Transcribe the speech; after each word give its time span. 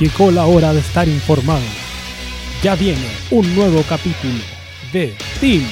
Llegó 0.00 0.30
la 0.30 0.46
hora 0.46 0.72
de 0.72 0.78
estar 0.78 1.08
informado. 1.08 1.64
Ya 2.62 2.76
viene 2.76 3.04
un 3.32 3.52
nuevo 3.56 3.82
capítulo 3.88 4.38
de 4.92 5.12
Team 5.40 5.64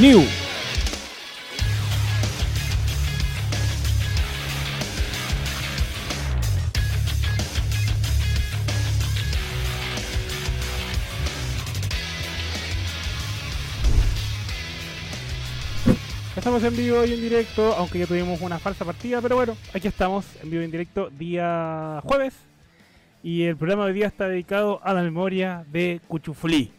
New. 0.00 0.24
Estamos 16.36 16.64
en 16.64 16.76
vivo 16.76 17.04
y 17.04 17.12
en 17.12 17.20
directo, 17.20 17.74
aunque 17.76 18.00
ya 18.00 18.06
tuvimos 18.06 18.40
una 18.40 18.58
falsa 18.58 18.84
partida, 18.84 19.20
pero 19.22 19.36
bueno, 19.36 19.56
aquí 19.72 19.86
estamos 19.86 20.24
en 20.42 20.50
vivo 20.50 20.62
y 20.62 20.64
en 20.64 20.70
directo 20.72 21.10
día 21.10 22.00
jueves. 22.02 22.47
Y 23.22 23.42
el 23.44 23.56
programa 23.56 23.84
de 23.84 23.90
hoy 23.90 23.94
día 23.98 24.06
está 24.06 24.28
dedicado 24.28 24.80
a 24.84 24.92
la 24.94 25.02
memoria 25.02 25.64
de 25.72 26.00
Cuchuflí, 26.08 26.70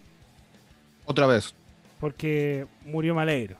Otra 1.05 1.27
vez. 1.27 1.53
porque 1.99 2.65
murió 2.85 3.13
Malegro. 3.13 3.57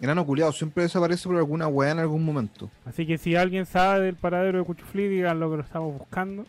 Enano 0.00 0.26
culiado 0.26 0.52
siempre 0.52 0.82
desaparece 0.82 1.28
por 1.28 1.36
alguna 1.36 1.68
weá 1.68 1.92
en 1.92 2.00
algún 2.00 2.24
momento. 2.24 2.70
Así 2.84 3.06
que 3.06 3.18
si 3.18 3.36
alguien 3.36 3.66
sabe 3.66 4.06
del 4.06 4.16
paradero 4.16 4.58
de 4.58 4.64
Cuchuflí, 4.64 5.06
digan 5.08 5.38
lo 5.38 5.50
que 5.50 5.56
lo 5.58 5.62
estamos 5.62 5.96
buscando. 5.98 6.44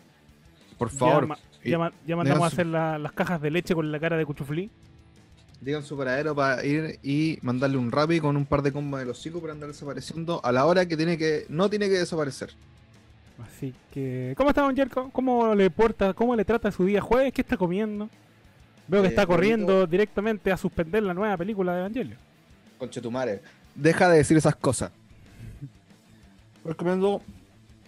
Por 0.77 0.89
favor. 0.89 1.37
y 1.63 1.69
Ya, 1.69 1.77
ma- 1.77 1.91
ya 2.05 2.15
mandamos 2.15 2.43
a 2.43 2.47
hacer 2.47 2.65
la- 2.65 2.97
las 2.97 3.11
cajas 3.13 3.41
de 3.41 3.51
leche 3.51 3.73
con 3.75 3.91
la 3.91 3.99
cara 3.99 4.17
de 4.17 4.25
Cuchuflí. 4.25 4.69
Digan 5.61 5.83
su 5.83 5.95
paradero 5.95 6.35
para 6.35 6.65
ir 6.65 6.99
y 7.03 7.37
mandarle 7.41 7.77
un 7.77 7.91
rapi 7.91 8.19
con 8.19 8.35
un 8.35 8.45
par 8.45 8.61
de 8.63 8.73
combos 8.73 8.99
de 8.99 9.05
los 9.05 9.17
hocico 9.19 9.39
para 9.39 9.53
andar 9.53 9.69
desapareciendo 9.69 10.41
a 10.43 10.51
la 10.51 10.65
hora 10.65 10.85
que 10.87 10.97
tiene 10.97 11.17
que 11.17 11.45
no 11.47 11.69
tiene 11.69 11.87
que 11.87 11.99
desaparecer. 11.99 12.53
Así 13.41 13.73
que, 13.91 14.33
¿cómo 14.37 14.49
está 14.49 14.61
Don 14.61 14.75
Jerko? 14.75 15.09
¿Cómo 15.11 15.55
le 15.55 15.69
porta, 15.69 16.13
cómo 16.13 16.35
le 16.35 16.45
trata 16.45 16.71
su 16.71 16.85
día 16.85 17.01
jueves? 17.01 17.33
¿Qué 17.33 17.41
está 17.41 17.57
comiendo? 17.57 18.09
Veo 18.87 19.01
que 19.01 19.07
Eh, 19.07 19.09
está 19.09 19.25
corriendo 19.25 19.73
bonito. 19.73 19.87
directamente 19.87 20.51
a 20.51 20.57
suspender 20.57 21.01
la 21.03 21.13
nueva 21.13 21.35
película 21.37 21.73
de 21.73 21.79
Evangelio. 21.79 22.17
Conchetumare. 22.77 23.41
Deja 23.75 24.09
de 24.09 24.17
decir 24.17 24.37
esas 24.37 24.55
cosas. 24.55 24.91
Estoy 26.57 26.75
comiendo 26.75 27.21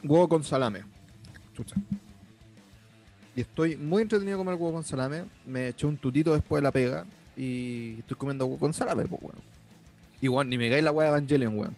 huevo 0.04 0.28
con 0.28 0.44
salame. 0.44 0.82
Chucha. 1.56 1.76
Y 3.36 3.42
estoy 3.42 3.76
muy 3.78 4.02
entretenido 4.02 4.38
comer 4.38 4.56
huevo 4.56 4.74
con 4.74 4.84
salame. 4.84 5.26
Me 5.46 5.70
eché 5.70 5.86
un 5.86 5.98
tutito 5.98 6.34
después 6.34 6.62
de 6.62 6.64
la 6.64 6.72
pega. 6.72 7.06
Y 7.38 7.98
estoy 8.00 8.18
comiendo 8.18 8.46
huevo 8.46 8.60
con 8.60 8.74
salame, 8.74 9.06
pues 9.06 9.22
weón. 9.22 9.36
Igual, 10.22 10.50
ni 10.50 10.58
me 10.58 10.70
cae 10.70 10.82
la 10.82 10.92
hueá 10.92 11.12
de 11.12 11.18
Evangelion, 11.18 11.58
weón. 11.60 11.76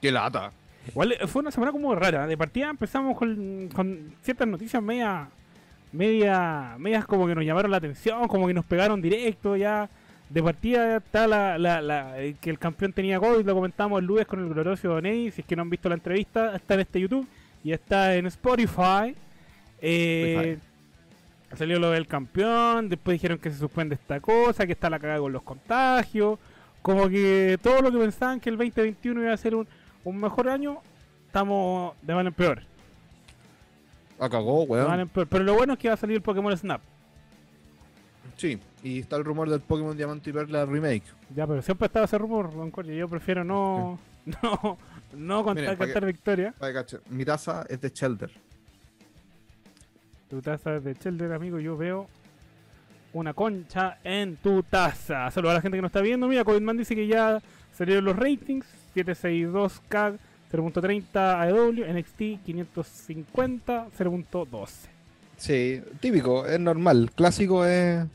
Qué 0.00 0.12
lata. 0.12 0.52
Igual 0.88 1.12
eh, 1.12 1.26
fue 1.26 1.40
una 1.40 1.50
semana 1.50 1.72
como 1.72 1.94
rara. 1.94 2.26
De 2.26 2.36
partida 2.36 2.70
empezamos 2.70 3.16
con, 3.16 3.68
con 3.74 4.14
ciertas 4.22 4.46
noticias 4.48 4.82
media, 4.82 5.28
media, 5.92 6.76
medias 6.78 7.04
como 7.06 7.26
que 7.26 7.34
nos 7.34 7.44
llamaron 7.44 7.70
la 7.70 7.76
atención, 7.78 8.26
como 8.28 8.46
que 8.46 8.54
nos 8.54 8.64
pegaron 8.64 9.00
directo 9.02 9.56
ya. 9.56 9.88
De 10.28 10.42
partida 10.42 10.96
está 10.96 11.26
la, 11.28 11.56
la, 11.58 11.80
la- 11.80 12.20
eh, 12.20 12.34
que 12.40 12.50
el 12.50 12.58
campeón 12.58 12.92
tenía 12.92 13.20
COVID, 13.20 13.44
lo 13.46 13.54
comentamos 13.54 14.00
el 14.00 14.06
lunes 14.06 14.26
con 14.26 14.40
el 14.40 14.48
glorioso 14.48 14.88
Doney. 14.88 15.30
Si 15.30 15.40
es 15.42 15.46
que 15.46 15.54
no 15.56 15.62
han 15.62 15.70
visto 15.70 15.88
la 15.88 15.94
entrevista, 15.94 16.54
está 16.56 16.74
en 16.74 16.80
este 16.80 17.00
YouTube 17.00 17.26
y 17.62 17.72
está 17.72 18.14
en 18.16 18.26
Spotify. 18.26 19.14
Eh, 19.80 20.58
Salió 21.56 21.78
lo 21.78 21.90
del 21.92 22.08
campeón, 22.08 22.88
después 22.88 23.14
dijeron 23.14 23.38
que 23.38 23.50
se 23.50 23.58
suspende 23.58 23.94
esta 23.94 24.18
cosa, 24.20 24.66
que 24.66 24.72
está 24.72 24.90
la 24.90 24.98
cagada 24.98 25.20
con 25.20 25.32
los 25.32 25.42
contagios. 25.42 26.38
Como 26.82 27.08
que 27.08 27.56
todo 27.62 27.82
lo 27.82 27.92
que 27.92 27.98
pensaban 27.98 28.40
que 28.40 28.50
el 28.50 28.56
2021 28.56 29.22
iba 29.22 29.32
a 29.32 29.36
ser 29.36 29.54
un, 29.54 29.66
un 30.06 30.18
mejor 30.20 30.48
año, 30.48 30.78
estamos 31.26 31.94
de 32.02 32.14
mal 32.14 32.26
en 32.26 32.32
peor. 32.32 32.62
La 34.18 34.30
cagó, 34.30 34.62
de 34.62 34.66
mal 34.68 34.86
weón. 34.88 35.00
en 35.00 35.08
peor. 35.08 35.26
Pero 35.26 35.44
lo 35.44 35.54
bueno 35.54 35.72
es 35.74 35.78
que 35.78 35.88
va 35.88 35.94
a 35.94 35.98
salir 35.98 36.16
el 36.16 36.22
Pokémon 36.22 36.56
Snap. 36.56 36.80
Sí, 38.36 38.58
y 38.82 39.00
está 39.00 39.16
el 39.16 39.24
rumor 39.24 39.48
del 39.48 39.60
Pokémon 39.60 39.96
Diamante 39.96 40.30
y 40.30 40.32
Perla 40.32 40.64
remake. 40.66 41.02
Ya, 41.34 41.46
pero 41.46 41.60
siempre 41.62 41.86
estaba 41.86 42.04
ese 42.04 42.18
rumor, 42.18 42.52
Don. 42.54 42.70
Yo 42.84 43.08
prefiero 43.08 43.44
no, 43.44 43.98
no, 44.42 44.78
no 45.14 45.44
contar, 45.44 45.62
Miren, 45.64 45.78
que- 45.78 45.84
cantar 45.84 46.06
victoria. 46.06 46.54
Cacha, 46.58 46.98
Mi 47.10 47.24
taza 47.24 47.64
es 47.68 47.80
de 47.80 47.88
Shelter. 47.90 48.30
Tu 50.28 50.40
taza 50.42 50.80
de 50.80 50.94
Chelder, 50.96 51.32
amigo, 51.32 51.58
yo 51.60 51.76
veo 51.76 52.08
una 53.12 53.32
concha 53.32 53.98
en 54.04 54.36
tu 54.36 54.62
taza. 54.62 55.30
Saludos 55.30 55.52
a 55.52 55.54
la 55.54 55.60
gente 55.62 55.78
que 55.78 55.82
nos 55.82 55.88
está 55.90 56.00
viendo. 56.00 56.26
Mira, 56.28 56.44
Covidman 56.44 56.76
dice 56.76 56.94
que 56.94 57.06
ya 57.06 57.40
salieron 57.72 58.04
los 58.04 58.16
ratings. 58.16 58.66
762K, 59.04 60.18
0.30 60.52 61.40
AEW, 61.40 61.84
NXT 61.92 62.44
550, 62.44 63.88
0.12. 63.98 64.68
Sí, 65.36 65.82
típico, 66.00 66.46
es 66.46 66.58
normal. 66.58 67.10
Clásico 67.14 67.64
es. 67.64 68.06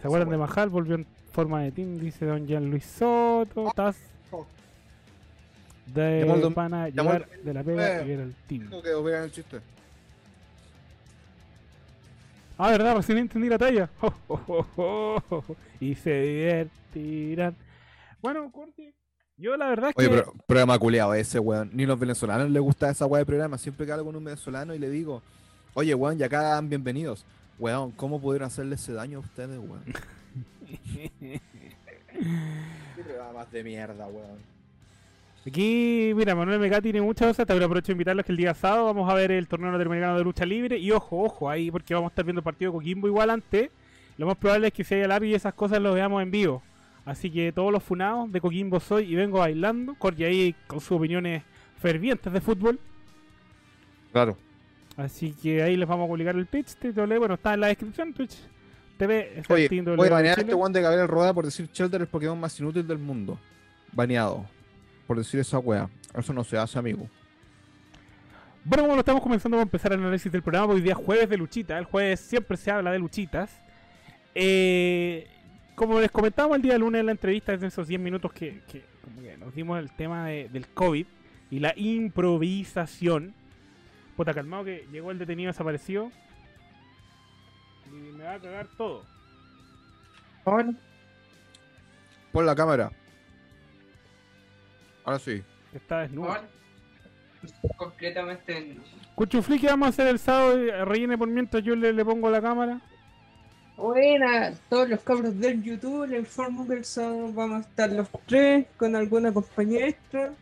¿Se 0.00 0.06
acuerdan 0.06 0.30
de. 0.30 0.36
Mahal? 0.36 0.68
Volvió 0.68 0.96
en 0.96 1.06
forma 1.32 1.62
de 1.62 1.72
team, 1.72 1.98
dice 1.98 2.26
Don 2.26 2.46
Jean 2.46 2.70
Luis 2.70 2.84
Soto. 2.84 3.72
Taz 3.74 3.96
oh. 4.30 4.46
de 5.86 6.24
Llamó 6.26 6.50
pana 6.50 6.88
llegar 6.88 7.28
de 7.42 7.54
la 7.54 7.62
pega 7.62 8.00
Eh. 8.00 8.04
y 8.08 8.10
era 8.12 8.22
el 8.24 8.34
team. 8.46 8.68
Que 8.82 8.94
operar 8.94 9.24
el 9.24 9.32
chiste. 9.32 9.60
Ah, 12.58 12.70
verdad, 12.70 12.96
recién 12.96 13.18
entendí 13.18 13.48
la 13.48 13.58
talla. 13.58 13.88
y 15.80 15.94
se 15.94 16.20
divertirán. 16.20 17.56
Bueno, 18.22 18.52
Corti, 18.52 18.94
yo 19.36 19.56
la 19.56 19.68
verdad 19.68 19.90
es 19.90 19.96
Oye, 19.96 20.08
que. 20.08 20.14
pero 20.14 20.32
programa 20.46 20.78
culeado 20.78 21.12
ese, 21.14 21.40
weón. 21.40 21.70
Ni 21.72 21.86
los 21.86 21.98
venezolanos 21.98 22.48
les 22.50 22.62
gusta 22.62 22.88
esa 22.88 23.04
weá 23.04 23.18
de 23.18 23.26
programa. 23.26 23.58
Siempre 23.58 23.84
que 23.84 23.90
hablo 23.90 24.04
con 24.04 24.14
un 24.14 24.22
venezolano 24.22 24.74
y 24.74 24.78
le 24.78 24.88
digo, 24.88 25.22
oye, 25.74 25.92
weón, 25.94 26.18
ya 26.18 26.26
acá 26.26 26.42
dan 26.42 26.68
bienvenidos. 26.68 27.24
Weón, 27.58 27.90
¿cómo 27.90 28.20
pudieron 28.20 28.46
hacerle 28.46 28.76
ese 28.76 28.92
daño 28.92 29.18
a 29.18 29.20
ustedes, 29.22 29.58
weón? 29.58 29.82
Qué 32.94 33.02
programa 33.02 33.32
más 33.32 33.50
de 33.50 33.64
mierda, 33.64 34.06
weón. 34.06 34.52
Aquí, 35.44 36.12
mira, 36.14 36.36
Manuel 36.36 36.60
Mega 36.60 36.80
tiene 36.80 37.02
muchas 37.02 37.26
cosas, 37.28 37.46
pero 37.46 37.64
aprovecho 37.64 37.88
de 37.88 37.94
invitarlos 37.94 38.24
que 38.24 38.30
el 38.30 38.38
día 38.38 38.54
sábado 38.54 38.84
vamos 38.84 39.10
a 39.10 39.14
ver 39.14 39.32
el 39.32 39.48
torneo 39.48 39.72
latinoamericano 39.72 40.16
de 40.16 40.22
lucha 40.22 40.46
libre. 40.46 40.78
Y 40.78 40.92
ojo, 40.92 41.24
ojo, 41.24 41.50
ahí 41.50 41.72
porque 41.72 41.92
vamos 41.94 42.10
a 42.10 42.12
estar 42.12 42.24
viendo 42.24 42.38
el 42.38 42.44
partido 42.44 42.70
de 42.70 42.78
Coquimbo 42.78 43.08
igual 43.08 43.30
antes. 43.30 43.70
Lo 44.16 44.26
más 44.26 44.36
probable 44.36 44.68
es 44.68 44.72
que 44.72 44.84
si 44.84 44.94
hay 44.94 45.02
alargue 45.02 45.30
y 45.30 45.34
esas 45.34 45.54
cosas 45.54 45.80
lo 45.80 45.94
veamos 45.94 46.22
en 46.22 46.30
vivo. 46.30 46.62
Así 47.04 47.30
que 47.30 47.52
todos 47.52 47.72
los 47.72 47.82
funados 47.82 48.30
de 48.30 48.40
Coquimbo 48.40 48.78
soy 48.78 49.12
y 49.12 49.14
vengo 49.14 49.38
bailando. 49.38 49.94
Corti 49.96 50.24
ahí 50.24 50.54
con 50.66 50.80
sus 50.80 50.92
opiniones 50.92 51.42
fervientes 51.78 52.32
de 52.32 52.40
fútbol. 52.40 52.78
Claro. 54.12 54.36
Así 54.96 55.32
que 55.32 55.62
ahí 55.62 55.76
les 55.76 55.88
vamos 55.88 56.04
a 56.04 56.08
publicar 56.08 56.36
el 56.36 56.46
pitch. 56.46 56.76
Bueno, 56.94 57.34
está 57.34 57.54
en 57.54 57.60
la 57.60 57.66
descripción. 57.68 58.12
Twitch 58.12 58.36
TV. 58.98 59.38
es 59.38 59.50
el 59.50 59.52
Oye, 59.52 59.68
Team 59.68 59.84
voy 59.84 59.94
a 59.94 59.96
W 59.96 60.10
banear 60.10 60.38
este 60.38 60.54
weón 60.54 60.72
de 60.72 60.82
Gabriel 60.82 61.08
Roda 61.08 61.32
por 61.34 61.44
decir 61.44 61.68
Shelter 61.72 62.02
el 62.02 62.06
Pokémon 62.06 62.38
más 62.38 62.58
inútil 62.60 62.86
del 62.86 62.98
mundo. 62.98 63.38
Baneado. 63.92 64.46
Por 65.06 65.18
decir 65.18 65.40
esa 65.40 65.58
weá. 65.58 65.88
Eso 66.16 66.32
no 66.32 66.44
se 66.44 66.56
hace, 66.56 66.78
amigo. 66.78 67.08
Bueno, 68.64 68.84
como 68.84 68.94
lo 68.94 69.00
estamos 69.00 69.22
comenzando 69.22 69.58
a 69.58 69.62
empezar 69.62 69.92
el 69.92 70.00
análisis 70.00 70.30
del 70.30 70.42
programa, 70.42 70.72
hoy 70.72 70.80
día 70.80 70.92
es 70.92 70.98
jueves 70.98 71.28
de 71.28 71.36
luchita. 71.36 71.76
El 71.78 71.84
jueves 71.84 72.20
siempre 72.20 72.56
se 72.56 72.70
habla 72.70 72.92
de 72.92 72.98
luchitas. 73.00 73.50
Eh, 74.34 75.26
como 75.74 76.00
les 76.00 76.10
comentamos 76.10 76.56
el 76.56 76.62
día 76.62 76.78
lunes 76.78 77.00
en 77.00 77.06
la 77.06 77.12
entrevista, 77.12 77.52
en 77.54 77.64
esos 77.64 77.86
10 77.88 78.00
minutos 78.00 78.32
que, 78.32 78.60
que 78.70 78.84
como 79.04 79.20
que 79.22 79.36
nos 79.36 79.54
dimos 79.54 79.78
el 79.78 79.90
tema 79.92 80.26
de- 80.26 80.48
del 80.48 80.68
COVID 80.68 81.06
y 81.50 81.58
la 81.58 81.72
improvisación. 81.76 83.34
Puta, 84.16 84.34
calmado 84.34 84.64
que 84.64 84.86
llegó 84.92 85.10
el 85.10 85.18
detenido 85.18 85.48
desaparecido. 85.48 86.10
Y 87.86 88.12
me 88.12 88.24
va 88.24 88.34
a 88.34 88.38
cagar 88.40 88.66
todo. 88.76 89.04
Bueno, 90.44 90.74
Pon 92.32 92.46
la 92.46 92.54
cámara. 92.54 92.90
Ahora 95.04 95.18
sí. 95.18 95.42
Está 95.74 96.00
desnudo. 96.00 96.28
bueno. 96.28 96.48
Completamente. 97.76 98.76
Cuchufli, 99.14 99.58
¿qué 99.58 99.66
vamos 99.66 99.86
a 99.86 99.88
hacer 99.90 100.06
el 100.06 100.18
sábado? 100.18 100.56
Eh, 100.58 100.84
Rellene 100.84 101.18
por 101.18 101.28
mientras 101.28 101.62
yo 101.64 101.74
le, 101.76 101.92
le 101.92 102.04
pongo 102.04 102.30
la 102.30 102.40
cámara. 102.40 102.80
Buena, 103.76 104.52
todos 104.68 104.88
los 104.88 105.00
cabros 105.00 105.38
del 105.38 105.62
YouTube 105.62 106.06
le 106.06 106.18
informo 106.18 106.66
que 106.66 106.74
el 106.74 106.84
sábado 106.84 107.32
vamos 107.32 107.64
a 107.64 107.68
estar 107.68 107.90
los 107.90 108.06
tres 108.26 108.66
con 108.76 108.94
alguna 108.94 109.32
compañía 109.32 109.86
extra 109.88 110.32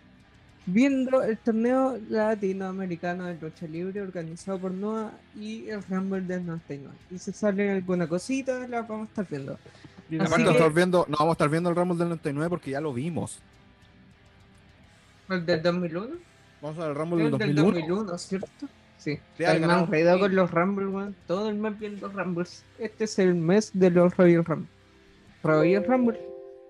viendo 0.67 1.23
el 1.23 1.39
torneo 1.39 1.99
latinoamericano 2.11 3.25
de 3.27 3.39
lucha 3.41 3.67
libre 3.67 4.03
organizado 4.03 4.59
por 4.59 4.73
NOA 4.73 5.13
y 5.37 5.69
el 5.69 5.83
Rumble 5.85 6.21
del 6.23 6.45
99. 6.45 6.95
Y 7.11 7.19
si 7.19 7.33
sale 7.33 7.71
alguna 7.71 8.07
cosita, 8.09 8.67
la 8.69 8.83
vamos 8.83 9.07
a 9.09 9.11
estar 9.11 9.27
viendo. 9.29 9.55
Así 9.55 10.17
Aparte, 10.17 10.37
que- 10.37 10.45
no, 10.45 10.51
estar 10.51 10.73
viendo, 10.73 11.07
no 11.09 11.17
vamos 11.17 11.31
a 11.31 11.33
estar 11.35 11.49
viendo 11.49 11.71
el 11.71 11.77
Ramos 11.77 11.99
del 11.99 12.09
99 12.09 12.51
porque 12.51 12.71
ya 12.73 12.81
lo 12.81 12.93
vimos. 12.93 13.39
¿El 15.29 15.47
del 15.47 15.63
2001? 15.63 16.09
Vamos 16.61 16.79
a 16.79 16.83
ver 16.83 16.91
el 16.91 16.97
Rumble 16.97 17.25
del 17.25 17.33
El 17.33 17.39
del 17.39 17.55
2001. 17.55 18.05
2001, 18.05 18.19
¿cierto? 18.19 18.69
Sí. 19.01 19.19
Más 19.39 19.59
ganado. 19.61 19.85
enredado 19.87 20.21
con 20.21 20.35
los 20.37 20.51
Rumble, 20.51 20.87
weón. 20.87 21.17
Todo 21.27 21.49
el 21.49 21.57
mes 21.57 21.79
viendo 21.79 22.09
Rumbles. 22.09 22.65
Este 22.79 23.05
es 23.05 23.19
el 23.19 23.35
mes 23.35 23.71
de 23.73 23.91
los 23.91 24.17
Royal 24.17 24.45
Rumble. 24.45 24.69
Royal 25.43 25.85
Rumble. 25.85 26.21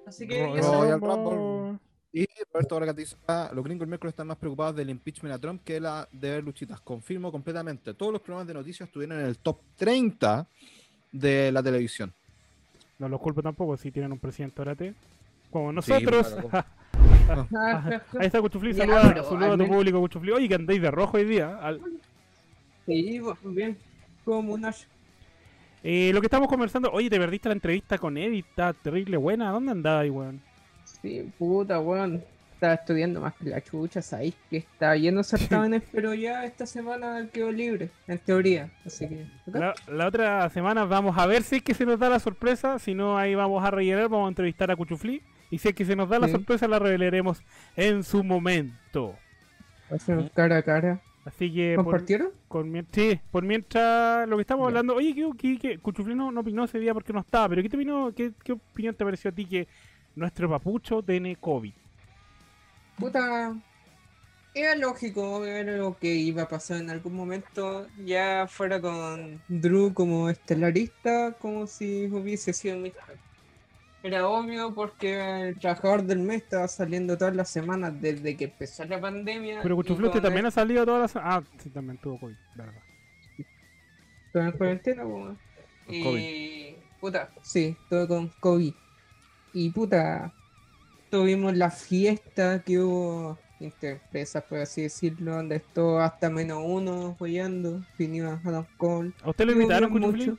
Así 0.07 0.27
que 0.29 0.39
ya 0.39 0.47
Royal 0.47 0.63
saben. 0.65 1.01
Rumble. 1.01 1.79
Y 2.13 2.27
Roberto 2.53 2.75
Vargas 2.77 2.97
dice, 2.97 3.17
"Ah, 3.29 3.51
los 3.55 3.65
gringos 3.65 3.83
el 3.85 3.89
miércoles 3.89 4.13
están 4.13 4.27
más 4.27 4.37
preocupados 4.37 4.75
del 4.77 4.91
impeachment 4.91 5.35
a 5.35 5.39
Trump 5.39 5.63
que 5.65 5.79
la 5.81 6.09
de 6.13 6.31
ver 6.31 6.45
luchitas. 6.45 6.81
Confirmo 6.81 7.31
completamente. 7.31 7.95
Todos 7.95 8.13
los 8.13 8.21
programas 8.23 8.49
de 8.49 8.55
noticias 8.55 8.89
estuvieron 8.89 9.19
en 9.21 9.27
el 9.27 9.39
top 9.39 9.59
30 9.77 10.47
de 11.13 11.53
la 11.53 11.63
televisión. 11.63 12.13
No 12.99 13.09
los 13.09 13.21
culpo 13.21 13.43
tampoco 13.43 13.77
si 13.77 13.91
tienen 13.91 14.13
un 14.13 14.19
presidente 14.19 14.61
orate. 14.63 14.95
Como 15.51 15.71
Sí, 15.83 15.93
nosotros. 15.93 16.37
claro. 16.51 17.47
Ahí 18.19 18.27
está 18.27 18.41
Cuchufli, 18.41 18.75
saluda, 18.75 19.23
saluda 19.25 19.55
a 19.55 19.57
tu 19.57 19.67
público, 19.69 20.01
Cuchufli. 20.01 20.33
Oye, 20.33 20.49
que 20.49 20.55
andáis 20.57 20.83
de 20.83 20.91
rojo 20.91 21.17
hoy 21.17 21.25
día. 21.25 21.59
Al- 21.61 21.81
Sí, 22.91 23.21
pues, 23.23 23.55
bien. 23.55 23.77
Como 24.25 24.55
una. 24.55 24.75
Eh, 25.83 26.11
lo 26.13 26.21
que 26.21 26.27
estamos 26.27 26.49
conversando, 26.49 26.91
oye, 26.93 27.09
te 27.09 27.19
perdiste 27.19 27.49
la 27.49 27.55
entrevista 27.55 27.99
con 27.99 28.17
Eddie, 28.19 28.41
está 28.41 28.73
terrible 28.73 29.17
buena. 29.17 29.51
¿Dónde 29.51 29.73
andaba 29.73 30.01
ahí, 30.01 30.11
weón? 30.11 30.41
Sí, 30.85 31.31
puta, 31.39 31.79
weón. 31.81 32.23
Estaba 32.55 32.75
estudiando 32.75 33.23
más 33.23 33.33
que 33.37 33.49
la 33.49 33.63
chucha, 33.63 34.03
¿sabéis? 34.03 34.35
Que 34.51 34.59
está 34.59 34.95
lleno 34.95 35.19
de 35.19 35.25
certámenes, 35.25 35.83
pero 35.93 36.13
ya 36.13 36.45
esta 36.45 36.67
semana 36.67 37.27
quedó 37.33 37.51
libre, 37.51 37.89
en 38.07 38.19
teoría. 38.19 38.69
Así 38.85 39.09
que. 39.09 39.25
La, 39.47 39.73
la 39.89 40.07
otra 40.09 40.51
semana 40.51 40.85
vamos 40.85 41.17
a 41.17 41.25
ver 41.27 41.43
si 41.43 41.57
es 41.57 41.63
que 41.63 41.73
se 41.73 41.87
nos 41.87 41.99
da 41.99 42.11
la 42.11 42.19
sorpresa. 42.19 42.79
Si 42.79 42.95
no, 42.95 43.17
ahí 43.17 43.35
vamos 43.35 43.65
a 43.65 43.71
rellenar, 43.71 44.09
vamos 44.11 44.27
a 44.27 44.29
entrevistar 44.31 44.71
a 44.71 44.77
Cuchufli. 44.77 45.23
Y 45.51 45.59
si 45.59 45.69
es 45.69 45.75
que 45.75 45.85
se 45.87 45.97
nos 45.97 46.09
da 46.11 46.19
la 46.19 46.27
Sí. 46.27 46.33
sorpresa, 46.33 46.69
la 46.69 46.79
revelaremos 46.79 47.43
en 47.77 48.05
su 48.05 48.23
momento. 48.23 49.17
Va 49.91 49.97
a 49.97 49.99
ser 49.99 50.31
cara 50.33 50.59
a 50.59 50.63
cara. 50.63 51.01
Así 51.25 51.53
que, 51.53 51.75
por, 51.75 51.85
¿Compartieron? 51.85 52.29
con 52.49 52.71
mien- 52.73 52.87
sí, 52.93 53.21
por 53.31 53.45
mientras 53.45 54.29
lo 54.29 54.37
que 54.37 54.41
estamos 54.43 54.67
hablando, 54.67 54.95
oye, 54.95 55.15
¿qué, 55.15 55.31
qué, 55.37 55.59
qué? 55.59 55.79
Cuchufli 55.79 56.15
no, 56.15 56.33
no 56.33 56.41
opinó 56.41 56.65
ese 56.65 56.79
día 56.79 56.95
porque 56.95 57.13
no 57.13 57.21
estaba, 57.21 57.49
pero 57.51 57.63
¿qué, 57.63 57.69
te 57.69 57.77
opinó, 57.77 58.13
qué, 58.15 58.33
qué 58.43 58.53
opinión 58.53 58.95
te 58.95 59.05
pareció 59.05 59.31
a 59.31 59.35
ti 59.35 59.45
que 59.47 59.69
nuestro 60.17 60.49
papucho 60.49 61.03
tiene 61.03 61.37
COVID? 61.37 61.73
Puta. 62.99 63.55
Era 64.53 64.75
lógico, 64.75 65.45
era 65.45 65.77
lo 65.77 65.97
que 65.97 66.13
iba 66.13 66.43
a 66.43 66.49
pasar 66.49 66.79
en 66.81 66.91
algún 66.91 67.15
momento, 67.15 67.87
ya 68.05 68.47
fuera 68.49 68.81
con 68.81 69.41
Drew 69.47 69.95
como 69.95 70.29
estelarista, 70.29 71.37
como 71.39 71.69
si 71.69 72.07
hubiese 72.07 72.53
sido 72.53 72.77
mi 72.77 72.91
Era 74.03 74.27
obvio 74.29 74.75
porque 74.75 75.49
el 75.49 75.59
trabajador 75.59 76.03
del 76.05 76.21
mes 76.21 76.43
estaba 76.43 76.67
saliendo 76.69 77.19
todas 77.19 77.37
las 77.37 77.51
semanas 77.51 78.01
desde 78.01 78.35
que 78.37 78.45
empezó 78.45 78.85
la 78.87 78.99
pandemia. 79.01 79.61
Pero 79.63 79.77
con 79.77 79.85
también 80.23 80.39
el- 80.41 80.47
ha 80.47 80.51
salido 80.51 80.87
todas 80.87 81.15
las... 81.15 81.23
Ah, 81.23 81.43
sí, 81.59 81.69
también 81.71 81.99
tuvo 81.99 82.19
COVID, 82.19 82.35
la 82.57 82.65
verdad. 82.67 82.83
Todo 84.33 84.43
en 84.45 84.53
cuarentena. 84.53 85.03
Con 85.03 85.39
Y. 85.89 86.77
Puta, 87.01 87.31
sí, 87.43 87.77
todo 87.89 88.07
con 88.09 88.29
COVID. 88.41 88.73
Y 89.53 89.71
puta, 89.71 90.33
tuvimos 91.11 91.57
la 91.57 91.71
fiesta 91.71 92.63
que 92.63 92.79
hubo 92.79 93.39
interempresas, 93.59 94.43
por 94.45 94.59
así 94.59 94.83
decirlo, 94.83 95.35
donde 95.37 95.57
estuvo 95.57 95.99
hasta 96.01 96.31
menos 96.31 96.63
uno 96.65 97.09
apoyando. 97.09 97.83
Vino 97.99 98.41
Adam 98.45 98.65
Cole. 98.77 99.13
¿A 99.23 99.31
usted 99.31 99.45
lo 99.47 99.53
invitaron, 99.53 99.93
mucho- 99.93 100.39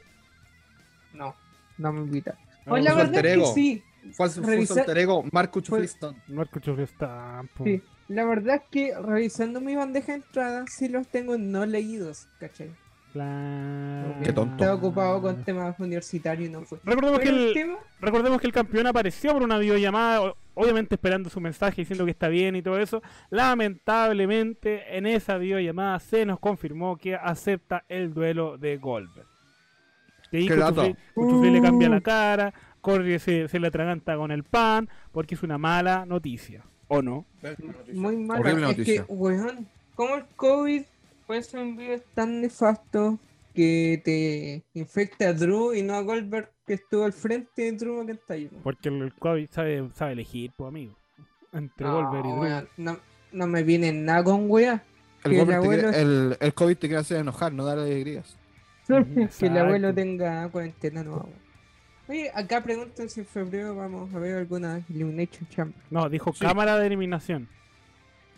No, 1.14 1.36
no 1.78 1.94
me 1.94 2.00
invitaron. 2.02 2.42
Pues 2.72 2.84
la 2.84 2.96
verdad 2.96 3.26
es 3.26 3.38
que 3.38 3.46
sí. 3.54 3.84
Fue 4.14 4.14
fue 4.14 4.30
su 4.30 4.42
Revisar- 4.42 4.80
alter 4.80 4.98
ego, 4.98 5.24
Marco 5.32 5.60
Fue- 5.62 5.62
Chufliston. 5.64 6.16
Cuchufli 6.52 6.84
está... 6.84 7.44
po. 7.56 7.64
Sí, 7.66 7.82
la 8.08 8.26
verdad 8.26 8.56
es 8.56 8.62
que 8.72 8.94
revisando 9.00 9.62
mi 9.62 9.76
bandeja 9.76 10.14
de 10.14 10.18
entrada, 10.18 10.66
sí 10.68 10.88
los 10.90 11.08
tengo 11.08 11.38
no 11.38 11.66
leídos, 11.68 12.28
¿cachai? 12.40 12.72
Claro. 13.14 14.16
Qué 14.24 14.34
tonto. 14.34 14.54
Estaba 14.56 14.74
ocupado 14.74 15.22
con 15.22 15.44
temas 15.44 15.78
universitarios 15.80 16.50
y 16.50 16.52
no 16.52 16.62
fue. 16.64 16.80
Recordemos 16.84 17.20
que, 17.20 17.30
el 17.30 17.54
tema, 17.54 17.78
recordemos 18.00 18.42
que 18.42 18.48
el 18.48 18.54
campeón 18.54 18.88
apareció 18.88 19.34
por 19.34 19.44
una 19.44 19.58
videollamada, 19.60 20.34
obviamente 20.56 20.96
esperando 20.96 21.30
su 21.30 21.40
mensaje 21.42 21.82
diciendo 21.82 22.06
que 22.06 22.12
está 22.12 22.28
bien 22.30 22.56
y 22.56 22.62
todo 22.62 22.80
eso. 22.80 23.02
Lamentablemente, 23.30 24.98
en 24.98 25.06
esa 25.06 25.38
videollamada 25.38 26.00
se 26.00 26.26
nos 26.26 26.40
confirmó 26.40 26.98
que 26.98 27.16
acepta 27.16 27.84
el 27.90 28.14
duelo 28.14 28.58
de 28.58 28.78
Goldberg. 28.78 29.28
Y 30.32 30.38
ahí. 30.38 30.48
Cuchufli, 30.48 30.96
Cuchufli 31.14 31.52
le 31.52 31.62
cambia 31.62 31.88
Uh. 31.90 31.92
la 31.92 32.02
cara, 32.02 32.54
corre 32.82 33.20
se, 33.20 33.48
se 33.48 33.60
le 33.60 33.68
atraganta 33.68 34.16
con 34.16 34.32
el 34.32 34.44
pan, 34.44 34.90
porque 35.12 35.36
es 35.36 35.44
una 35.44 35.58
mala 35.58 36.06
noticia. 36.06 36.64
¿O 36.88 37.02
no? 37.02 37.26
Muy 37.94 38.18
mala. 38.18 38.42
Horrible 38.42 38.62
es 38.64 38.78
noticia. 38.78 39.06
que, 39.06 39.14
weón, 39.14 39.68
como 39.96 40.16
el 40.16 40.26
COVID 40.36 40.84
puede 41.28 41.44
ser 41.44 41.60
un 41.62 41.76
virus 41.78 42.02
tan 42.14 42.42
nefasto 42.42 43.18
que 43.54 44.02
te 44.04 44.64
infecta 44.80 45.30
a 45.30 45.34
Drew 45.34 45.74
y 45.74 45.84
no 45.84 45.96
a 45.96 46.02
Goldberg 46.02 46.50
que 46.66 46.74
estuvo 46.76 47.04
al 47.06 47.14
frente 47.14 47.62
de 47.64 47.72
Drew 47.74 48.02
McIntyre. 48.04 48.50
Porque 48.64 48.90
el 48.90 49.14
COVID 49.14 49.48
sabe, 49.52 49.90
sabe 49.94 50.14
elegir, 50.14 50.52
pues 50.56 50.68
amigo. 50.70 50.96
Entre 51.54 51.86
No, 51.86 51.96
Goldberg 51.96 52.26
y 52.26 52.30
Drew. 52.30 52.42
weón, 52.42 52.68
no, 52.78 52.98
no 53.34 53.48
me 53.48 53.64
viene 53.64 53.92
nada 53.92 54.24
con 54.24 54.50
weá. 54.50 54.84
El- 55.24 56.38
el 56.40 56.54
COVID 56.54 56.74
te 56.78 56.88
quiere 56.88 56.98
hacer 56.98 57.18
enojar, 57.18 57.54
no 57.54 57.64
dar 57.64 57.78
alegrías. 57.78 58.38
que 59.40 59.46
el 59.48 59.58
abuelo 59.58 59.94
tenga 59.94 60.48
cuarentena 60.50 61.04
nueva. 61.04 61.26
Oye, 62.08 62.30
acá 62.34 62.62
preguntan 62.62 63.10
si 63.10 63.22
en 63.22 63.26
febrero 63.26 63.76
vamos 63.76 64.14
a 64.14 64.20
ver 64.20 64.36
alguna 64.38 64.82
Elimination 64.90 65.48
Chamber. 65.50 65.76
No, 65.90 66.10
dijo 66.10 66.34
Sí. 66.34 66.46
cámara 66.46 66.78
de 66.78 66.88
eliminación. 66.88 67.48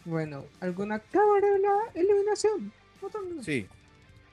Bueno, 0.05 0.43
alguna 0.59 0.99
cámara 0.99 1.47
de 1.47 1.59
la 1.59 1.73
eliminación. 1.95 2.71
Sí. 3.41 3.67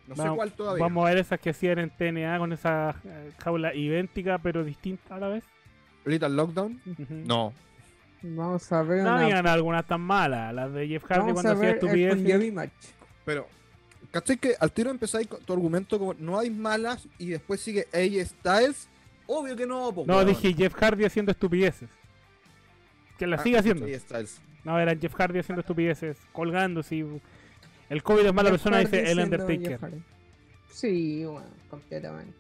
No 0.09 0.17
sé 0.17 0.29
cuál 0.35 0.53
todavía. 0.53 0.83
Vamos 0.83 1.07
a 1.07 1.11
ver 1.11 1.19
esas 1.19 1.39
que 1.39 1.51
hacían 1.51 1.79
en 1.79 1.91
TNA 1.91 2.39
con 2.39 2.53
esa 2.53 2.97
eh, 3.05 3.31
jaula 3.39 3.75
idéntica 3.75 4.39
pero 4.39 4.65
distinta 4.65 5.15
a 5.15 5.19
la 5.21 5.29
vez. 5.29 5.45
Little 6.05 6.29
Lockdown. 6.31 6.81
No. 7.27 7.53
Vamos 8.23 8.71
a 8.73 8.83
ver 8.83 9.03
No 9.05 9.15
una- 9.15 9.25
digan 9.25 9.47
algunas 9.47 9.87
tan 9.87 10.01
malas, 10.01 10.53
las 10.53 10.73
de 10.75 10.89
Jeff 10.89 11.05
Hardy 11.05 11.21
Vamos 11.21 11.35
cuando 11.35 11.51
a 11.51 11.55
hacía 11.55 11.67
ver 11.67 11.79
el 11.79 11.85
estupideces. 12.19 12.71
Pero, 13.25 13.47
¿cachai 14.11 14.37
que 14.38 14.55
al 14.58 14.73
tiro 14.73 14.91
empezáis 14.91 15.26
con 15.29 15.41
tu 15.43 15.52
argumento 15.52 15.99
como 15.99 16.14
no 16.14 16.38
hay 16.38 16.50
malas 16.50 17.06
y 17.19 17.26
después 17.26 17.61
sigue 17.61 17.87
AJ 17.93 18.26
Styles? 18.26 18.88
Obvio 19.26 19.55
que 19.56 19.67
no, 19.67 19.93
po, 19.93 20.05
No, 20.06 20.17
weón. 20.17 20.29
dije 20.29 20.52
Jeff 20.55 20.75
Hardy 20.75 21.05
haciendo 21.05 21.31
estupideces. 21.32 21.88
Que 23.19 23.26
la 23.26 23.37
Ah, 23.37 23.43
sigue 23.43 23.58
haciendo. 23.58 23.87
AJ 23.87 24.00
Styles. 24.00 24.41
No, 24.64 24.79
era 24.79 24.94
Jeff 24.97 25.14
Hardy 25.14 25.38
haciendo 25.38 25.61
estupideces, 25.61 26.19
colgándose. 26.32 26.97
y- 26.97 27.20
El 27.88 28.02
COVID 28.02 28.26
es 28.26 28.35
mala 28.35 28.50
Jeff 28.50 28.58
persona, 28.62 28.76
Hardy 28.79 28.91
dice 28.99 29.11
el 29.12 29.19
Undertaker. 29.20 29.79
Sí, 30.73 31.25
bueno, 31.25 31.46
completamente. 31.69 32.35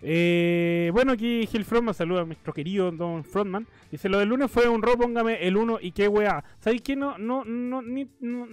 Eh, 0.00 0.90
bueno, 0.92 1.12
aquí 1.12 1.46
Gil 1.50 1.64
Frontman 1.64 1.92
saluda 1.94 2.20
a 2.22 2.24
nuestro 2.24 2.52
querido 2.52 2.90
Don 2.92 3.24
Frontman. 3.24 3.66
Dice: 3.90 4.08
Lo 4.08 4.18
del 4.20 4.28
lunes 4.28 4.50
fue 4.50 4.68
un 4.68 4.80
ro, 4.80 4.96
póngame 4.96 5.44
el 5.46 5.56
1 5.56 5.78
y 5.80 5.90
qué 5.90 6.06
weá. 6.06 6.44
¿Sabéis 6.60 6.82
qué? 6.82 6.94
No, 6.94 7.18
no, 7.18 7.44
no, 7.44 7.82
ni. 7.82 8.08
no, 8.20 8.46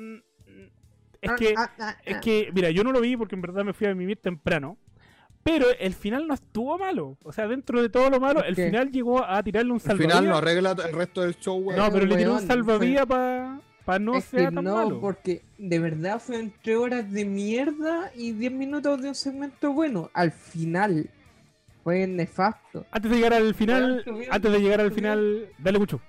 es 1.25 1.31
Ah, 1.31 1.36
que. 1.38 1.54
ah, 1.57 1.72
ah, 1.80 1.95
Es 2.06 2.18
que, 2.18 2.50
mira, 2.54 2.69
yo 2.72 2.84
no 2.84 2.91
lo 2.91 3.01
vi 3.01 3.15
porque 3.17 3.36
en 3.36 3.41
verdad 3.41 3.63
me 3.65 3.74
fui 3.74 3.88
a 3.88 3.94
vivir 3.94 4.17
temprano. 4.17 4.77
Pero 5.44 5.67
el 5.79 5.94
final 5.94 6.27
no 6.27 6.34
estuvo 6.34 6.75
malo. 6.79 7.17
O 7.22 7.32
sea, 7.32 7.48
dentro 7.48 7.79
de 7.82 7.89
todo 7.89 8.10
lo 8.10 8.20
malo, 8.20 8.39
¿Por 8.39 8.48
el 8.48 8.55
qué? 8.55 8.65
final 8.65 8.91
llegó 8.91 9.24
a 9.24 9.44
tirarle 9.44 9.72
un 9.72 9.75
Al 9.75 9.82
salvavidas. 9.82 10.12
final 10.17 10.29
no 10.32 10.38
arregla 10.38 10.72
el 10.72 10.94
resto 10.94 11.22
del 11.22 11.36
show, 11.38 11.58
weón. 11.58 11.77
no, 11.79 11.91
pero 11.91 12.05
le 12.08 12.15
tiró 12.17 12.34
un 12.34 12.41
salvavidas 12.48 13.05
para 13.05 14.00
no 14.00 14.15
es 14.17 14.24
sea 14.25 14.50
que 14.50 14.55
tan 14.55 14.63
no, 14.63 14.75
malo. 14.75 15.00
porque 15.00 15.44
de 15.60 15.77
verdad 15.77 16.20
fueron 16.20 16.51
3 16.63 16.77
horas 16.77 17.12
de 17.12 17.25
mierda 17.25 18.10
y 18.15 18.32
10 18.32 18.51
minutos 18.53 19.00
de 19.03 19.10
un 19.10 19.13
segmento 19.15 19.72
bueno. 19.72 20.10
Al 20.15 20.32
final 20.32 21.12
fue 21.84 22.08
nefasto. 22.08 22.84
Antes 22.89 23.12
de 23.12 23.17
llegar 23.17 23.34
al 23.36 23.53
final, 23.53 24.01
tuvieron- 24.03 24.34
antes 24.34 24.51
de 24.51 24.60
llegar 24.60 24.82
al 24.82 24.89
tuvieron- 24.89 24.96
final, 24.96 25.50
dale 25.60 25.77
mucho. 25.77 26.01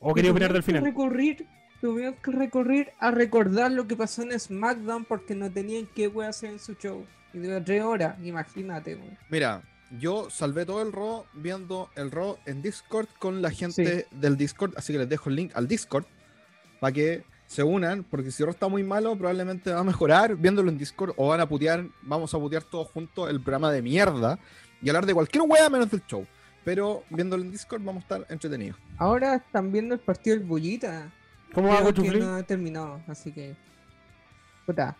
O 0.00 0.12
quería 0.12 0.32
opinar 0.32 0.52
del 0.52 0.64
final. 0.64 0.82
recurrir, 0.82 1.46
tuvieron 1.80 2.14
que 2.14 2.30
recurrir 2.30 2.90
a 2.98 3.10
recordar 3.10 3.70
lo 3.72 3.86
que 3.86 3.96
pasó 3.96 4.22
en 4.22 4.38
SmackDown 4.38 5.04
porque 5.04 5.34
no 5.34 5.50
tenían 5.50 5.86
que 5.86 6.08
wey 6.08 6.28
hacer 6.28 6.50
en 6.50 6.58
su 6.58 6.74
show. 6.74 7.04
Y 7.32 7.38
de 7.38 7.60
3 7.60 7.82
horas, 7.82 8.16
imagínate, 8.22 8.96
weón. 8.96 9.16
Mira, 9.30 9.62
yo 9.98 10.30
salvé 10.30 10.66
todo 10.66 10.82
el 10.82 10.92
Raw 10.92 11.24
viendo 11.32 11.90
el 11.96 12.10
Raw 12.10 12.38
en 12.46 12.62
Discord 12.62 13.08
con 13.18 13.42
la 13.42 13.50
gente 13.50 14.06
del 14.10 14.36
Discord, 14.36 14.74
así 14.76 14.92
que 14.92 15.00
les 15.00 15.08
dejo 15.08 15.30
el 15.30 15.36
link 15.36 15.52
al 15.54 15.66
Discord 15.68 16.04
para 16.80 16.92
que 16.92 17.24
se 17.46 17.62
unan, 17.62 18.04
porque 18.04 18.30
si 18.30 18.42
el 18.42 18.48
Raw 18.48 18.52
está 18.52 18.68
muy 18.68 18.84
malo, 18.84 19.16
probablemente 19.16 19.72
va 19.72 19.80
a 19.80 19.84
mejorar 19.84 20.36
viéndolo 20.36 20.70
en 20.70 20.78
Discord 20.78 21.14
o 21.16 21.28
van 21.28 21.40
a 21.40 21.48
putear, 21.48 21.86
vamos 22.02 22.32
a 22.34 22.38
putear 22.38 22.62
todos 22.62 22.88
juntos 22.88 23.28
el 23.30 23.40
programa 23.40 23.72
de 23.72 23.82
mierda 23.82 24.38
y 24.80 24.88
hablar 24.88 25.06
de 25.06 25.14
cualquier 25.14 25.44
wea 25.46 25.68
menos 25.68 25.90
del 25.90 26.02
show. 26.06 26.26
Pero 26.64 27.04
viéndolo 27.10 27.42
en 27.42 27.50
Discord 27.50 27.82
vamos 27.82 28.02
a 28.02 28.04
estar 28.04 28.26
entretenidos. 28.28 28.78
Ahora 28.98 29.36
están 29.36 29.72
viendo 29.72 29.94
el 29.94 30.00
partido 30.00 30.36
del 30.36 30.46
Bullita. 30.46 31.10
¿Cómo 31.54 31.68
va 31.68 31.76
Creo 31.78 31.86
Cuchufli? 31.88 32.20
no 32.20 32.34
ha 32.34 32.42
terminado, 32.42 33.00
así 33.08 33.32
que. 33.32 33.54
Puta. 34.66 34.96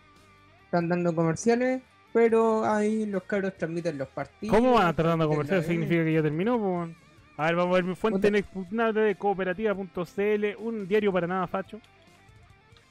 Están 0.64 0.88
dando 0.88 1.14
comerciales, 1.14 1.83
pero 2.12 2.64
ahí 2.64 3.07
los 3.07 3.23
cabros 3.25 3.57
transmiten 3.57 3.99
los 3.99 4.09
partidos. 4.09 4.57
¿Cómo 4.57 4.73
van 4.75 4.87
a 4.87 4.90
estar 4.90 5.07
dando 5.07 5.26
transmiten 5.26 5.28
comercial? 5.28 5.61
la 5.61 5.66
¿Significa 5.66 6.04
que 6.04 6.12
ya 6.12 6.23
terminó? 6.23 6.59
po? 6.59 6.88
A 7.37 7.47
ver, 7.47 7.57
vamos 7.57 7.73
a 7.73 7.75
ver 7.76 7.85
mi 7.85 7.95
fuente 7.95 8.19
Puta. 8.19 8.28
en 8.28 8.37
expugnable 8.37 9.14
cooperativa.cl, 9.16 10.45
un 10.59 10.87
diario 10.88 11.12
para 11.12 11.26
nada 11.26 11.47
facho. 11.47 11.80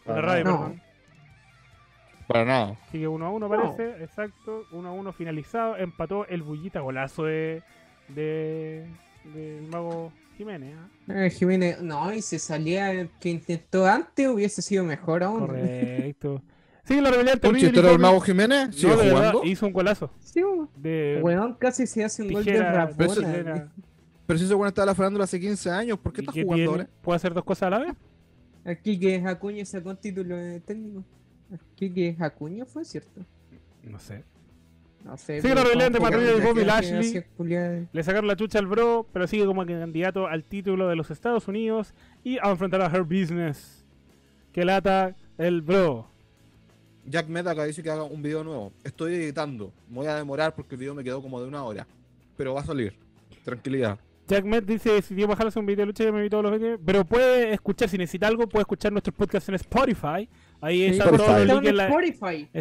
Para 0.06 0.22
radio, 0.22 0.44
nada. 0.46 0.58
perdón. 0.58 0.82
Para 2.28 2.46
nada. 2.46 2.76
Sigue 2.92 3.08
1 3.08 3.26
a 3.26 3.30
1 3.30 3.48
No. 3.48 3.56
parece, 3.56 4.04
exacto. 4.04 4.66
1 4.72 4.90
a 4.90 4.92
1 4.92 5.14
finalizado. 5.14 5.78
Empató 5.78 6.26
el 6.28 6.42
bullita 6.44 6.80
golazo 6.80 7.24
de. 7.26 7.62
de. 8.10 8.88
del 9.34 9.68
mago 9.70 10.12
Jiménez. 10.40 10.74
¿ah? 10.78 11.26
Eh, 11.26 11.30
Jiménez, 11.32 11.82
no, 11.82 12.14
y 12.14 12.22
se 12.22 12.40
salía 12.40 12.92
el 12.94 13.10
que 13.20 13.30
intentó 13.30 13.86
antes, 13.86 14.26
hubiese 14.30 14.62
sido 14.62 14.86
mejor 14.86 15.22
aún. 15.24 15.40
Correcto. 15.42 16.42
Sí, 16.86 17.00
la 17.00 17.12
rebelión 17.12 17.40
¿Un 17.44 17.56
chiste 17.56 17.82
del 17.84 18.00
Mago 18.00 18.20
Jiménez? 18.20 18.76
¿Sigue 18.76 18.96
no, 18.96 18.98
jugando? 18.98 19.44
hizo 19.44 19.68
un 19.68 19.74
golazo. 19.74 20.10
Sí, 20.22 20.42
weón. 20.42 20.70
De 20.76 21.20
Weón, 21.22 21.54
casi 21.54 21.86
se 21.86 22.04
hace 22.04 22.24
un 22.24 22.32
gol 22.34 22.44
de 22.44 22.54
Pero 22.54 22.64
Rabona. 22.72 23.14
tijera. 23.14 23.72
Pero 24.26 24.40
si 24.40 24.46
ese 24.46 24.56
weón 24.56 24.70
estaba 24.70 24.88
la 24.88 24.96
farándula 24.96 25.26
hace 25.26 25.40
15 25.40 25.70
años, 25.70 26.00
¿por 26.00 26.12
qué 26.14 26.22
¿Y 26.22 26.24
está 26.24 26.34
qué 26.34 26.42
jugando 26.44 26.56
tiene? 26.56 26.72
ahora? 26.72 26.90
¿Puede 27.04 27.16
hacer 27.18 27.34
dos 27.36 27.44
cosas 27.44 27.64
a 27.64 27.70
la 27.70 27.78
vez? 27.80 27.94
Aquí 28.66 29.00
que 29.00 29.18
Acuña 29.24 29.64
sacó 29.66 29.92
un 29.92 29.98
título 29.98 30.36
de 30.36 30.62
técnico. 30.62 31.04
Aquí 31.54 31.92
que 31.92 32.16
Acuña 32.18 32.66
fue 32.66 32.84
cierto. 32.84 33.24
No 33.84 34.00
sé. 34.00 34.24
No 35.04 35.18
sé. 35.18 35.42
Sí, 35.42 35.48
pero 35.48 35.56
la 35.56 35.64
rebelión 35.64 35.94
de 35.94 36.00
Patrulla 36.00 36.34
de 36.34 36.42
Bobby 36.42 36.66
la 36.66 36.82
Lashley. 36.82 37.24
Le 37.92 38.04
sacaron 38.04 38.28
la 38.28 38.36
chucha 38.36 38.60
al 38.60 38.68
bro, 38.68 39.08
pero 39.12 39.28
sigue 39.28 39.46
como 39.46 39.66
candidato 39.66 40.28
al 40.28 40.44
título 40.44 40.88
de 40.88 40.96
los 40.96 41.10
Estados 41.10 41.48
Unidos 41.48 41.94
y 42.24 42.38
a 42.38 42.50
enfrentar 42.50 42.82
a 42.82 42.86
Her 42.86 43.04
Business. 43.04 43.86
Que 44.52 44.66
lata 44.66 45.16
el 45.38 45.62
bro. 45.62 46.08
Jack 47.06 47.28
Metaca 47.28 47.64
dice 47.64 47.82
que 47.82 47.90
haga 47.90 48.04
un 48.04 48.22
video 48.22 48.44
nuevo. 48.44 48.72
Estoy 48.84 49.16
editando. 49.16 49.72
Me 49.90 49.96
voy 49.96 50.08
a 50.08 50.16
demorar 50.16 50.54
porque 50.54 50.76
el 50.76 50.80
video 50.80 50.94
me 50.94 51.04
quedó 51.04 51.22
como 51.22 51.42
de 51.42 51.48
una 51.48 51.64
hora. 51.64 51.88
Pero 52.38 52.54
va 52.54 52.62
a 52.62 52.66
salir. 52.66 52.94
Tranquilidad. 53.44 53.98
Jack 54.28 54.46
Met 54.46 54.64
dice, 54.64 55.02
si 55.02 55.16
quiere 55.16 55.26
bajarse 55.26 55.58
un 55.58 55.66
video 55.66 55.84
de 55.84 55.88
lucha, 55.88 56.04
ya 56.04 56.12
me 56.12 56.22
vi 56.22 56.30
todos 56.30 56.44
los 56.44 56.52
vídeos. 56.52 56.80
Pero 56.86 57.04
puede 57.04 57.52
escuchar, 57.52 57.90
si 57.90 57.98
necesita 57.98 58.28
algo, 58.28 58.48
puede 58.48 58.62
escuchar 58.62 58.92
nuestros 58.92 59.16
podcasts 59.16 59.50
en 59.50 59.56
Spotify. 59.56 60.30
Ahí 60.62 60.80
Sí, 60.80 60.86
están 60.92 61.08
todos 61.16 61.20
los 61.20 61.30
en 61.30 61.78
la, 61.78 61.88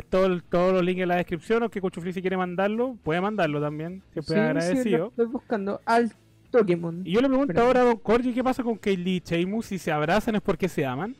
todo 0.08 0.26
el- 0.26 0.42
todos 0.44 0.72
los 0.72 0.84
links 0.84 1.02
en 1.02 1.08
la 1.08 1.16
descripción. 1.16 1.62
O 1.64 1.68
que 1.70 1.80
Cuchufli 1.80 2.12
si 2.12 2.20
quiere 2.20 2.36
mandarlo, 2.36 2.96
puede 3.02 3.20
mandarlo 3.20 3.60
también. 3.60 4.02
Siempre 4.12 4.22
Sí, 4.22 4.32
sí, 4.34 4.38
agradecido. 4.40 5.06
estoy 5.08 5.26
buscando 5.26 5.80
al 5.84 6.12
Pokémon. 6.52 7.02
y 7.04 7.12
yo 7.12 7.20
le 7.20 7.28
pregunto 7.28 7.52
Pero- 7.54 7.66
ahora 7.66 7.80
a 7.82 7.84
Don 7.84 7.96
Corgi, 7.98 8.32
¿qué 8.32 8.44
pasa 8.44 8.62
con 8.62 8.76
Kaylee 8.76 9.16
y 9.16 9.20
Sheamus? 9.24 9.66
Si 9.66 9.78
se 9.78 9.90
abrazan 9.90 10.36
es 10.36 10.40
porque 10.42 10.68
se 10.68 10.86
aman. 10.86 11.16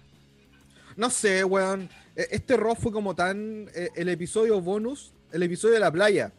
No 0.96 1.10
sé, 1.10 1.44
weón. 1.44 1.88
E- 2.16 2.28
Este 2.30 2.56
Raw 2.56 2.74
fue 2.76 2.92
como 2.92 3.14
tan. 3.14 3.68
eh, 3.74 3.88
El 3.96 4.08
episodio 4.08 4.60
bonus, 4.60 5.12
el 5.32 5.42
episodio 5.42 5.74
de 5.74 5.80
la 5.80 5.90
playa. 5.92 6.32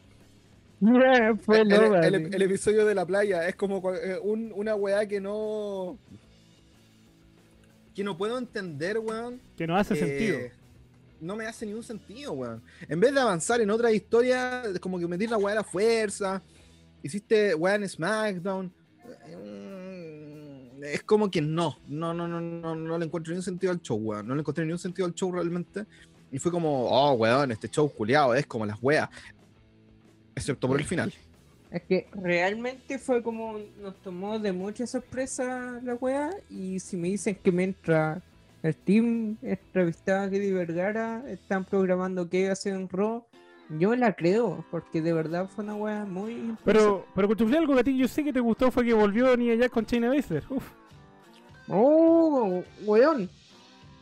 Fue 1.46 1.60
el, 1.62 1.72
el- 1.74 1.96
el- 2.16 2.30
sí. 2.30 2.36
el 2.36 2.42
episodio 2.42 2.86
de 2.86 2.96
la 2.96 3.06
playa 3.06 3.46
es 3.48 3.56
como 3.56 3.82
eh, 3.94 4.18
un- 4.24 4.52
una 4.56 4.76
weá 4.76 5.06
que 5.08 5.20
no. 5.20 5.98
Que 8.00 8.04
no 8.06 8.16
puedo 8.18 8.38
entender, 8.38 8.98
weón. 8.98 9.42
Que 9.58 9.68
no 9.68 9.76
hace 9.76 9.94
Eh, 9.94 9.98
sentido. 9.98 10.40
No 11.20 11.36
me 11.36 11.46
hace 11.46 11.66
ningún 11.66 11.84
sentido, 11.84 12.32
weón. 12.32 12.62
En 12.88 12.98
vez 12.98 13.14
de 13.14 13.20
avanzar 13.20 13.60
en 13.60 13.70
otra 13.70 13.92
historia, 13.92 14.64
como 14.80 14.98
que 14.98 15.06
meter 15.06 15.30
la 15.30 15.38
weá 15.38 15.52
a 15.52 15.56
la 15.56 15.64
fuerza. 15.66 16.42
Hiciste 17.04 17.54
weá 17.56 17.76
en 17.76 17.90
SmackDown. 17.90 18.72
mm, 19.28 20.82
Es 20.86 21.04
como 21.04 21.30
que 21.30 21.42
no. 21.42 21.78
No, 21.90 22.14
no, 22.14 22.26
no, 22.26 22.40
no, 22.40 22.74
no 22.74 22.98
le 22.98 23.04
encuentro 23.06 23.32
ningún 23.32 23.44
sentido 23.44 23.74
al 23.74 23.82
show, 23.82 23.98
weón. 23.98 24.26
No 24.26 24.34
le 24.34 24.40
encontré 24.40 24.64
ningún 24.64 24.80
sentido 24.80 25.06
al 25.06 25.14
show 25.14 25.30
realmente. 25.34 25.86
Y 26.32 26.40
fue 26.40 26.54
como, 26.54 26.86
oh, 26.90 27.12
weón, 27.16 27.52
este 27.52 27.68
show 27.68 27.90
culiado 27.92 28.34
es 28.34 28.46
como 28.48 28.66
las 28.66 28.78
weas. 28.82 29.10
Excepto 30.36 30.70
por 30.70 30.80
el 30.80 30.86
final. 30.86 31.14
Es 31.72 31.84
que 31.84 32.08
realmente 32.14 32.98
fue 32.98 33.22
como 33.22 33.60
nos 33.82 33.96
tomó 34.02 34.40
de 34.40 34.52
mucha 34.52 34.88
sorpresa 34.88 35.80
la 35.84 35.94
wea 35.96 36.32
y 36.50 36.80
si 36.80 36.98
me 36.98 37.10
dicen 37.10 37.38
que 37.44 37.52
mientras 37.52 38.24
el 38.64 38.76
team 38.76 39.38
entrevistaba 39.42 40.24
a 40.24 40.30
Kedy 40.30 40.52
Vergara 40.52 41.24
están 41.28 41.66
programando 41.66 42.28
que 42.28 42.42
iba 42.42 42.52
a 42.52 42.56
ser 42.56 42.76
un 42.76 42.90
Raw, 42.90 43.24
yo 43.78 43.96
la 43.96 44.14
creo, 44.14 44.66
porque 44.72 45.02
de 45.02 45.14
verdad 45.14 45.48
fue 45.48 45.64
una 45.64 45.76
wea 45.76 46.06
muy 46.06 46.56
Pero, 46.66 47.06
pero 47.14 47.28
Cuchufli, 47.28 47.58
algo 47.58 47.76
que 47.76 47.82
a 47.82 47.84
ti 47.84 47.98
yo 47.98 48.08
sé 48.08 48.24
que 48.24 48.34
te 48.34 48.40
gustó 48.40 48.72
fue 48.72 48.84
que 48.84 48.94
volvió 48.94 49.38
Nia 49.38 49.56
Jax 49.56 49.72
con 49.72 49.86
China 49.86 50.10
Baszler. 50.10 50.44
Uf. 50.50 50.64
Oh, 51.68 52.64
weón. 52.84 53.30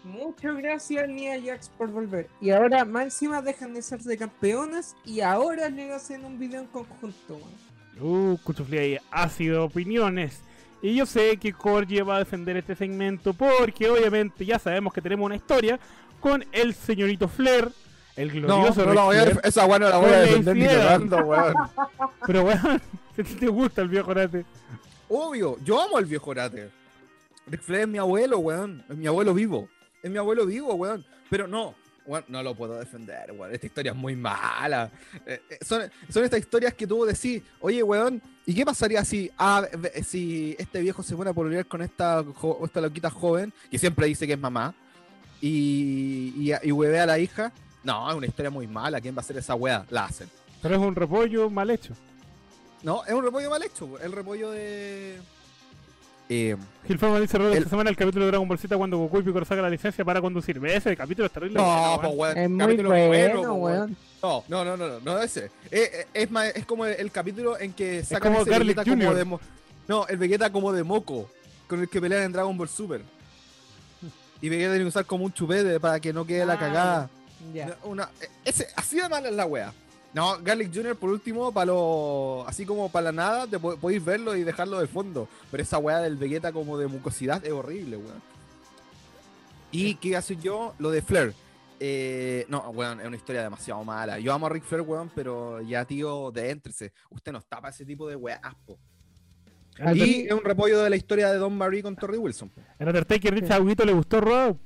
Muchas 0.08 0.56
gracias 0.56 1.10
Nia 1.10 1.40
Jax 1.44 1.70
por 1.70 1.90
volver. 1.90 2.30
Y 2.40 2.52
ahora 2.52 2.86
más 2.86 3.04
encima 3.04 3.42
dejan 3.42 3.74
de 3.74 3.82
ser 3.82 4.00
de 4.00 4.18
campeonas 4.18 4.96
y 5.04 5.20
ahora 5.20 5.68
le 5.70 5.94
hacen 5.94 6.24
un 6.24 6.40
video 6.40 6.62
en 6.62 6.68
conjunto, 6.68 7.36
weón. 7.36 7.68
Uh, 8.00 8.38
Cuchufli 8.38 8.78
ahí, 8.78 8.98
ácido 9.12 9.66
opiniones. 9.66 10.42
Y 10.82 10.96
yo 10.96 11.06
sé 11.06 11.36
que 11.38 11.52
Corgi 11.52 12.00
va 12.02 12.16
a 12.16 12.20
defender 12.20 12.56
este 12.56 12.76
segmento 12.76 13.34
porque 13.34 13.90
obviamente 13.90 14.46
ya 14.46 14.60
sabemos 14.60 14.94
que 14.94 15.02
tenemos 15.02 15.26
una 15.26 15.36
historia 15.36 15.78
con 16.22 16.46
el 16.54 16.74
señorito 16.74 17.28
Flair, 17.28 17.70
el 18.16 18.42
No, 18.42 18.48
glorioso 18.48 18.86
no 18.86 18.94
la 18.94 19.04
voy 19.04 19.18
a 19.18 19.24
esa 19.44 19.66
weá 19.66 19.80
no 19.80 19.90
la 19.90 19.98
voy 19.98 20.12
a 20.12 20.20
defender 20.22 20.56
ni 20.56 20.66
weón. 20.68 21.10
Pero 22.26 22.44
weón, 22.44 22.82
si 23.16 23.24
te 23.24 23.48
gusta 23.48 23.82
el 23.82 23.90
viejo 23.90 24.14
Rate. 24.14 24.46
Obvio, 25.10 25.58
yo 25.64 25.82
amo 25.82 25.98
al 25.98 26.06
viejo 26.06 26.32
Orate. 26.32 26.70
Ric 27.48 27.62
Flair 27.62 27.82
es 27.84 27.88
mi 27.88 27.98
abuelo, 27.98 28.40
weón. 28.40 28.84
Es 28.90 28.96
mi 28.96 29.08
abuelo 29.08 29.34
vivo. 29.34 29.68
Es 30.08 30.12
mi 30.12 30.18
abuelo 30.18 30.46
vivo, 30.46 30.74
weón. 30.74 31.06
Pero 31.30 31.48
no, 31.48 31.76
weón, 32.06 32.24
no 32.30 32.42
lo 32.42 32.56
puedo 32.56 32.80
defender, 32.80 33.32
weón. 33.34 33.54
Esta 33.54 33.66
historia 33.68 33.92
es 33.92 33.98
muy 33.98 34.16
mala. 34.16 34.90
Eh, 35.26 35.42
eh, 35.50 35.58
son, 35.66 35.84
son 36.10 36.24
estas 36.24 36.40
historias 36.40 36.74
que 36.74 36.88
tú 36.88 37.04
decís, 37.06 37.42
oye, 37.60 37.84
weón, 37.84 38.22
¿y 38.46 38.54
qué 38.56 38.66
pasaría 38.66 39.04
si, 39.06 39.30
ah, 39.38 39.68
si 40.06 40.56
este 40.58 40.82
viejo 40.82 41.04
se 41.04 41.16
pone 41.16 41.30
a 41.30 41.34
pololear 41.34 41.66
con 41.66 41.82
esta, 41.82 42.24
jo- 42.36 42.62
esta 42.66 42.82
loquita 42.82 43.10
joven, 43.10 43.54
que 43.70 43.78
siempre 43.78 44.08
dice 44.08 44.26
que 44.26 44.34
es 44.34 44.40
mamá, 44.40 44.74
y, 45.42 46.34
y, 46.36 46.52
y 46.64 46.72
huevea 46.72 47.04
a 47.04 47.08
la 47.08 47.20
hija? 47.20 47.52
No, 47.84 48.10
es 48.10 48.16
una 48.16 48.26
historia 48.28 48.50
muy 48.50 48.68
mala. 48.68 49.00
¿Quién 49.00 49.16
va 49.16 49.20
a 49.20 49.22
hacer 49.22 49.38
esa 49.38 49.56
weá? 49.56 49.86
La 49.90 50.06
hacen. 50.06 50.30
Pero 50.62 50.76
es 50.76 50.82
un 50.82 50.96
repollo 50.96 51.50
mal 51.50 51.70
hecho. 51.70 51.94
No, 52.84 53.04
es 53.06 53.14
un 53.14 53.24
repollo 53.24 53.50
mal 53.50 53.64
hecho. 53.64 54.00
El 54.00 54.12
repollo 54.12 54.52
de. 54.52 55.20
Eh, 56.30 56.58
Gilfama 56.86 57.20
dice 57.22 57.38
El- 57.38 57.54
esta 57.54 57.70
semana 57.70 57.90
el 57.90 57.96
capítulo 57.96 58.26
de 58.26 58.32
Dragon 58.32 58.48
Ball 58.48 58.60
Z 58.60 58.76
cuando 58.78 58.98
Goku 58.98 59.20
y 59.20 59.24
Piccolo 59.24 59.46
sacan 59.46 59.64
la 59.64 59.70
licencia 59.70 60.04
para 60.04 60.20
conducir. 60.22 60.60
¿Ves? 60.60 60.78
Ese 60.86 60.96
capítulo 60.98 61.26
es 61.28 61.32
terrible. 61.32 61.58
no, 61.60 62.00
po, 62.02 62.10
weón. 62.10 62.38
Es 62.38 62.50
muy 62.50 62.60
capítulo 62.60 62.90
bueno, 62.90 63.42
po, 63.44 63.54
weón. 63.54 63.98
No, 64.22 64.44
no, 64.50 64.66
no, 64.66 64.78
no, 64.78 64.88
no, 64.88 65.00
no 65.00 65.22
ese. 65.22 65.46
Eh, 65.72 65.90
eh, 65.94 66.08
es, 66.14 66.32
más, 66.32 66.48
es 66.56 66.66
como 66.66 66.86
el 66.86 67.12
capítulo 67.12 67.58
en 67.60 67.72
que 67.74 68.04
sacan 68.04 68.32
como 68.34 68.42
ese 68.42 68.52
Garlic 68.52 68.76
Vegeta 68.78 68.90
como 69.08 69.14
de 69.16 69.24
mo- 69.26 69.40
No, 69.88 70.06
el 70.08 70.18
Vegeta 70.18 70.52
como 70.52 70.74
de 70.74 70.84
moco, 70.84 71.30
con 71.68 71.80
el 71.80 71.88
que 71.88 72.02
pelean 72.02 72.24
en 72.24 72.32
Dragon 72.34 72.58
Ball 72.58 72.68
Super. 72.70 73.02
Y 74.42 74.50
Vegeta 74.50 74.72
tiene 74.72 74.84
que 74.84 74.90
usar 74.90 75.06
como 75.06 75.24
un 75.26 75.34
chupete 75.34 75.80
para 75.80 76.00
que 76.00 76.12
no 76.14 76.26
quede 76.26 76.46
la 76.46 76.54
Ah, 76.54 76.60
cagada. 76.60 77.10
Una, 77.84 78.10
ese, 78.44 78.68
así 78.76 78.98
de 79.00 79.08
mala 79.08 79.30
es 79.30 79.36
la 79.36 79.46
wea. 79.46 79.72
No, 80.18 80.36
Garlic 80.44 80.74
Jr. 80.74 80.96
por 80.96 81.12
último, 81.12 81.52
para 81.54 81.68
lo, 81.68 82.44
así 82.48 82.66
como 82.66 82.90
para 82.90 83.06
la 83.06 83.12
nada, 83.12 83.46
te 83.46 83.60
po- 83.60 83.78
podéis 83.78 84.04
verlo 84.04 84.36
y 84.36 84.44
dejarlo 84.44 84.80
de 84.80 84.88
fondo. 84.88 85.28
Pero 85.52 85.62
esa 85.62 85.78
wea 85.78 86.00
del 86.00 86.16
Vegeta 86.18 86.52
como 86.52 86.76
de 86.80 86.88
mucosidad 86.88 87.46
es 87.46 87.52
horrible, 87.52 87.98
weón. 87.98 88.22
¿Y 89.72 89.94
qué 89.96 90.16
hace 90.16 90.36
yo? 90.38 90.74
Lo 90.80 90.90
de 90.90 91.02
Flair. 91.04 91.34
Eh, 91.80 92.48
no, 92.50 92.62
weón, 92.72 93.00
es 93.00 93.06
una 93.06 93.16
historia 93.16 93.44
demasiado 93.44 93.84
mala. 93.84 94.18
Yo 94.18 94.34
amo 94.34 94.48
a 94.48 94.50
Ric 94.50 94.64
Flair, 94.64 94.82
weón, 94.82 95.12
pero 95.14 95.62
ya, 95.62 95.86
tío, 95.86 96.32
déntrese. 96.32 96.94
Usted 97.12 97.32
no 97.32 97.38
está 97.38 97.58
para 97.62 97.70
ese 97.70 97.86
tipo 97.86 98.08
de 98.10 98.16
weas, 98.16 98.40
po. 98.66 98.80
A 99.80 99.94
Y 99.94 100.22
es 100.26 100.32
un 100.32 100.44
repollo 100.44 100.82
de 100.82 100.90
la 100.90 100.96
historia 100.96 101.32
de 101.32 101.38
Don 101.38 101.56
Marie 101.56 101.84
con 101.84 101.96
Torrey 101.96 102.18
Wilson. 102.18 102.52
El 102.80 102.88
Undertaker 102.88 103.40
dice, 103.40 103.54
¿a 103.54 103.62
Huguito 103.62 103.86
le 103.86 103.94
gustó 103.94 104.20
Raw? 104.20 104.58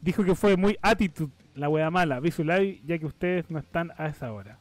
Dijo 0.00 0.24
que 0.24 0.34
fue 0.34 0.56
muy 0.56 0.76
attitude, 0.82 1.30
la 1.54 1.68
wea 1.68 1.88
mala. 1.92 2.18
Vi 2.18 2.32
su 2.32 2.42
live 2.42 2.80
ya 2.84 2.98
que 2.98 3.06
ustedes 3.06 3.48
no 3.50 3.60
están 3.60 3.92
a 3.96 4.08
esa 4.08 4.32
hora. 4.32 4.58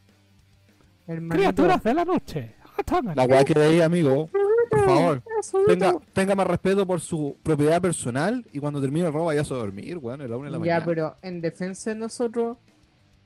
Criaturas 1.29 1.83
de 1.83 1.93
la 1.93 2.05
noche. 2.05 2.55
La 3.15 3.25
wea 3.25 3.43
que 3.43 3.53
veis, 3.53 3.81
amigo. 3.81 4.29
Por 4.69 4.85
favor. 4.85 5.23
Tenga, 6.13 6.35
más 6.35 6.47
respeto 6.47 6.85
por 6.85 6.99
su 7.01 7.35
propiedad 7.43 7.81
personal 7.81 8.45
y 8.53 8.59
cuando 8.59 8.79
termine 8.79 9.07
el 9.07 9.13
robo 9.13 9.25
vaya 9.25 9.41
a 9.41 9.43
dormir, 9.43 9.97
weón, 9.97 10.21
a 10.21 10.27
la 10.27 10.37
una 10.37 10.45
de 10.45 10.51
la 10.51 10.57
Ya, 10.57 10.59
mañana. 10.59 10.85
pero 10.85 11.15
en 11.21 11.41
defensa 11.41 11.89
de 11.89 11.95
nosotros, 11.97 12.57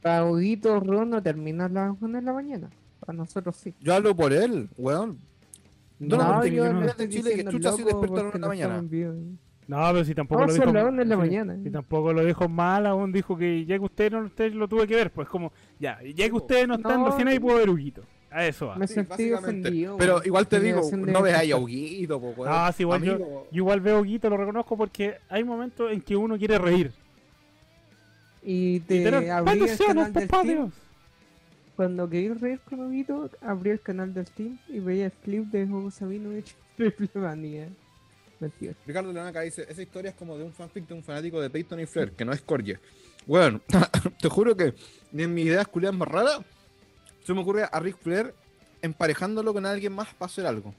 para 0.02 0.26
Huguito 0.26 0.80
Ron 0.80 1.10
no 1.12 1.22
termina 1.22 1.66
a 1.66 1.70
las 1.70 1.96
1 2.02 2.20
de 2.20 2.24
la 2.26 2.34
mañana. 2.34 2.70
Para 3.00 3.14
nosotros 3.18 3.56
sí. 3.58 3.74
Yo 3.82 3.94
hablo 3.94 4.16
por 4.16 4.32
él, 4.34 4.70
weón. 4.78 5.20
No, 6.00 6.18
No, 6.18 6.34
no, 6.40 6.46
yo 6.46 6.74
no- 6.74 6.88
Chile 7.10 7.36
que 7.36 7.46
chucha 7.46 7.70
así 7.70 7.84
despierta 7.84 8.20
a 8.20 8.24
la 8.24 8.30
una 8.30 8.32
porque 8.32 8.38
de 8.38 8.40
la 8.40 8.40
no 8.40 8.48
mañana. 8.48 8.76
No, 9.68 9.78
pero 9.92 10.04
si 10.06 10.14
tampoco 10.14 10.42
No, 10.42 10.48
lo 10.48 10.54
dijo. 10.54 10.66
la 11.06 11.18
mañana. 11.18 11.58
Y 11.64 11.70
tampoco 11.70 12.12
lo 12.14 12.24
dijo 12.26 12.50
mal, 12.50 12.86
aún 12.86 13.12
dijo 13.12 13.38
que 13.38 13.66
ya 13.66 13.78
que 13.80 13.86
usted 13.86 14.12
no 14.12 14.22
usted 14.26 14.54
lo 14.54 14.68
tuve 14.68 14.86
que 14.88 14.96
ver, 14.96 15.12
pues 15.12 15.28
como, 15.30 15.52
ya, 15.80 16.00
ya 16.16 16.26
que 16.28 16.34
ustedes 16.36 16.68
no 16.68 16.76
están 16.76 17.00
No. 17.02 17.08
recién 17.10 17.28
ahí 17.28 17.40
puedo 17.40 17.58
ver 17.58 17.70
Huguito. 17.70 18.04
A 18.30 18.46
eso 18.48 18.66
va. 18.68 18.76
Me 18.78 18.88
Sí, 18.88 18.96
sentí 18.96 19.32
ofendido. 19.32 19.96
Pero 19.98 20.20
igual 20.26 20.48
te 20.48 20.60
digo, 20.60 20.82
no 20.98 21.22
ves 21.22 21.36
ahí 21.36 21.52
a. 21.52 21.58
Huguito, 21.58 22.20
po, 22.20 22.30
weón. 22.36 22.52
Ah, 22.52 22.72
sí, 22.76 22.82
igual 22.84 23.04
yo- 23.04 23.14
Amigo, 23.14 23.48
Yo 23.52 23.58
igual 23.58 23.80
veo 23.80 24.00
Huguito, 24.00 24.28
lo 24.30 24.38
reconozco 24.38 24.76
porque 24.76 25.18
hay 25.30 25.44
momentos 25.44 25.92
en 25.92 26.02
que 26.02 26.16
uno 26.16 26.36
quiere 26.38 26.58
reír. 26.58 26.92
Y 28.42 28.76
Y 28.76 28.80
te 28.82 29.04
tener 29.04 29.30
abrí 29.32 29.60
el 29.62 29.78
canal 29.78 30.12
del 30.12 30.28
papá 30.28 30.42
team. 30.44 30.58
Dios. 30.58 30.74
Cuando 31.76 32.10
quería 32.10 32.34
reír 32.34 32.60
con 32.68 32.80
Huguito, 32.82 33.30
abrí 33.42 33.70
el 33.70 33.82
canal 33.82 34.14
del 34.14 34.26
team 34.26 34.58
y 34.68 34.80
veía 34.80 35.06
el 35.06 35.12
clip 35.12 35.46
de 35.52 35.64
Hugo 35.66 35.92
Sabinovich 35.92 36.56
Triple 36.78 37.10
Manía. 37.16 37.68
Mentira. 38.44 38.74
Ricardo 38.86 39.14
Lenaca 39.14 39.40
dice, 39.40 39.66
esa 39.70 39.82
historia 39.82 40.10
es 40.10 40.16
como 40.16 40.38
de 40.38 40.44
un 40.44 40.52
fanfic 40.52 40.86
de 40.86 40.94
un 40.94 41.02
fanático 41.02 41.40
de 41.40 41.50
Peyton 41.50 41.80
y 41.80 41.86
Flair, 41.86 42.12
que 42.12 42.26
no 42.26 42.34
es 42.34 42.42
Corje. 42.42 42.78
Bueno, 43.26 43.62
te 44.22 44.28
juro 44.28 44.56
que 44.58 44.74
ni 45.14 45.24
en 45.24 45.34
mis 45.34 45.46
ideas 45.46 45.66
culiadas 45.66 45.98
más 45.98 46.10
raras 46.10 46.40
se 47.24 47.34
me 47.34 47.40
ocurre 47.40 47.64
a 47.72 47.80
Ric 47.80 47.98
Flair 47.98 48.36
emparejándolo 48.82 49.54
con 49.54 49.66
alguien 49.66 49.94
más 49.94 50.14
para 50.14 50.26
hacer 50.26 50.46
algo. 50.46 50.76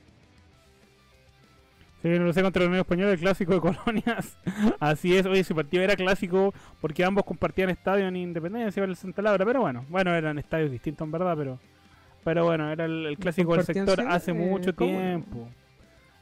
Se 2.03 2.11
viene 2.11 2.31
contra 2.35 2.63
el 2.63 2.69
Unión 2.69 2.81
Española, 2.83 3.13
el 3.13 3.19
clásico 3.19 3.55
de 3.55 3.61
colonias. 3.63 4.37
Así 4.79 5.17
es, 5.17 5.25
oye, 5.25 5.41
ese 5.41 5.55
partido 5.55 5.83
era 5.83 5.97
clásico 5.97 6.53
porque 6.83 7.03
ambos 7.03 7.25
compartían 7.25 7.71
estadio 7.71 8.07
en 8.07 8.17
Independencia, 8.17 8.85
el 8.85 8.95
Santa 8.95 9.23
Laura, 9.23 9.47
pero 9.47 9.63
bueno, 9.63 9.87
bueno, 9.89 10.15
eran 10.15 10.39
estadios 10.39 10.71
distintos 10.71 11.07
en 11.07 11.13
verdad, 11.13 11.35
pero 11.35 11.59
pero 12.23 12.45
bueno, 12.45 12.71
era 12.71 12.85
el, 12.85 13.07
el 13.07 13.19
clásico 13.19 13.53
del 13.53 13.61
¿Compartían 13.61 13.87
sector 13.87 14.07
hace 14.09 14.33
mucho 14.35 14.75
¿Cómo 14.75 15.01
no? 15.01 15.64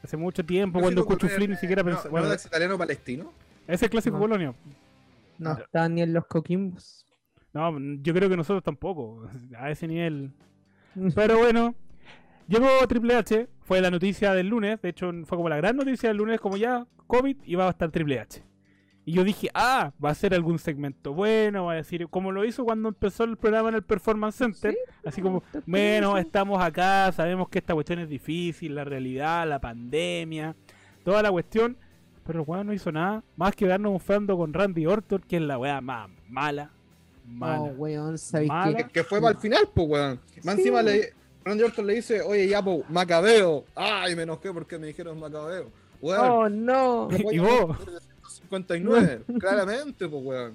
Hace 0.02 0.16
mucho 0.16 0.44
tiempo, 0.44 0.80
cuando 0.80 1.04
Cuchuflí 1.06 1.47
ni 1.49 1.56
siquiera 1.56 1.85
pensaba. 1.85 2.06
¿No, 2.06 2.11
Bueno, 2.11 2.28
¿No 2.28 2.35
es 2.35 2.44
italiano 2.47 2.76
palestino? 2.78 3.32
ese 3.66 3.75
es 3.75 3.82
el 3.85 3.90
clásico 3.90 4.16
No. 4.16 4.23
Colonia. 4.23 4.54
No 5.38 5.52
está 5.52 5.88
ni 5.88 6.02
en 6.02 6.12
los 6.12 6.26
coquimbos. 6.26 7.06
No, 7.52 7.73
yo 8.02 8.14
creo 8.14 8.28
que 8.28 8.37
nosotros 8.37 8.62
tampoco, 8.62 9.28
a 9.59 9.71
ese 9.71 9.87
nivel. 9.87 10.32
Pero 11.14 11.38
bueno, 11.38 11.75
llegó 12.49 12.66
Triple 12.88 13.14
H, 13.16 13.49
fue 13.61 13.80
la 13.80 13.90
noticia 13.90 14.32
del 14.35 14.49
lunes, 14.49 14.80
de 14.82 14.88
hecho 14.90 15.11
fue 15.25 15.37
como 15.37 15.49
la 15.49 15.56
gran 15.56 15.76
noticia 15.76 16.09
del 16.09 16.18
lunes, 16.18 16.40
como 16.40 16.56
ya 16.56 16.87
COVID 17.06 17.37
iba 17.44 17.66
a 17.66 17.71
estar 17.71 17.90
Triple 17.90 18.21
H. 18.21 18.42
Y 19.04 19.12
yo 19.14 19.25
dije, 19.25 19.49
ah, 19.52 19.92
va 20.02 20.11
a 20.11 20.14
ser 20.14 20.32
algún 20.32 20.61
segmento 20.61 21.12
bueno, 21.12 21.64
va 21.64 21.73
a 21.73 21.76
decir, 21.76 22.06
como 22.09 22.30
lo 22.30 22.44
hizo 22.44 22.64
cuando 22.64 22.88
empezó 22.90 23.25
el 23.25 23.37
programa 23.37 23.68
en 23.71 23.75
el 23.75 23.82
Performance 23.82 24.37
Center, 24.37 24.76
así 25.04 25.21
como, 25.21 25.42
bueno, 25.66 26.16
estamos 26.18 26.62
acá, 26.62 27.11
sabemos 27.11 27.49
que 27.49 27.59
esta 27.59 27.75
cuestión 27.75 27.99
es 27.99 28.09
difícil, 28.09 28.76
la 28.76 28.85
realidad, 28.85 29.49
la 29.49 29.61
pandemia, 29.61 30.54
toda 31.04 31.21
la 31.21 31.32
cuestión, 31.32 31.76
pero 32.25 32.42
el 32.42 32.44
weón 32.49 32.68
no 32.68 32.73
hizo 32.73 32.92
nada, 32.92 33.25
más 33.35 33.56
que 33.56 33.66
darnos 33.66 33.92
un 33.92 33.99
fando 33.99 34.37
con 34.37 34.52
Randy 34.52 34.87
Orton, 34.87 35.21
que 35.26 35.37
es 35.37 35.42
la 35.42 35.59
weá 35.59 35.80
más 35.80 36.09
mala, 36.28 36.71
mala. 37.26 37.56
No, 37.56 37.64
weón, 37.76 38.18
¿sabes 38.18 38.47
Mala. 38.47 38.76
qué? 38.76 38.85
Que, 38.85 38.90
que 38.90 39.04
fue 39.04 39.21
para 39.21 39.32
el 39.35 39.38
final, 39.40 39.68
pues, 39.75 39.88
weón. 39.88 40.21
Más 40.44 40.54
Sí, 40.54 40.61
encima 40.61 40.76
weón. 40.76 40.87
le, 40.87 41.12
Randy 41.44 41.62
Orton 41.64 41.87
le 41.88 41.94
dice, 41.94 42.21
oye, 42.23 42.47
ya, 42.47 42.62
pues, 42.62 42.88
Macabeo. 42.88 43.64
Ay, 43.75 44.14
me 44.14 44.23
enojé 44.23 44.52
porque 44.52 44.78
me 44.78 44.87
dijeron 44.87 45.18
Macabeo. 45.18 45.71
Weón. 46.00 46.30
Oh, 46.30 46.49
no. 46.49 47.09
¿Y 47.32 47.38
vos? 47.38 47.76
Meter 48.61 48.82
de 48.82 48.87
159, 48.87 49.38
claramente, 49.40 50.09
pues, 50.09 50.25
weón. 50.25 50.52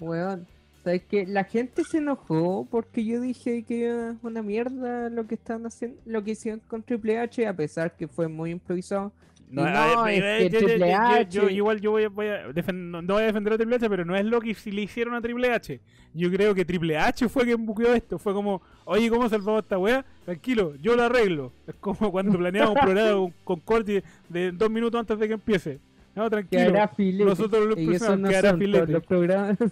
Weón, 0.00 0.46
¿sabes 0.84 1.02
qué? 1.08 1.26
La 1.26 1.44
gente 1.44 1.82
se 1.84 1.98
enojó 1.98 2.66
porque 2.70 3.04
yo 3.04 3.20
dije 3.20 3.62
que 3.62 3.84
era 3.86 4.14
una 4.22 4.42
mierda 4.42 5.08
lo 5.10 5.26
que 5.26 5.34
estaban 5.36 5.66
haciendo, 5.66 5.96
lo 6.04 6.22
que 6.22 6.32
hicieron 6.32 6.60
con 6.68 6.82
Triple 6.82 7.18
H, 7.18 7.46
a 7.46 7.54
pesar 7.54 7.96
que 7.96 8.08
fue 8.08 8.28
muy 8.28 8.50
improvisado. 8.50 9.12
No, 9.48 9.62
no, 9.62 10.06
es 10.08 10.16
yo- 10.18 10.22
que 10.22 10.50
yo- 10.50 10.58
Triple 10.66 10.90
yo- 10.90 10.96
H- 10.98 11.26
yo- 11.30 11.48
igual 11.48 11.80
yo 11.80 11.90
voy 11.92 12.02
a, 12.04 12.08
voy 12.08 12.26
a 12.26 12.48
defen- 12.48 12.90
no 12.90 13.00
no 13.00 13.14
voy 13.14 13.22
a 13.22 13.26
defender 13.26 13.52
a 13.52 13.56
Triple 13.56 13.76
H, 13.76 13.88
pero 13.88 14.04
no 14.04 14.16
es 14.16 14.24
lo 14.24 14.40
que 14.40 14.54
si 14.54 14.72
le 14.72 14.82
hicieron 14.82 15.14
a 15.14 15.20
Triple 15.20 15.52
H. 15.52 15.80
Yo 16.14 16.30
creo 16.32 16.52
que 16.54 16.64
Triple 16.64 16.98
H 16.98 17.28
fue 17.28 17.44
quien 17.44 17.64
buqueó 17.64 17.94
esto. 17.94 18.18
Fue 18.18 18.32
como, 18.34 18.60
oye, 18.86 19.08
¿cómo 19.08 19.28
salvamos 19.28 19.62
esta 19.62 19.78
weá? 19.78 20.04
Tranquilo, 20.24 20.74
yo 20.82 20.96
lo 20.96 21.04
arreglo. 21.04 21.52
Es 21.66 21.74
como 21.76 22.10
cuando 22.10 22.36
planeamos 22.38 22.74
un 22.74 22.80
programa 22.80 23.12
con, 23.12 23.34
con 23.44 23.60
corte 23.60 24.02
de 24.28 24.50
dos 24.50 24.68
minutos 24.70 24.98
antes 24.98 25.16
de 25.18 25.28
que 25.28 25.34
empiece. 25.34 25.78
No, 26.16 26.24
Que 26.24 26.30
tranquilo. 26.30 26.62
hará 26.70 26.88
filete. 26.88 27.24
nosotros 27.24 27.66
lo 27.66 27.78
y 27.78 27.82
eso 27.82 27.90
expresamos, 27.92 28.18
no 28.20 28.28
que 28.28 28.36
hará 28.36 28.50
son 28.50 28.58
todos 28.58 28.70
filete. 28.72 28.92
los 28.92 29.04
programas. 29.06 29.56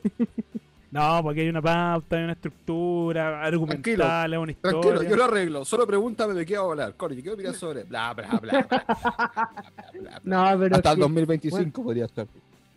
No, 0.90 1.20
porque 1.24 1.40
hay 1.40 1.48
una 1.48 1.60
pauta, 1.60 2.16
hay 2.18 2.22
una 2.22 2.34
estructura 2.34 3.42
argumental, 3.42 4.32
es 4.32 4.38
una 4.38 4.52
historia. 4.52 4.80
Tranquilo, 4.80 5.10
yo 5.10 5.16
lo 5.16 5.24
arreglo. 5.24 5.64
Solo 5.64 5.88
pregúntame 5.88 6.34
de 6.34 6.46
qué 6.46 6.56
va 6.56 6.62
a 6.62 6.70
hablar. 6.70 6.94
Cory, 6.96 7.20
¿qué 7.20 7.32
opinas 7.32 7.56
sobre? 7.56 7.82
Bla, 7.82 8.14
bla, 8.14 8.28
bla, 8.28 8.38
bla, 8.40 8.62
bla, 8.70 8.84
bla, 8.86 9.50
bla, 9.92 10.20
bla. 10.20 10.20
No, 10.52 10.58
pero 10.60 10.76
Hasta 10.76 10.90
el 10.90 10.94
que 10.94 11.00
2025 11.02 11.82
podría 11.82 12.04
estar. 12.04 12.28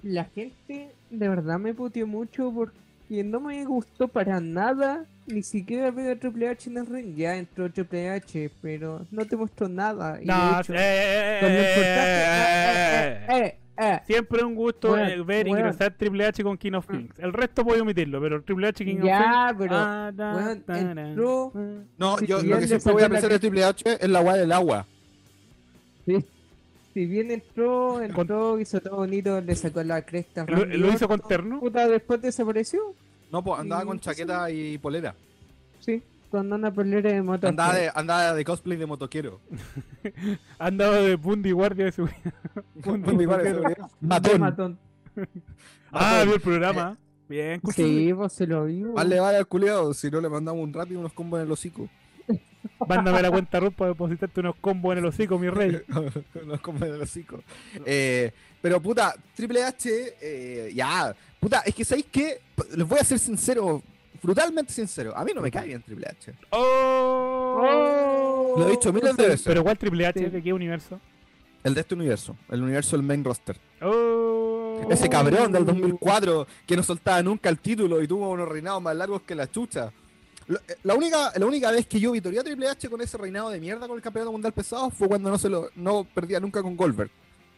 la 0.01 0.24
gente 0.25 0.95
de 1.12 1.29
verdad 1.29 1.59
me 1.59 1.75
puteó 1.75 2.07
mucho 2.07 2.51
porque 2.51 3.24
no 3.24 3.39
me 3.39 3.63
gustó 3.65 4.07
para 4.07 4.39
nada. 4.39 5.05
Ni 5.27 5.43
siquiera 5.43 5.91
ver 5.91 6.12
a 6.12 6.19
Triple 6.19 6.48
H 6.48 6.69
en 6.69 6.77
el 6.77 6.86
ring. 6.88 7.15
Ya 7.15 7.36
entró 7.36 7.69
Triple 7.69 8.10
H, 8.10 8.50
pero 8.62 9.05
no 9.12 9.25
te 9.25 9.36
mostró 9.36 9.67
nada. 9.67 10.17
No, 10.24 10.60
hecho, 10.62 10.74
eh, 10.74 10.77
eh, 10.77 11.39
eh, 11.41 11.57
eh, 11.77 13.27
eh, 13.29 13.46
eh, 13.46 13.57
eh, 13.77 14.00
Siempre 14.07 14.43
un 14.43 14.55
gusto 14.55 14.98
eh, 14.98 15.22
ver 15.22 15.48
ingresar 15.48 15.93
Triple 15.98 16.25
H 16.25 16.43
con 16.43 16.57
King 16.57 16.72
of 16.74 16.88
Kings. 16.89 17.13
El 17.19 17.34
resto 17.34 17.63
puedo 17.65 17.81
omitirlo, 17.84 18.22
pero 18.22 18.41
Triple 18.41 18.67
H 18.69 18.86
King 18.86 18.96
of 18.98 19.01
Kings. 19.01 19.12
Ya, 19.19 19.55
pero 19.57 19.75
ah, 19.75 20.12
da, 20.15 20.34
weón, 20.36 20.63
da, 20.65 20.74
da. 20.75 21.10
entró- 21.10 21.51
No, 21.97 22.17
Si 22.19 22.25
yo 22.28 22.41
lo 22.41 22.60
que 22.60 22.67
siempre 22.67 22.93
voy 22.93 23.04
a 23.04 23.10
pensar 23.10 23.30
de 23.30 23.39
Triple 23.39 23.63
H 23.65 23.84
es 24.02 24.10
la 24.10 24.21
weá 24.21 24.36
del 24.36 24.52
agua. 24.52 24.86
Sí. 26.06 26.25
Si 26.93 27.06
bien 27.06 27.30
entró, 27.30 28.02
entró, 28.02 28.60
hizo 28.60 28.80
todo 28.80 28.95
bonito, 28.95 29.39
le 29.41 29.56
sacó 29.56 29.84
la 29.84 30.02
cresta. 30.02 30.43
a 30.43 30.45
Lo, 30.49 30.65
lo 30.65 30.91
hizo 30.93 31.08
con 31.08 31.19
terno. 31.19 31.60
Puta, 31.60 31.88
después 31.88 32.21
desapareció. 32.21 32.80
No, 33.32 33.44
pues 33.44 33.60
andaba 33.60 33.86
con 33.86 33.98
sí, 33.98 34.04
chaqueta 34.06 34.50
y 34.52 34.78
polera. 34.78 35.16
Sí, 35.80 36.02
con 36.32 36.52
una 36.52 36.72
polera 36.74 37.12
de 37.12 37.22
moto. 37.22 37.48
Andaba 37.48 37.76
de, 37.76 37.92
andaba 37.94 38.34
de 38.34 38.46
cosplay 38.46 38.78
de 38.78 38.86
motoquero. 38.86 39.40
Andaba 40.60 40.96
de 40.98 41.16
Bundy 41.16 41.52
guardia 41.52 41.86
de 41.86 41.92
seguridad. 41.92 42.34
Bundy 42.76 43.26
guardia 43.26 43.54
de 43.54 43.56
seguridad. 43.56 43.90
matón. 44.02 44.40
Matón. 44.42 44.80
Ah, 45.92 46.22
vio 46.26 46.36
el 46.36 46.42
programa. 46.42 46.98
Bien, 47.28 47.60
Sí, 47.76 48.13
pues 48.16 48.32
se 48.34 48.48
lo 48.48 48.66
vio. 48.66 48.94
Más 48.94 49.06
le 49.08 49.20
vale 49.20 49.38
al 49.38 49.48
culiado 49.48 49.94
si 49.94 50.10
no 50.10 50.22
le 50.22 50.30
mandamos 50.30 50.63
un 50.63 50.74
rápido 50.74 51.00
unos 51.00 51.12
combos 51.13 51.40
en 51.40 51.46
el 51.46 51.52
hocico. 51.52 51.90
Mándame 52.88 53.22
la 53.22 53.32
cuenta 53.32 53.60
Ruth 53.60 53.74
para 53.74 53.90
depositarte 53.90 54.40
unos 54.40 54.56
combos 54.62 54.94
en 54.94 55.00
el 55.00 55.06
hocico, 55.06 55.38
mi 55.40 55.50
rey. 55.50 55.82
unos 56.44 56.62
combos 56.62 56.88
en 56.88 56.96
el 56.96 57.02
hocico. 57.02 57.42
Eh, 57.86 58.32
pero 58.62 58.82
puta, 58.82 59.13
Triple 59.36 59.63
H, 59.63 60.15
eh, 60.22 60.72
ya. 60.74 61.15
Puta, 61.39 61.62
es 61.65 61.76
que 61.76 61.86
¿sabéis 61.86 62.08
qué? 62.12 62.41
Les 62.76 62.88
voy 62.88 63.00
a 63.00 63.04
ser 63.04 63.20
sincero, 63.20 63.82
brutalmente 64.22 64.74
sincero. 64.74 65.15
A 65.15 65.24
mí 65.24 65.32
no 65.34 65.41
me 65.41 65.52
cae 65.52 65.67
bien 65.67 65.82
Triple 65.84 66.08
H. 66.08 66.34
¡Oh! 66.52 68.56
Lo 68.58 68.67
he 68.67 68.72
dicho 68.72 68.91
miles 68.91 69.15
de 69.15 69.28
veces. 69.28 69.43
Pero 69.46 69.63
¿cuál 69.63 69.78
Triple 69.78 70.08
H? 70.08 70.30
¿De 70.30 70.41
qué 70.43 70.54
universo? 70.54 71.00
El 71.63 71.74
de 71.74 71.82
este 71.82 71.96
universo, 71.96 72.36
el 72.50 72.62
universo 72.63 72.96
del 72.96 73.06
main 73.06 73.24
roster. 73.24 73.58
¡Oh! 73.82 74.88
Ese 74.89 75.10
cabrón 75.10 75.52
del 75.52 75.65
2004 75.65 76.48
que 76.65 76.78
no 76.78 76.84
soltaba 76.84 77.22
nunca 77.24 77.50
el 77.50 77.60
título 77.60 78.02
y 78.02 78.08
tuvo 78.08 78.30
unos 78.30 78.48
reinados 78.48 78.82
más 78.82 78.96
largos 78.96 79.22
que 79.24 79.36
la 79.36 79.50
chucha. 79.50 79.91
Eh, 80.48 80.54
La 80.84 80.93
única, 80.96 81.34
la 81.36 81.46
única 81.46 81.72
vez 81.72 81.88
que 81.88 82.00
yo 82.00 82.12
vitoreé 82.12 82.39
a 82.39 82.43
Triple 82.43 82.70
H 82.70 82.88
con 82.89 83.02
ese 83.02 83.17
reinado 83.17 83.50
de 83.50 83.60
mierda 83.60 83.88
con 83.88 83.98
el 83.98 84.04
campeonato 84.04 84.32
mundial 84.32 84.54
pesado 84.54 84.89
fue 84.91 85.08
cuando 85.08 85.30
no 85.30 85.38
se 85.38 85.50
lo 85.50 85.70
no 85.76 86.04
perdía 86.06 86.39
nunca 86.39 86.62
con 86.62 86.78
Goldberg. 86.78 87.10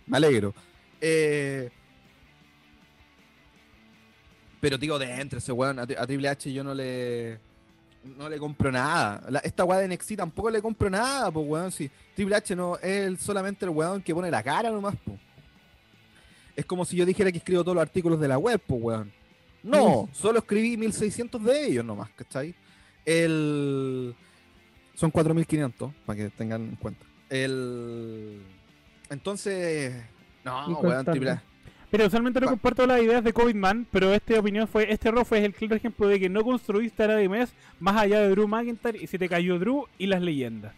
Me 0.07 0.17
alegro. 0.17 0.53
Eh, 1.01 1.69
pero 4.61 4.77
digo, 4.77 4.99
de 4.99 5.09
entre 5.21 5.39
ese 5.39 5.51
weón, 5.51 5.79
a, 5.79 5.83
a 5.83 6.05
Triple 6.07 6.27
H 6.29 6.51
yo 6.51 6.63
no 6.63 6.73
le 6.73 7.39
no 8.17 8.29
le 8.29 8.37
compro 8.37 8.71
nada. 8.71 9.23
La- 9.29 9.39
esta 9.39 9.63
weá 9.65 9.79
de 9.79 9.87
NXT 9.87 10.15
tampoco 10.17 10.49
le 10.49 10.61
compro 10.61 10.89
nada, 10.89 11.31
pues 11.31 11.45
weón. 11.47 11.71
Si 11.71 11.89
Triple 12.15 12.35
H 12.35 12.55
no 12.55 12.77
es 12.77 13.19
solamente 13.21 13.65
el 13.65 13.71
weón 13.71 14.01
que 14.01 14.13
pone 14.13 14.29
la 14.31 14.43
cara 14.43 14.69
nomás, 14.69 14.95
pues. 15.03 15.19
Es 16.55 16.65
como 16.65 16.83
si 16.83 16.97
yo 16.97 17.05
dijera 17.05 17.31
que 17.31 17.37
escribo 17.37 17.63
todos 17.63 17.75
los 17.75 17.81
artículos 17.81 18.19
de 18.19 18.27
la 18.27 18.37
web, 18.37 18.59
pues, 18.65 18.81
weón. 18.81 19.13
No, 19.63 20.09
solo 20.13 20.39
escribí 20.39 20.77
1600 20.77 21.43
de 21.43 21.65
ellos 21.67 21.85
nomás, 21.85 22.09
¿cachai? 22.11 22.55
El... 23.05 24.15
Son 24.95 25.11
4500, 25.11 25.93
para 26.05 26.17
que 26.17 26.29
tengan 26.29 26.61
en 26.61 26.75
cuenta. 26.75 27.05
El... 27.29 28.41
Entonces... 29.09 29.93
No, 30.67 30.79
weón, 30.79 31.05
triple 31.05 31.29
A. 31.31 31.43
Pero 31.91 32.05
usualmente 32.05 32.39
no 32.39 32.45
Pa- 32.45 32.51
comparto 32.51 32.85
las 32.85 33.01
ideas 33.01 33.23
de 33.23 33.33
COVID 33.33 33.55
Man, 33.55 33.87
pero 33.91 34.13
esta 34.13 34.39
opinión 34.39 34.67
fue, 34.67 34.91
este 34.91 35.09
error 35.09 35.25
fue 35.25 35.43
el 35.43 35.53
claro 35.53 35.75
ejemplo 35.75 36.07
de 36.07 36.19
que 36.19 36.29
no 36.29 36.43
construiste 36.43 37.01
a 37.03 37.07
nadie 37.07 37.27
más 37.27 37.51
más 37.79 37.97
allá 37.97 38.19
de 38.19 38.29
Drew 38.29 38.47
McIntyre 38.47 38.99
y 39.01 39.07
se 39.07 39.17
te 39.17 39.27
cayó 39.27 39.57
Drew 39.57 39.87
y 39.97 40.05
las 40.05 40.21
leyendas. 40.21 40.73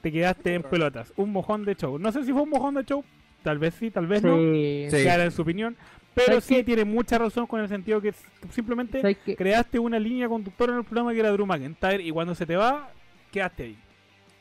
Te 0.00 0.10
quedaste 0.10 0.54
en 0.54 0.62
pelotas. 0.62 1.12
Un 1.16 1.32
mojón 1.32 1.64
de 1.66 1.74
show. 1.74 1.98
No 1.98 2.12
sé 2.12 2.24
si 2.24 2.32
fue 2.32 2.42
un 2.42 2.50
mojón 2.50 2.74
de 2.76 2.84
show, 2.84 3.04
tal 3.42 3.58
vez 3.58 3.74
sí, 3.74 3.90
tal 3.90 4.06
vez 4.06 4.22
no. 4.22 4.36
Sí. 4.38 5.04
Cada 5.04 5.24
en 5.24 5.32
su 5.32 5.42
opinión. 5.42 5.76
Pero 6.14 6.28
¿Sabes 6.28 6.44
sí 6.44 6.54
qué? 6.56 6.64
tiene 6.64 6.84
mucha 6.84 7.18
razón 7.18 7.46
con 7.46 7.60
el 7.60 7.68
sentido 7.68 8.00
que 8.00 8.14
simplemente 8.50 9.02
creaste 9.36 9.78
una 9.78 9.98
línea 9.98 10.28
conductora 10.28 10.72
en 10.72 10.78
el 10.78 10.84
programa 10.84 11.12
que 11.12 11.20
era 11.20 11.30
Drew 11.30 11.46
McIntyre 11.46 12.02
y 12.02 12.10
cuando 12.10 12.34
se 12.34 12.46
te 12.46 12.56
va, 12.56 12.88
quedaste 13.30 13.62
ahí. 13.64 13.78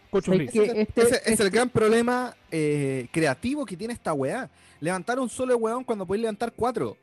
Cocho 0.10 0.32
¿Sabes 0.32 0.52
Flick. 0.52 0.66
qué? 0.66 0.72
Ese, 0.72 0.82
este- 0.82 1.02
es 1.02 1.12
este- 1.26 1.44
el 1.44 1.50
gran 1.50 1.70
problema 1.70 2.36
eh, 2.52 3.08
creativo 3.12 3.66
que 3.66 3.76
tiene 3.78 3.94
esta 3.94 4.14
weá. 4.14 4.50
Levantar 4.80 5.20
un 5.20 5.30
solo 5.30 5.58
weón 5.58 5.84
cuando 5.84 6.06
podéis 6.06 6.22
levantar 6.22 6.54
cuatro. 6.56 6.98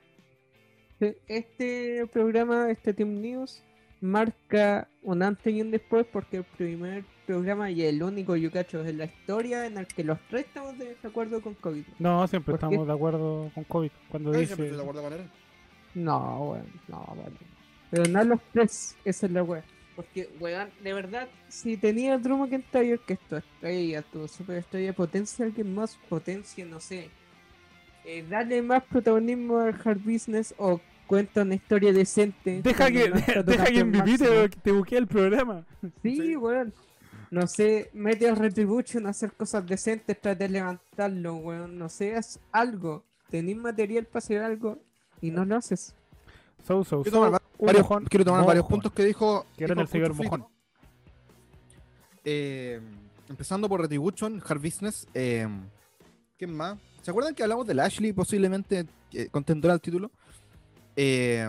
Este 1.27 2.07
programa, 2.13 2.71
este 2.71 2.95
Team 2.95 3.21
News, 3.21 3.63
marca 4.01 4.89
un 5.03 5.23
antes 5.23 5.53
y 5.53 5.61
un 5.61 5.71
después 5.71 6.07
porque 6.11 6.39
el 6.39 6.45
primer 6.45 7.05
programa 7.27 7.71
y 7.71 7.83
el 7.83 8.03
único 8.03 8.37
yo 8.37 8.51
cacho 8.51 8.85
en 8.85 8.99
la 8.99 9.05
historia 9.07 9.67
en 9.67 9.79
el 9.79 9.87
que 9.87 10.05
los 10.05 10.19
tres 10.31 10.47
estamos 10.47 10.79
de 10.79 10.97
acuerdo 11.03 11.41
con 11.43 11.55
COVID. 11.55 11.85
No, 11.99 12.27
siempre 12.29 12.55
estamos 12.55 12.87
de 12.87 12.93
acuerdo 12.93 13.51
con 13.55 13.65
COVID. 13.65 13.91
Cuando 14.09 14.31
Ay, 14.33 14.41
dice... 14.41 14.55
siempre 14.55 14.67
estoy 14.67 14.77
de 14.77 14.83
acuerdo 14.91 15.03
con 15.09 15.13
él. 15.21 15.31
No, 15.95 16.51
weón, 16.51 16.67
no, 16.89 17.15
weón. 17.17 17.39
Pero 17.91 18.05
no 18.11 18.25
los 18.25 18.41
tres, 18.53 18.97
esa 19.05 19.27
es 19.27 19.33
la 19.33 19.43
weá. 19.43 19.65
Porque, 19.97 20.29
weón, 20.41 20.69
de 20.83 20.93
verdad, 20.93 21.29
si 21.49 21.77
tenía 21.77 22.19
Drew 22.19 22.37
McIntyre, 22.37 22.99
que 23.07 23.13
es 23.15 23.21
tu 23.29 23.37
estrella, 23.37 24.03
tu 24.03 24.27
super 24.27 24.57
estrella, 24.59 24.93
potencia 24.93 25.45
a 25.45 25.49
alguien 25.49 25.73
más, 25.75 25.97
potencia, 26.09 26.65
no 26.65 26.81
sé. 26.81 27.11
Eh, 28.05 28.25
dale 28.29 28.61
más 28.61 28.83
protagonismo 28.85 29.59
al 29.59 29.75
hard 29.85 30.01
business 30.01 30.53
o 30.59 30.81
cuenta 31.07 31.43
una 31.43 31.55
historia 31.55 31.93
decente. 31.93 32.61
Deja 32.63 32.91
que, 32.91 33.09
tu 33.11 33.43
deja 33.45 33.65
que 33.67 33.85
MVP 33.85 34.19
te, 34.19 34.49
te 34.49 34.73
buquee 34.73 34.99
el 34.99 35.07
programa. 35.07 35.65
Sí, 36.03 36.17
Sí. 36.17 36.37
weón. 36.37 36.73
No 37.31 37.47
sé, 37.47 37.91
mete 37.95 38.29
a 38.29 38.35
Retribution 38.35 39.07
a 39.07 39.11
hacer 39.11 39.33
cosas 39.33 39.67
decentes, 39.67 40.21
trate 40.21 40.45
de 40.45 40.51
levantarlo, 40.51 41.37
weón. 41.37 41.79
No 41.79 41.89
sé, 41.89 42.15
haz 42.17 42.39
algo. 42.53 43.03
Tenés 43.31 43.57
material 43.57 44.05
para 44.07 44.19
hacer 44.19 44.43
algo 44.43 44.79
y 45.21 45.31
no 45.31 45.45
lo 45.45 45.57
haces. 45.57 45.95
So, 46.67 46.83
so, 46.85 47.03
Quiero 47.03 47.19
tomar, 47.19 47.29
so, 47.29 47.33
va- 47.33 47.43
un 47.59 47.67
quiero- 47.69 47.79
mojón, 47.81 48.05
quiero 48.07 48.25
tomar 48.25 48.47
varios 48.47 48.67
puntos 48.67 48.93
que 48.93 49.05
dijo. 49.05 49.47
Que 49.57 49.65
eran 49.65 49.79
el 49.81 49.89
señor 49.89 50.15
mojón. 50.15 50.47
Eh, 52.25 52.81
empezando 53.29 53.69
por 53.69 53.81
Retribution, 53.81 54.43
Hard 54.47 54.61
Business. 54.61 55.07
Eh, 55.15 55.47
¿Quién 56.39 56.57
más? 56.57 56.79
¿Se 57.03 57.11
acuerdan 57.11 57.35
que 57.35 57.43
hablamos 57.43 57.67
de 57.67 57.75
Lashley 57.75 58.13
posiblemente 58.13 58.87
eh, 59.13 59.29
contendor 59.31 59.71
al 59.73 59.81
título? 59.81 60.11
Eh, 60.97 61.49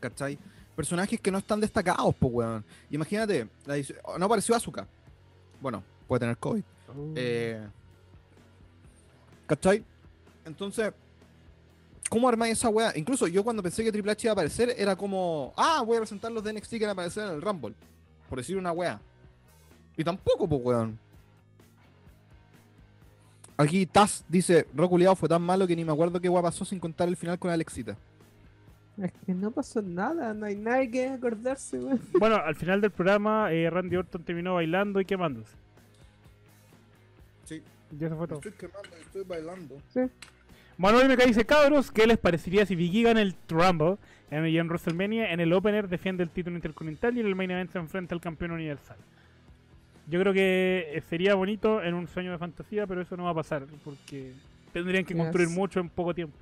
¿Cachai? 0.00 0.36
Personajes 0.74 1.20
que 1.20 1.30
no 1.30 1.38
están 1.38 1.60
destacados, 1.60 2.14
pues, 2.18 2.32
weón. 2.34 2.64
Imagínate, 2.90 3.48
la 3.64 3.76
edición- 3.76 3.98
no 4.18 4.26
apareció 4.26 4.54
Asuka. 4.56 4.86
Bueno, 5.60 5.82
puede 6.08 6.20
tener 6.20 6.36
COVID. 6.36 6.62
Oh. 6.88 7.14
¿Cachai? 9.46 9.84
Entonces, 10.44 10.92
¿cómo 12.08 12.28
armáis 12.28 12.58
esa 12.58 12.68
weá? 12.68 12.92
Incluso 12.96 13.26
yo 13.26 13.42
cuando 13.44 13.62
pensé 13.62 13.82
que 13.84 13.92
Triple 13.92 14.12
H 14.12 14.26
iba 14.26 14.32
a 14.32 14.34
aparecer, 14.34 14.74
era 14.76 14.96
como, 14.96 15.52
ah, 15.56 15.82
voy 15.84 15.96
a 15.96 16.00
presentar 16.00 16.30
los 16.32 16.42
de 16.42 16.52
NXT 16.52 16.70
que 16.72 16.80
van 16.80 16.88
a 16.90 16.92
aparecer 16.92 17.24
en 17.24 17.34
el 17.34 17.42
Rumble. 17.42 17.74
Por 18.28 18.38
decir 18.38 18.56
una 18.56 18.72
weá. 18.72 19.00
Y 19.96 20.04
tampoco, 20.04 20.48
pues 20.48 20.60
weón. 20.62 20.98
Aquí 23.56 23.86
Taz 23.86 24.24
dice, 24.28 24.66
Roculeado 24.74 25.16
fue 25.16 25.28
tan 25.28 25.40
malo 25.40 25.66
que 25.66 25.74
ni 25.74 25.84
me 25.84 25.92
acuerdo 25.92 26.20
qué 26.20 26.28
weá 26.28 26.42
pasó 26.42 26.64
sin 26.64 26.78
contar 26.78 27.08
el 27.08 27.16
final 27.16 27.38
con 27.38 27.50
Alexita. 27.50 27.96
Es 29.02 29.12
que 29.24 29.34
no 29.34 29.50
pasó 29.50 29.82
nada, 29.82 30.32
no 30.32 30.46
hay 30.46 30.56
nadie 30.56 30.90
que 30.90 31.08
acordarse, 31.08 31.78
weón. 31.78 32.00
Bueno, 32.18 32.36
al 32.36 32.54
final 32.54 32.80
del 32.80 32.90
programa, 32.90 33.52
eh, 33.52 33.68
Randy 33.70 33.96
Orton 33.96 34.22
terminó 34.24 34.54
bailando 34.54 35.00
y 35.00 35.04
quemándose. 35.04 35.52
Sí. 37.44 37.62
Y 37.98 38.04
eso 38.04 38.16
fue 38.16 38.26
todo. 38.26 38.40
quemando, 38.40 38.96
estoy 39.00 39.24
bailando. 39.24 39.76
Manuel 40.78 41.08
Meca 41.08 41.24
dice, 41.24 41.46
cabros, 41.46 41.90
¿qué 41.90 42.06
les 42.06 42.18
parecería 42.18 42.66
si 42.66 42.74
Big 42.76 42.94
E 42.96 43.02
gana 43.02 43.22
el 43.22 43.34
Rumble 43.48 43.96
en, 44.30 44.46
y 44.46 44.58
en 44.58 44.66
WrestleMania? 44.68 45.32
En 45.32 45.40
el 45.40 45.52
opener 45.52 45.88
defiende 45.88 46.22
el 46.22 46.30
título 46.30 46.56
intercontinental 46.56 47.16
y 47.16 47.20
en 47.20 47.26
el 47.26 47.34
main 47.34 47.50
event 47.50 47.72
se 47.72 47.78
enfrenta 47.78 48.14
al 48.14 48.20
campeón 48.20 48.50
universal. 48.50 48.96
Yo 50.08 50.20
creo 50.20 50.32
que 50.34 50.92
eh, 50.94 51.02
sería 51.08 51.34
bonito 51.34 51.82
en 51.82 51.94
un 51.94 52.06
sueño 52.08 52.30
de 52.32 52.38
fantasía, 52.38 52.86
pero 52.86 53.00
eso 53.00 53.16
no 53.16 53.24
va 53.24 53.30
a 53.30 53.34
pasar 53.34 53.64
porque 53.84 54.32
tendrían 54.72 55.04
que 55.04 55.14
Yes. 55.14 55.22
construir 55.22 55.48
mucho 55.48 55.80
en 55.80 55.88
poco 55.88 56.14
tiempo. 56.14 56.36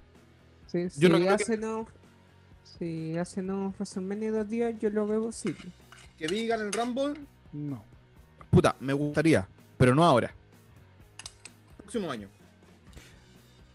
Sí, 0.67 0.89
Yo 0.99 1.09
no 1.09 1.17
si 1.19 1.23
creo 1.23 1.37
que- 1.37 1.43
hacen 1.43 1.65
un, 1.65 1.87
si 2.79 3.17
hacen 3.17 3.51
un 3.51 3.69
WrestleMania 3.79 4.33
dos 4.33 4.49
días, 4.49 4.75
yo 4.81 4.91
lo 4.91 5.07
veo 5.07 5.23
posible. 5.27 5.71
Que 6.19 6.27
digan 6.27 6.61
el 6.61 6.73
Rumble, 6.73 7.15
No. 7.53 7.83
puta, 8.51 8.75
me 8.81 8.93
gustaría, 8.93 9.47
pero 9.79 9.95
no 9.95 10.05
ahora. 10.05 10.33
Próximo 11.79 12.11
año. 12.11 12.29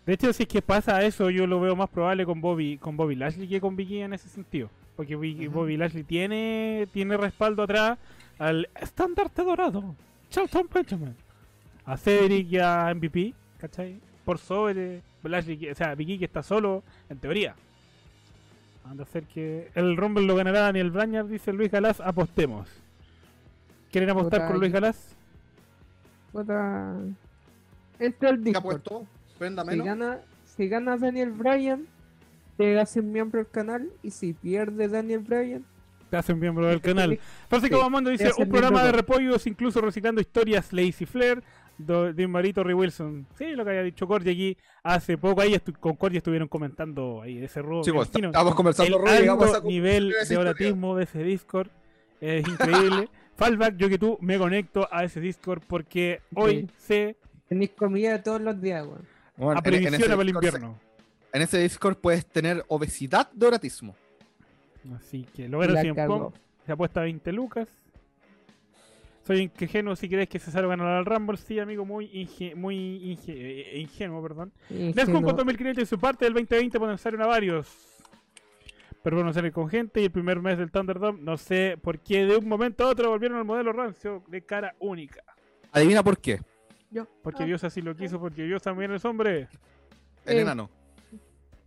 De 0.09 0.15
hecho, 0.15 0.33
si 0.33 0.41
es 0.41 0.49
que 0.49 0.63
pasa 0.63 1.03
eso, 1.03 1.29
yo 1.29 1.45
lo 1.45 1.59
veo 1.59 1.75
más 1.75 1.87
probable 1.87 2.25
con 2.25 2.41
Bobby, 2.41 2.79
con 2.79 2.97
Bobby 2.97 3.13
Lashley 3.13 3.47
que 3.47 3.61
con 3.61 3.75
Big 3.75 3.91
E 3.91 4.01
en 4.01 4.13
ese 4.13 4.27
sentido. 4.27 4.67
Porque. 4.95 5.15
Bobby 5.15 5.77
Lashley 5.77 6.01
tiene, 6.03 6.87
tiene 6.91 7.15
respaldo 7.15 7.61
atrás 7.61 7.99
al 8.39 8.67
estandarte 8.81 9.43
dorado, 9.43 9.93
Charlton 10.31 10.67
Benjamin, 10.73 11.15
a 11.85 11.95
Cedric 11.95 12.51
y 12.51 12.57
a 12.57 12.91
MVP, 12.91 13.35
¿cachai? 13.59 13.99
Por 14.25 14.39
sobre 14.39 15.03
Lashley, 15.21 15.57
que- 15.57 15.71
o 15.73 15.75
sea, 15.75 15.93
Big 15.93 16.09
E 16.09 16.17
que 16.17 16.25
está 16.25 16.41
solo, 16.41 16.81
en 17.07 17.19
teoría. 17.19 17.53
Anda 18.85 19.03
a 19.03 19.05
ser 19.05 19.25
que 19.25 19.69
el 19.75 19.95
Rumble 19.95 20.25
lo 20.25 20.35
ganará 20.35 20.61
Daniel 20.61 20.89
Brañar, 20.89 21.27
dice 21.27 21.53
Luis 21.53 21.69
Galás, 21.69 22.01
apostemos. 22.01 22.67
¿Quieren 23.91 24.09
apostar 24.09 24.47
con 24.47 24.59
Luis 24.59 24.71
Galás? 24.73 25.15
Puta. 26.31 26.95
Entra 27.99 28.31
¿Qué 28.31 28.37
Discord. 28.37 28.81
Si 29.39 29.77
gana, 29.79 30.19
si 30.45 30.67
gana 30.67 30.97
Daniel 30.97 31.31
Bryan, 31.31 31.87
te 32.57 32.79
hacen 32.79 33.11
miembro 33.11 33.39
del 33.39 33.49
canal. 33.49 33.89
Y 34.03 34.11
si 34.11 34.33
pierde 34.33 34.87
Daniel 34.87 35.19
Bryan, 35.19 35.65
Te 36.09 36.17
hacen 36.17 36.39
miembro 36.39 36.67
del 36.67 36.81
canal. 36.81 37.19
Francisco 37.47 37.77
Sí, 37.77 37.81
Bamondo 37.81 38.09
dice, 38.09 38.27
el 38.27 38.43
un 38.43 38.49
programa 38.49 38.83
de 38.83 38.91
repollos, 38.91 39.45
incluso 39.47 39.79
reciclando 39.81 40.19
historias 40.21 40.73
Lazy 40.73 41.05
Flair 41.05 41.43
de 41.77 42.27
Marito 42.27 42.63
Ray 42.63 42.73
Wilson. 42.73 43.25
Sí, 43.37 43.51
lo 43.55 43.63
que 43.63 43.69
había 43.69 43.83
dicho 43.83 44.07
Cordy 44.07 44.31
aquí 44.31 44.57
hace 44.83 45.17
poco. 45.17 45.41
Ahí 45.41 45.57
con 45.79 45.95
Cordy 45.95 46.17
estuvieron 46.17 46.47
comentando 46.47 47.21
ahí 47.21 47.37
ese 47.37 47.61
robo. 47.61 47.83
Sí, 47.83 47.91
pues, 47.91 48.09
estábamos 48.13 48.51
el 48.51 48.55
conversando, 48.55 49.03
llegamos 49.05 49.43
a 49.43 49.57
alto 49.57 49.57
esa 49.59 49.67
nivel 49.67 50.13
de 50.27 50.37
oratismo 50.37 50.95
de 50.97 51.03
ese 51.05 51.23
Discord 51.23 51.69
es 52.21 52.47
increíble. 52.47 53.09
Fallback, 53.37 53.77
yo 53.77 53.87
que 53.87 53.97
tú 53.97 54.17
me 54.19 54.37
conecto 54.37 54.87
a 54.91 55.05
ese 55.05 55.21
Discord 55.21 55.61
porque 55.65 56.21
hoy 56.35 56.61
Sí. 56.61 56.67
sé 56.77 57.15
tenéis 57.47 57.71
comida 57.71 58.21
todos 58.21 58.41
los 58.41 58.61
días, 58.61 58.85
weón. 58.85 59.07
Bueno, 59.39 59.59
a 59.59 59.67
en- 59.69 59.73
en 59.87 59.93
ese 59.95 60.05
previsión 60.05 60.09
para 60.11 60.21
el 60.21 60.29
invierno. 60.29 60.79
En 61.33 61.41
ese 61.41 61.57
Discord 61.59 61.97
puedes 61.97 62.25
tener 62.25 62.63
obesidad 62.67 63.31
de 63.31 63.47
oratismo. 63.47 63.95
Así 64.95 65.25
que 65.35 65.47
lo. 65.47 65.59
Punk, 66.31 66.35
se 66.65 66.71
apuesta 66.71 67.01
20 67.01 67.31
lucas. 67.31 67.67
Soy 69.25 69.51
ingenuo 69.59 69.95
si 69.95 70.09
crees 70.09 70.27
que 70.27 70.39
Cesaro 70.39 70.69
ganará 70.69 70.97
al 70.97 71.05
Rumble. 71.05 71.37
Sí, 71.37 71.59
amigo, 71.59 71.85
muy, 71.85 72.07
inge- 72.11 72.55
muy 72.55 72.75
inge- 73.15 73.35
eh, 73.35 73.79
ingenuo, 73.79 74.21
perdón. 74.23 74.51
Y 74.69 74.91
que 74.93 75.13
con 75.13 75.21
no- 75.21 75.33
2500 75.33 75.81
en 75.83 75.85
su 75.87 75.99
parte 75.99 76.25
del 76.25 76.33
2020 76.33 76.79
potenciaron 76.79 77.21
a 77.21 77.27
varios. 77.27 77.67
Pero 79.03 79.17
bueno, 79.17 79.31
sale 79.31 79.51
con 79.51 79.69
gente 79.69 80.01
y 80.01 80.05
el 80.05 80.11
primer 80.11 80.41
mes 80.41 80.57
del 80.57 80.71
Thunderdome, 80.71 81.21
no 81.21 81.37
sé 81.37 81.77
por 81.81 81.99
qué 81.99 82.25
de 82.25 82.37
un 82.37 82.47
momento 82.47 82.83
a 82.85 82.89
otro 82.89 83.09
volvieron 83.09 83.37
al 83.37 83.45
modelo 83.45 83.71
rancio 83.71 84.23
de 84.27 84.41
cara 84.41 84.75
única. 84.79 85.23
Adivina 85.71 86.03
por 86.03 86.17
qué. 86.19 86.41
Yo- 86.91 87.07
Porque 87.23 87.43
ah, 87.43 87.45
Dios 87.45 87.63
así 87.63 87.81
lo 87.81 87.95
quiso, 87.95 88.19
porque 88.19 88.43
Dios 88.43 88.61
también 88.61 88.91
es 88.91 89.03
hombre. 89.05 89.47
El 90.25 90.37
Eh, 90.37 90.41
enano. 90.41 90.69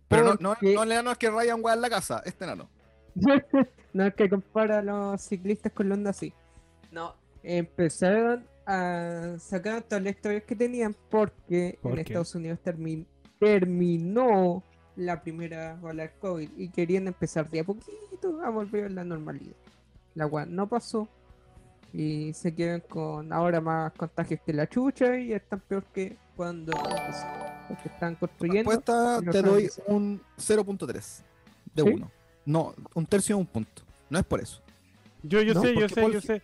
Pero 0.07 0.35
no, 0.39 0.53
no, 0.53 0.57
no 0.61 0.83
el 0.83 0.91
enano 0.91 1.11
es 1.11 1.17
que 1.17 1.29
Ryan 1.29 1.61
en 1.65 1.81
la 1.81 1.89
casa. 1.89 2.21
Este 2.25 2.43
enano. 2.43 2.69
no 3.93 4.05
es 4.05 4.13
que 4.15 4.29
compara 4.29 4.79
a 4.79 4.81
los 4.81 5.21
ciclistas 5.21 5.71
con 5.71 5.89
los 5.89 5.97
nazis. 5.97 6.33
No, 6.91 7.15
empezaron 7.41 8.45
a 8.65 9.35
sacar 9.39 9.81
todas 9.83 10.03
las 10.03 10.15
historias 10.15 10.43
que 10.43 10.55
tenían 10.55 10.95
porque 11.09 11.77
¿Por 11.81 11.91
en 11.91 11.95
qué? 11.97 12.01
Estados 12.13 12.35
Unidos 12.35 12.59
termi- 12.63 13.05
terminó 13.39 14.63
la 14.95 15.21
primera 15.21 15.77
ola 15.81 16.03
del 16.03 16.11
COVID 16.19 16.49
y 16.57 16.69
querían 16.69 17.07
empezar 17.07 17.49
de 17.49 17.61
a 17.61 17.63
poquito 17.63 18.41
a 18.43 18.49
volver 18.49 18.85
a 18.85 18.89
la 18.89 19.03
normalidad. 19.03 19.55
La 20.15 20.27
cual 20.27 20.53
no 20.55 20.67
pasó 20.67 21.07
y 21.93 22.33
se 22.33 22.53
quedan 22.55 22.81
con 22.81 23.31
ahora 23.31 23.61
más 23.61 23.93
contagios 23.93 24.39
que 24.45 24.51
la 24.51 24.67
chucha 24.67 25.17
y 25.17 25.31
están 25.31 25.59
peor 25.59 25.83
que 25.93 26.17
cuando 26.35 26.73
están 27.85 28.15
construyendo. 28.15 28.71
Respuesta 28.71 29.21
te 29.31 29.41
doy 29.43 29.65
hacer. 29.67 29.83
un 29.87 30.21
0.3 30.37 31.21
de 31.75 31.83
¿Sí? 31.83 31.89
1. 31.89 32.11
No, 32.45 32.73
un 32.95 33.05
tercio 33.05 33.35
de 33.35 33.41
un 33.41 33.47
punto. 33.47 33.83
No 34.09 34.19
es 34.19 34.25
por 34.25 34.41
eso. 34.41 34.61
Yo, 35.21 35.41
yo 35.41 35.53
No, 35.53 35.61
sé, 35.61 35.75
yo 35.75 35.87
sé, 35.87 36.01
Paul 36.01 36.13
yo 36.13 36.21
sé. 36.21 36.41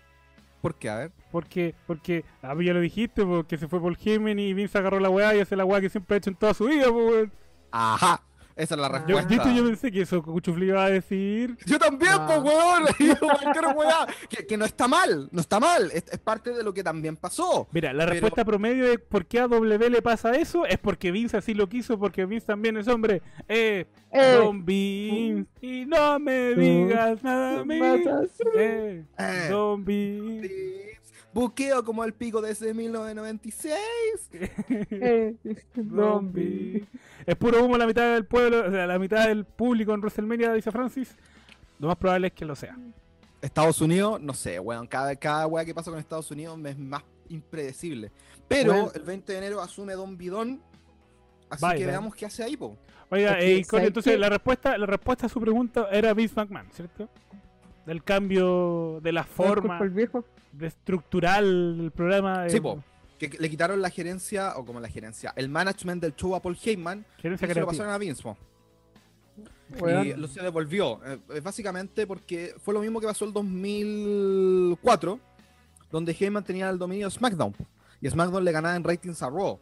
¿Por 0.62 0.76
qué? 0.76 0.90
A 0.90 0.96
ver. 0.98 1.12
Porque, 1.32 1.74
porque, 1.88 2.24
ah, 2.42 2.56
ya 2.62 2.74
lo 2.74 2.80
dijiste, 2.82 3.26
porque 3.26 3.58
se 3.58 3.68
fue 3.68 3.82
por 3.82 3.98
Heyman 3.98 4.40
y 4.40 4.54
Vince 4.54 4.78
agarró 4.78 5.00
la 5.00 5.10
weá 5.10 5.36
y 5.36 5.40
hace 5.40 5.56
la 5.56 5.66
weá 5.66 5.82
que 5.82 5.90
siempre 5.90 6.16
ha 6.16 6.18
hecho 6.18 6.30
en 6.30 6.36
toda 6.36 6.54
su 6.54 6.66
vida, 6.66 6.86
pues, 6.92 7.12
weón. 7.12 7.32
Ajá. 7.72 8.24
Esa 8.60 8.76
es 8.76 8.82
la. 8.82 8.88
Yo, 9.08 9.18
respuesta. 9.18 9.28
¿viste? 9.30 9.56
yo 9.56 9.64
pensé 9.66 9.92
que 9.92 10.02
eso 10.02 10.22
Cuchufli 10.22 10.68
iba 10.68 10.84
a 10.86 10.90
decir. 10.90 11.58
Yo 11.66 11.80
también, 11.80 12.12
Ah. 12.14 12.26
pues, 12.28 12.40
weón. 12.44 12.84
Que, 14.30 14.46
que 14.46 14.58
no 14.58 14.66
está 14.66 14.88
mal, 14.88 15.30
no 15.32 15.42
está 15.42 15.60
mal. 15.60 15.90
Es, 15.94 16.04
es 16.12 16.20
parte 16.20 16.52
de 16.52 16.64
lo 16.64 16.74
que 16.74 16.84
también 16.84 17.16
pasó. 17.16 17.68
Mira, 17.72 17.94
la 17.94 18.04
Pero- 18.04 18.12
respuesta 18.14 18.46
promedio 18.46 18.86
de 18.86 19.00
por 19.00 19.26
qué 19.26 19.40
a 19.40 19.48
W 19.48 19.90
le 19.90 20.02
pasa 20.02 20.32
eso 20.36 20.66
es 20.66 20.78
porque 20.78 21.12
Vince 21.12 21.38
así 21.38 21.54
lo 21.54 21.68
quiso, 21.70 21.98
porque 21.98 22.26
Vince 22.26 22.46
también 22.48 22.78
es 22.78 22.88
hombre. 22.88 23.22
Eh, 23.48 23.86
¡Eh! 24.12 24.36
Don 24.38 24.66
Vince, 24.66 25.50
y 25.62 25.86
no 25.86 26.20
me 26.20 26.54
digas 26.56 27.24
nada 27.24 27.62
a 27.62 27.66
mí. 27.66 27.80
Eh, 28.56 29.04
Eh. 29.18 29.48
Don 29.50 29.84
Vince. 29.86 30.89
Buqueo 31.34 31.84
como 31.84 32.04
el 32.04 32.14
pico 32.14 32.42
desde 32.42 32.74
1996. 32.74 33.78
Eh, 34.92 35.36
zombie. 35.96 36.86
Es 37.26 37.36
puro 37.36 37.64
humo 37.64 37.78
la 37.78 37.86
mitad 37.88 38.14
del 38.14 38.26
pueblo, 38.26 38.68
o 38.68 38.72
sea, 38.72 38.88
la 38.88 39.00
mitad 39.00 39.28
del 39.28 39.46
público 39.46 39.94
en 39.94 40.02
WrestleMania, 40.02 40.54
dice 40.54 40.72
Francis. 40.72 41.16
Lo 41.80 41.88
más 41.88 41.98
probable 41.98 42.28
es 42.28 42.34
que 42.34 42.46
lo 42.46 42.56
sea. 42.56 42.78
Estados 43.42 43.80
Unidos, 43.82 44.20
no 44.20 44.34
sé, 44.34 44.60
weón. 44.60 44.88
Cada, 44.88 45.16
cada 45.16 45.48
weá 45.48 45.64
que 45.64 45.74
pasa 45.74 45.90
con 45.92 46.00
Estados 46.00 46.30
Unidos 46.32 46.60
es 46.66 46.78
más 46.78 47.04
impredecible. 47.30 48.12
Pero 48.48 48.74
Bueno. 48.74 48.92
el 48.94 49.04
20 49.04 49.32
de 49.32 49.38
enero 49.38 49.62
asume 49.62 49.94
Don 49.94 50.18
Bidón. 50.18 50.62
Así 51.50 51.66
que 51.78 51.86
veamos 51.86 52.16
qué 52.16 52.26
hace 52.26 52.44
ahí, 52.44 52.58
po. 52.58 52.78
Oiga, 53.10 53.32
Porque, 53.32 53.46
eh, 53.46 53.54
Connie, 53.54 53.64
¿sabes 53.66 53.88
entonces 53.88 54.20
la 54.20 54.30
respuesta, 54.30 54.78
la 54.78 54.86
respuesta 54.86 55.26
a 55.26 55.30
su 55.30 55.40
pregunta 55.40 55.88
era 55.92 56.14
Vince 56.14 56.36
McMahon, 56.36 56.68
¿cierto? 56.72 57.10
Del 57.90 58.04
cambio 58.04 59.00
de 59.02 59.12
la 59.12 59.24
forma 59.24 59.80
Disculpa, 59.80 59.84
el 59.84 59.90
viejo. 59.90 60.24
de 60.52 60.68
estructural 60.68 61.76
del 61.76 61.90
programa. 61.90 62.48
Sí, 62.48 62.58
eh, 62.58 62.62
po. 62.62 62.84
Que 63.18 63.36
le 63.40 63.50
quitaron 63.50 63.82
la 63.82 63.90
gerencia, 63.90 64.54
o 64.58 64.64
como 64.64 64.80
la 64.80 64.90
gerencia, 64.90 65.34
el 65.36 65.50
management 65.50 66.00
del 66.00 66.16
show 66.16 66.36
a 66.36 66.40
Paul 66.40 66.56
Heyman. 66.64 67.04
Y 67.18 67.36
se 67.36 67.56
lo 67.56 67.66
pasaron 67.66 67.92
a 67.92 67.98
Vince, 67.98 68.22
po. 68.22 68.38
Y 69.88 70.14
lo 70.14 70.28
se 70.28 70.40
devolvió. 70.40 71.02
eh, 71.04 71.18
eh, 71.34 71.40
básicamente 71.40 72.06
porque 72.06 72.54
fue 72.60 72.76
lo 72.76 72.82
mismo 72.82 73.02
que 73.02 73.08
pasó 73.08 73.26
el 73.26 73.34
2004, 73.34 75.20
donde 75.92 76.12
Heyman 76.20 76.44
tenía 76.44 76.70
el 76.70 76.78
dominio 76.78 77.08
de 77.08 77.12
SmackDown. 77.12 77.56
Y 78.02 78.08
SmackDown 78.08 78.46
le 78.46 78.52
ganaba 78.52 78.76
en 78.76 78.84
ratings 78.84 79.24
a 79.24 79.32
Raw. 79.32 79.60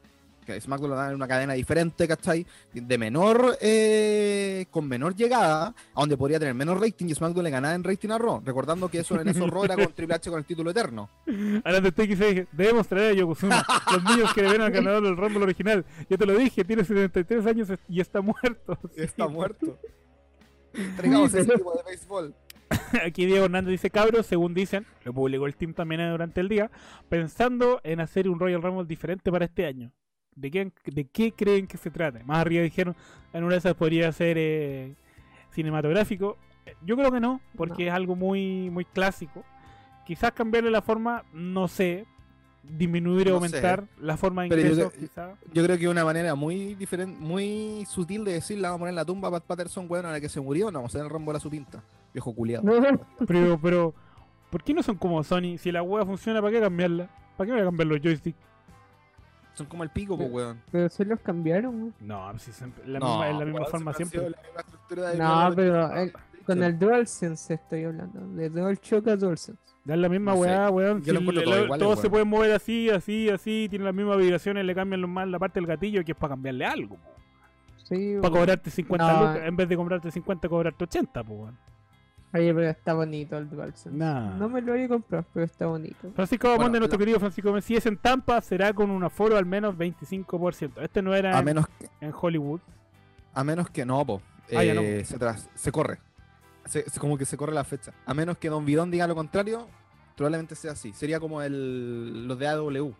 Que 0.47 0.61
SmackDown 0.61 0.91
lo 0.91 0.95
ganaba 0.95 1.11
en 1.11 1.17
una 1.17 1.27
cadena 1.27 1.53
diferente, 1.53 2.07
¿cachai? 2.07 2.45
De 2.71 2.97
menor, 2.97 3.57
eh, 3.59 4.65
con 4.71 4.87
menor 4.87 5.13
llegada, 5.13 5.75
a 5.93 5.99
donde 5.99 6.15
podría 6.15 6.39
tener 6.39 6.53
menos 6.53 6.79
rating 6.79 7.07
y 7.07 7.13
SmackDown 7.13 7.43
le 7.43 7.49
ganaba 7.49 7.75
en 7.75 7.83
rating 7.83 8.11
a 8.11 8.17
Raw. 8.17 8.41
Recordando 8.45 8.87
que 8.87 8.99
eso 8.99 9.19
en 9.19 9.27
esos 9.27 9.49
Raw 9.49 9.65
era 9.65 9.75
con 9.75 9.91
Triple 9.91 10.15
H 10.15 10.29
con 10.29 10.39
el 10.39 10.45
título 10.45 10.71
eterno. 10.71 11.09
Ahora 11.65 11.81
te 11.81 11.89
estoy 11.89 12.07
dije, 12.07 12.47
debemos 12.53 12.87
traer 12.87 13.11
a 13.11 13.15
Yokozuna, 13.15 13.61
los 13.91 14.03
niños 14.05 14.33
que 14.33 14.41
le 14.41 14.51
ven 14.53 14.61
al 14.61 14.71
ganador 14.71 15.03
del 15.03 15.17
Rumble 15.17 15.43
original. 15.43 15.85
Yo 16.09 16.17
te 16.17 16.25
lo 16.25 16.37
dije, 16.37 16.63
tiene 16.63 16.85
73 16.85 17.45
años 17.45 17.67
y 17.89 17.99
está 17.99 18.21
muerto. 18.21 18.79
Está 18.95 19.27
muerto. 19.27 19.77
Traigamos 20.95 21.33
ese 21.33 21.55
tipo 21.55 21.73
de 21.75 21.83
béisbol. 21.83 22.33
Aquí 23.05 23.25
Diego 23.25 23.45
Hernández 23.45 23.71
dice, 23.71 23.89
cabros, 23.89 24.25
según 24.25 24.53
dicen, 24.53 24.85
lo 25.03 25.13
publicó 25.13 25.45
el 25.45 25.55
team 25.55 25.73
también 25.73 26.09
durante 26.09 26.41
el 26.41 26.49
día, 26.49 26.71
pensando 27.09 27.81
en 27.83 27.99
hacer 27.99 28.29
un 28.29 28.39
Royal 28.39 28.61
Rumble 28.61 28.85
diferente 28.85 29.31
para 29.31 29.45
este 29.45 29.65
año. 29.65 29.91
¿De 30.37 30.51
qué, 30.51 30.71
de 30.85 31.03
qué 31.05 31.31
creen 31.33 31.65
que 31.67 31.77
se 31.77 31.89
trata? 31.91 32.19
Más 32.23 32.37
arriba 32.39 32.61
dijeron, 32.63 32.95
en 33.33 33.43
una 33.43 33.53
de 33.53 33.57
esas 33.59 33.73
podría 33.73 34.11
ser 34.11 34.37
eh, 34.39 34.93
cinematográfico. 35.51 36.37
Yo 36.85 36.95
creo 36.95 37.11
que 37.11 37.19
no, 37.19 37.41
porque 37.55 37.83
No. 37.85 37.89
es 37.89 37.95
algo 37.95 38.15
muy, 38.15 38.69
muy 38.69 38.85
clásico. 38.85 39.43
Quizás 40.05 40.31
cambiarle 40.33 40.69
la 40.71 40.81
forma, 40.81 41.23
no 41.33 41.67
sé. 41.67 42.05
Disminuir 42.63 43.27
o 43.27 43.31
No 43.31 43.35
aumentar 43.37 43.85
la 44.01 44.17
forma 44.17 44.43
de 44.43 44.49
Pero 44.49 44.61
yo 44.75 44.91
creo-. 44.91 45.37
Yo 45.53 45.63
creo 45.63 45.77
que 45.77 45.87
una 45.87 46.03
manera 46.03 46.35
muy 46.35 46.75
diferente, 46.75 47.17
muy 47.19 47.85
sutil 47.89 48.25
de 48.25 48.33
decir, 48.33 48.59
la 48.59 48.69
vamos 48.69 48.77
a 48.77 48.79
poner 48.79 48.89
en 48.91 48.95
la 48.97 49.05
tumba 49.05 49.29
a 49.29 49.31
Pat 49.31 49.43
Patterson, 49.45 49.85
weón, 49.89 50.05
a 50.05 50.11
la 50.11 50.19
que 50.19 50.27
se 50.29 50.41
murió, 50.41 50.65
no 50.69 50.79
vamos 50.79 50.93
a 50.93 50.97
hacer 50.97 51.05
el 51.05 51.09
Rumble 51.09 51.37
a 51.37 51.39
su 51.39 51.49
pinta. 51.49 51.81
Viejo 52.13 52.33
culiado. 52.35 52.63
Pero, 53.27 53.57
pero, 53.61 53.93
¿por 54.49 54.63
qué 54.63 54.73
no 54.73 54.83
son 54.83 54.97
como 54.97 55.23
Sony? 55.23 55.57
Si 55.57 55.71
la 55.71 55.81
hueá 55.81 56.05
funciona, 56.05 56.41
¿para 56.41 56.51
qué 56.53 56.59
cambiarla? 56.59 57.07
¿Para 57.37 57.45
qué 57.47 57.51
voy 57.53 57.61
a 57.61 57.65
cambiar 57.65 57.87
los 57.87 58.01
joysticks? 58.01 58.37
Son 59.57 59.67
como 59.67 59.83
el 59.83 59.89
pico, 59.89 60.15
pues, 60.17 60.31
weón. 60.31 60.61
Pero 60.71 60.87
se 60.89 61.03
los 61.03 61.19
cambiaron, 61.19 61.75
weón. 61.75 61.93
No, 61.99 62.37
si 62.39 62.51
siempre- 62.51 62.85
la 62.87 62.99
No, 62.99 63.07
misma, 63.07 63.29
es 63.29 63.33
la 63.39 63.45
misma 63.45 63.59
weón, 63.61 63.71
forma 63.71 63.93
siempre 63.93 64.29
la 64.29 64.37
misma 65.09 65.49
No, 65.49 65.55
pero 65.55 65.93
el- 65.97 66.13
Con 66.45 66.63
el 66.63 66.79
DualSense 66.79 67.55
estoy 67.55 67.83
hablando. 67.83 68.19
De 68.27 68.49
DualShock 68.49 69.07
a 69.07 69.15
DualSense. 69.17 69.59
Da 69.83 69.95
la 69.97 70.07
misma 70.09 70.31
No 70.33 70.37
sé, 70.37 70.49
weá, 70.49 70.69
weón. 70.69 71.01
yo 71.01 71.13
lo 71.13 71.19
si 71.19 71.23
encuentro 71.23 71.33
le- 71.33 71.43
todo 71.45 71.55
lo- 71.57 71.63
igual, 71.65 71.79
todos 71.79 71.91
weón. 71.95 72.01
se 72.03 72.09
pueden 72.09 72.27
mover 72.27 72.51
así, 72.53 72.89
así, 72.89 73.29
así, 73.29 73.67
tienen 73.69 73.85
las 73.85 73.95
mismas 73.95 74.17
vibraciones, 74.17 74.63
le 74.65 74.75
cambian 74.75 75.01
lo 75.01 75.07
más 75.07 75.27
la 75.27 75.39
parte 75.39 75.59
del 75.59 75.67
gatillo 75.67 76.03
que 76.05 76.11
es 76.13 76.17
para 76.17 76.31
cambiarle 76.35 76.65
algo. 76.65 76.97
Sí, 77.83 78.15
Para 78.21 78.31
cobrarte 78.33 78.69
50 78.69 79.11
No, 79.13 79.19
lucas, 79.19 79.37
eh. 79.37 79.47
en 79.47 79.55
vez 79.55 79.69
de 79.69 79.75
cobrarte 79.77 80.11
50, 80.11 80.49
cobrarte 80.49 80.83
80, 80.83 81.23
pues, 81.23 81.39
weón. 81.39 81.57
Oye, 82.37 82.53
pero 82.53 82.69
está 82.69 82.93
bonito 82.93 83.37
el 83.37 83.49
DualSense. 83.49 83.97
Nah. 83.97 84.35
No 84.37 84.49
me 84.49 84.61
lo 84.61 84.73
voy 84.73 84.83
a 84.83 84.87
comprar, 84.87 85.25
pero 85.33 85.45
está 85.45 85.65
bonito. 85.67 86.11
Francisco 86.15 86.47
Bueno, 86.47 86.59
Bamonde, 86.59 86.79
nuestro 86.79 86.97
la- 86.97 87.01
querido 87.05 87.19
Francisco 87.19 87.49
Gómez, 87.49 87.65
si 87.65 87.75
es 87.75 87.85
en 87.85 87.97
Tampa, 87.97 88.39
será 88.41 88.73
con 88.73 88.89
un 88.89 89.03
aforo 89.03 89.37
al 89.37 89.45
menos 89.45 89.75
25%. 89.77 90.81
Este 90.81 91.01
no 91.01 91.13
era 91.15 91.35
A 91.35 91.39
en, 91.39 91.45
menos, 91.45 91.65
en 92.01 92.13
Hollywood. 92.19 92.59
a 93.33 93.43
menos 93.43 93.69
que 93.69 93.85
no, 93.85 94.05
po. 94.05 94.21
Ah, 94.55 94.63
ya 94.63 94.73
no, 94.73 94.81
Eh, 94.81 95.03
se, 95.03 95.17
tras- 95.17 95.49
se 95.55 95.71
corre. 95.71 95.99
Se, 96.65 96.89
se- 96.89 96.99
como 96.99 97.17
que 97.17 97.25
se 97.25 97.37
corre 97.37 97.53
la 97.53 97.63
fecha. 97.63 97.93
A 98.05 98.13
menos 98.13 98.37
que 98.37 98.49
Don 98.49 98.65
Bidón 98.65 98.91
diga 98.91 99.07
lo 99.07 99.15
contrario, 99.15 99.67
probablemente 100.15 100.55
sea 100.55 100.71
así. 100.73 100.93
Sería 100.93 101.19
como 101.19 101.41
el, 101.41 102.27
los 102.27 102.37
de 102.39 102.47
AW. 102.47 102.93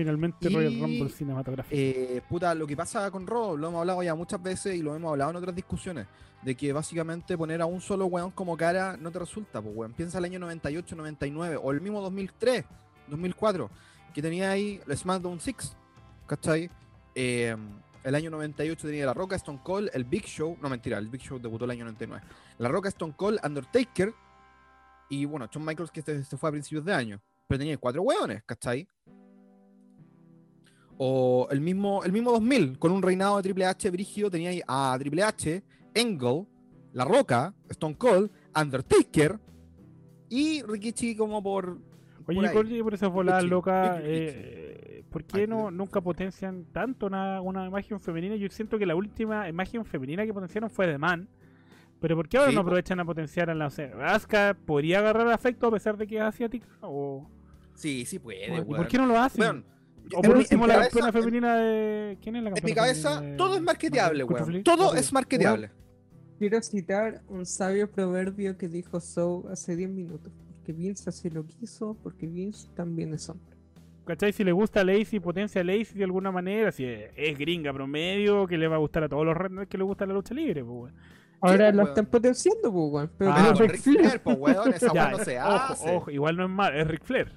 Finalmente 0.00 0.48
Y- 0.50 0.54
Royal 0.54 0.80
Rumble 0.80 1.08
cinematográfico. 1.10 1.76
Eh, 1.78 2.22
puta, 2.28 2.54
lo 2.54 2.66
que 2.66 2.74
pasa 2.76 3.10
con 3.10 3.26
Raw, 3.26 3.56
lo 3.56 3.68
hemos 3.68 3.80
hablado 3.80 4.02
ya 4.02 4.14
muchas 4.14 4.42
veces 4.42 4.74
y 4.76 4.82
lo 4.82 4.94
hemos 4.96 5.10
hablado 5.10 5.30
en 5.32 5.36
otras 5.36 5.54
discusiones, 5.54 6.06
de 6.42 6.54
que 6.54 6.72
básicamente 6.72 7.36
poner 7.36 7.60
a 7.60 7.66
un 7.66 7.80
solo 7.82 8.06
weón 8.06 8.30
como 8.30 8.56
cara 8.56 8.96
no 8.96 9.10
te 9.10 9.18
resulta, 9.18 9.60
pues 9.60 9.76
weón. 9.76 9.92
Piensa 9.92 10.18
el 10.18 10.24
año 10.24 10.38
98, 10.38 10.96
99, 10.96 11.56
o 11.62 11.70
el 11.70 11.80
mismo 11.82 12.00
2003, 12.00 12.64
2004, 13.08 13.70
que 14.14 14.22
tenía 14.22 14.50
ahí 14.50 14.80
el 14.86 14.96
SmackDown 14.96 15.38
6, 15.38 15.76
¿cachai? 16.26 16.70
Eh, 17.14 17.54
el 18.02 18.14
año 18.14 18.30
98 18.30 18.86
tenía 18.86 19.04
La 19.04 19.12
Roca, 19.12 19.36
Stone 19.36 19.60
Cold, 19.62 19.90
el 19.92 20.04
Big 20.04 20.24
Show, 20.24 20.56
no 20.62 20.70
mentira, 20.70 20.96
el 20.96 21.08
Big 21.08 21.20
Show 21.20 21.38
debutó 21.38 21.66
el 21.66 21.72
año 21.72 21.84
99. 21.84 22.24
La 22.56 22.68
Roca, 22.70 22.88
Stone 22.88 23.12
Cold, 23.14 23.38
Undertaker 23.44 24.14
y 25.10 25.26
bueno, 25.26 25.46
Shawn 25.52 25.66
Michaels 25.66 25.90
que 25.90 26.00
se, 26.00 26.24
se 26.24 26.36
fue 26.38 26.48
a 26.48 26.52
principios 26.52 26.84
de 26.86 26.94
año. 26.94 27.20
Pero 27.46 27.58
tenía 27.58 27.76
cuatro 27.76 28.00
weones, 28.02 28.42
¿cachai? 28.44 28.86
O 31.02 31.48
el 31.50 31.62
mismo, 31.62 32.04
el 32.04 32.12
mismo 32.12 32.30
2000, 32.30 32.78
con 32.78 32.92
un 32.92 33.00
reinado 33.00 33.38
de 33.38 33.42
Triple 33.42 33.64
H 33.64 33.88
brígido, 33.88 34.30
tenía 34.30 34.50
ahí 34.50 34.60
a 34.68 34.94
Triple 34.98 35.22
H, 35.22 35.62
Angle, 35.96 36.44
La 36.92 37.06
Roca, 37.06 37.54
Stone 37.70 37.96
Cold, 37.96 38.30
Undertaker 38.54 39.40
y 40.28 40.60
Rikichi 40.60 41.16
como 41.16 41.42
por... 41.42 41.78
Oye, 42.26 42.50
por 42.50 42.82
por, 42.82 42.92
esas 42.92 43.10
voladas 43.10 43.44
locas, 43.44 43.96
Rikichi. 43.96 44.12
eh, 44.12 45.04
¿por 45.08 45.24
qué 45.24 45.40
Ay, 45.40 45.46
no, 45.46 45.70
nunca 45.70 46.02
potencian 46.02 46.66
tanto 46.66 47.06
una, 47.06 47.40
una 47.40 47.66
imagen 47.66 47.98
femenina? 47.98 48.36
Yo 48.36 48.50
siento 48.50 48.78
que 48.78 48.84
la 48.84 48.94
última 48.94 49.48
imagen 49.48 49.86
femenina 49.86 50.26
que 50.26 50.34
potenciaron 50.34 50.68
fue 50.68 50.86
de 50.86 50.98
Man. 50.98 51.30
Pero 51.98 52.14
¿por 52.14 52.28
qué 52.28 52.36
ahora 52.36 52.50
Sí, 52.50 52.54
no 52.54 52.60
aprovechan 52.60 53.00
a 53.00 53.06
potenciar 53.06 53.48
a 53.48 53.54
la... 53.54 53.68
O 53.68 53.70
sea, 53.70 53.90
Asuka 54.14 54.54
podría 54.66 54.98
agarrar 54.98 55.28
afecto 55.28 55.66
a 55.68 55.70
pesar 55.70 55.96
de 55.96 56.06
que 56.06 56.16
es 56.16 56.22
asiática? 56.22 56.66
¿O, 56.82 57.26
Sí, 57.72 58.04
sí 58.04 58.18
puede, 58.18 58.54
¿y 58.54 58.64
por 58.64 58.86
qué 58.86 58.98
no 58.98 59.06
lo 59.06 59.18
hacen? 59.18 59.64
O 60.16 60.24
en 60.24 60.36
último 60.36 60.64
en 60.64 60.68
la 60.68 60.76
mi 60.76 60.80
campeona 60.84 61.06
cabeza- 61.06 61.12
femenina 61.12 61.56
de... 61.56 62.18
¿Quién 62.22 62.36
es 62.36 62.42
la 62.42 62.48
En 62.50 62.54
campeona 62.54 62.70
mi 62.70 62.74
cabeza, 62.74 63.20
de- 63.20 63.36
todo 63.36 63.56
es 63.56 63.62
marketeable, 63.62 64.24
weón. 64.24 64.62
Todo 64.62 64.94
es 64.94 65.12
marketeable. 65.12 65.70
Quiero 66.38 66.62
citar 66.62 67.20
un 67.28 67.44
sabio 67.44 67.90
proverbio 67.90 68.56
que 68.56 68.68
dijo 68.68 68.98
Soul 69.00 69.44
hace 69.52 69.76
10 69.76 69.90
minutos. 69.90 70.32
Porque 70.56 70.72
Vince 70.72 71.08
así 71.10 71.28
lo 71.30 71.44
quiso, 71.46 71.96
porque 72.02 72.26
Vince 72.26 72.68
también 72.74 73.12
es 73.14 73.28
hombre. 73.28 73.56
¿Cachai? 74.06 74.32
Si 74.32 74.42
le 74.42 74.52
gusta 74.52 74.80
a 74.80 74.84
Lacey, 74.84 75.20
potencia 75.20 75.60
a 75.60 75.64
Lacey 75.64 75.98
de 75.98 76.04
alguna 76.04 76.32
manera, 76.32 76.72
si 76.72 76.84
es, 76.84 77.10
es 77.14 77.38
gringa 77.38 77.72
promedio, 77.72 78.46
que 78.46 78.58
le 78.58 78.66
va 78.68 78.76
a 78.76 78.78
gustar 78.78 79.04
a 79.04 79.08
todos 79.08 79.24
los 79.24 79.36
rednecks 79.36 79.68
que 79.68 79.78
le 79.78 79.84
gusta 79.84 80.04
la 80.06 80.14
lucha 80.14 80.34
libre, 80.34 80.64
pues, 80.64 80.74
weón. 80.74 80.94
Ahora 81.42 81.66
pues, 81.66 81.74
lo 81.74 81.82
están 81.84 82.06
potenciando, 82.06 82.72
pues, 82.72 82.92
weón. 82.92 83.10
Pero 83.16 83.30
Ah, 83.32 83.34
con 83.34 83.44
Pero 83.44 83.58
con 83.58 83.68
Ric 83.68 83.80
Flair. 83.82 84.20
Po, 84.22 84.30
weón, 84.32 84.72
esa 84.74 84.92
Ya, 84.92 85.06
weón 85.06 85.18
no 85.18 85.24
se 85.24 85.38
ojo, 85.40 85.48
hace. 85.50 85.96
ojo, 85.96 86.10
igual 86.10 86.36
no 86.36 86.44
es 86.44 86.50
mal, 86.50 86.76
es 86.76 86.86
Ric 86.88 87.04
Flair. 87.04 87.32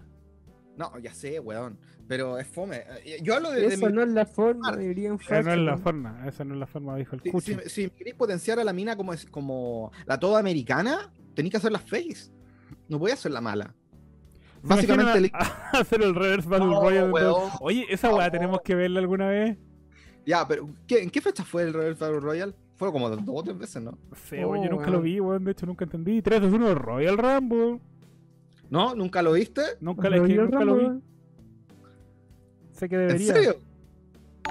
No, 0.78 0.98
ya 1.00 1.14
sé, 1.14 1.40
weón. 1.40 1.78
Pero 2.08 2.38
es 2.38 2.48
fome. 2.48 2.84
Eh, 3.06 3.20
Yo 3.22 3.36
hablo 3.36 3.52
de, 3.52 3.62
de 3.62 3.68
Eso 3.68 3.88
mi- 3.88 3.94
no 3.94 4.02
es 4.04 4.10
la 4.10 4.26
forma, 4.26 4.70
Ah, 4.70 4.76
deberían 4.76 5.16
Esa 5.16 5.42
no 5.42 5.54
es 5.54 5.60
la 5.60 5.78
forma, 5.78 6.24
esa 6.28 6.44
no 6.44 6.54
es 6.56 6.60
la 6.60 6.68
forma, 6.68 6.96
dijo 6.98 7.16
el 7.16 7.22
Si, 7.22 7.32
cucho. 7.32 7.60
si, 7.64 7.70
si 7.70 7.90
queréis 7.92 8.16
potenciar 8.16 8.60
a 8.60 8.64
la 8.64 8.74
mina 8.74 8.96
como, 8.98 9.14
es, 9.14 9.26
como 9.26 9.92
la 10.06 10.20
toda 10.20 10.40
americana, 10.40 11.12
tenéis 11.36 11.52
que 11.52 11.58
hacer 11.58 11.72
la 11.72 11.80
face. 11.80 12.32
No 12.90 12.98
voy 13.00 13.12
a 13.12 13.14
hacer 13.14 13.32
la 13.32 13.40
mala. 13.42 13.74
¿Se 14.64 14.68
Básicamente, 14.68 15.32
hacer 15.74 16.02
el 16.02 16.16
reverse 16.16 16.48
battle 16.50 16.68
No, 16.68 16.82
royale. 16.82 17.12
weón. 17.12 17.50
Oye, 17.62 17.86
esa 17.90 18.14
weá 18.14 18.32
tenemos 18.32 18.62
que 18.62 18.76
verla 18.76 19.00
alguna 19.00 19.28
vez. 19.30 19.58
ya, 20.26 20.48
pero 20.48 20.68
¿qué- 20.88 21.04
¿en 21.04 21.10
qué 21.10 21.22
fecha 21.22 21.44
fue 21.44 21.64
el 21.64 21.74
Reverse 21.74 22.04
Battle 22.04 22.20
Royale? 22.22 22.54
Fue 22.76 22.92
como 22.92 23.10
dos 23.10 23.22
o 23.28 23.44
tres 23.44 23.58
veces, 23.58 23.82
¿no? 23.84 23.98
Sé, 24.28 24.44
Oh, 24.44 24.50
weón, 24.50 24.64
yo 24.64 24.70
nunca 24.72 24.84
weón. 24.86 24.94
lo 24.94 25.02
vi, 25.02 25.20
weón, 25.20 25.44
de 25.44 25.52
hecho 25.52 25.66
nunca 25.66 25.84
entendí. 25.86 26.22
3, 26.22 26.42
2, 26.42 26.52
1, 26.54 26.76
Royal 26.76 27.18
Rumble. 27.18 27.80
¿No? 28.70 28.96
¿Nunca 28.96 29.22
lo 29.22 29.34
viste? 29.34 29.62
Nunca, 29.82 30.10
que 30.10 30.18
Royal 30.18 30.46
nunca 30.50 30.66
lo 30.66 30.76
vi. 30.76 30.88
Sé 32.72 32.90
que 32.90 32.96
¿En 32.96 33.08
debería. 33.08 33.34
serio? 33.34 33.56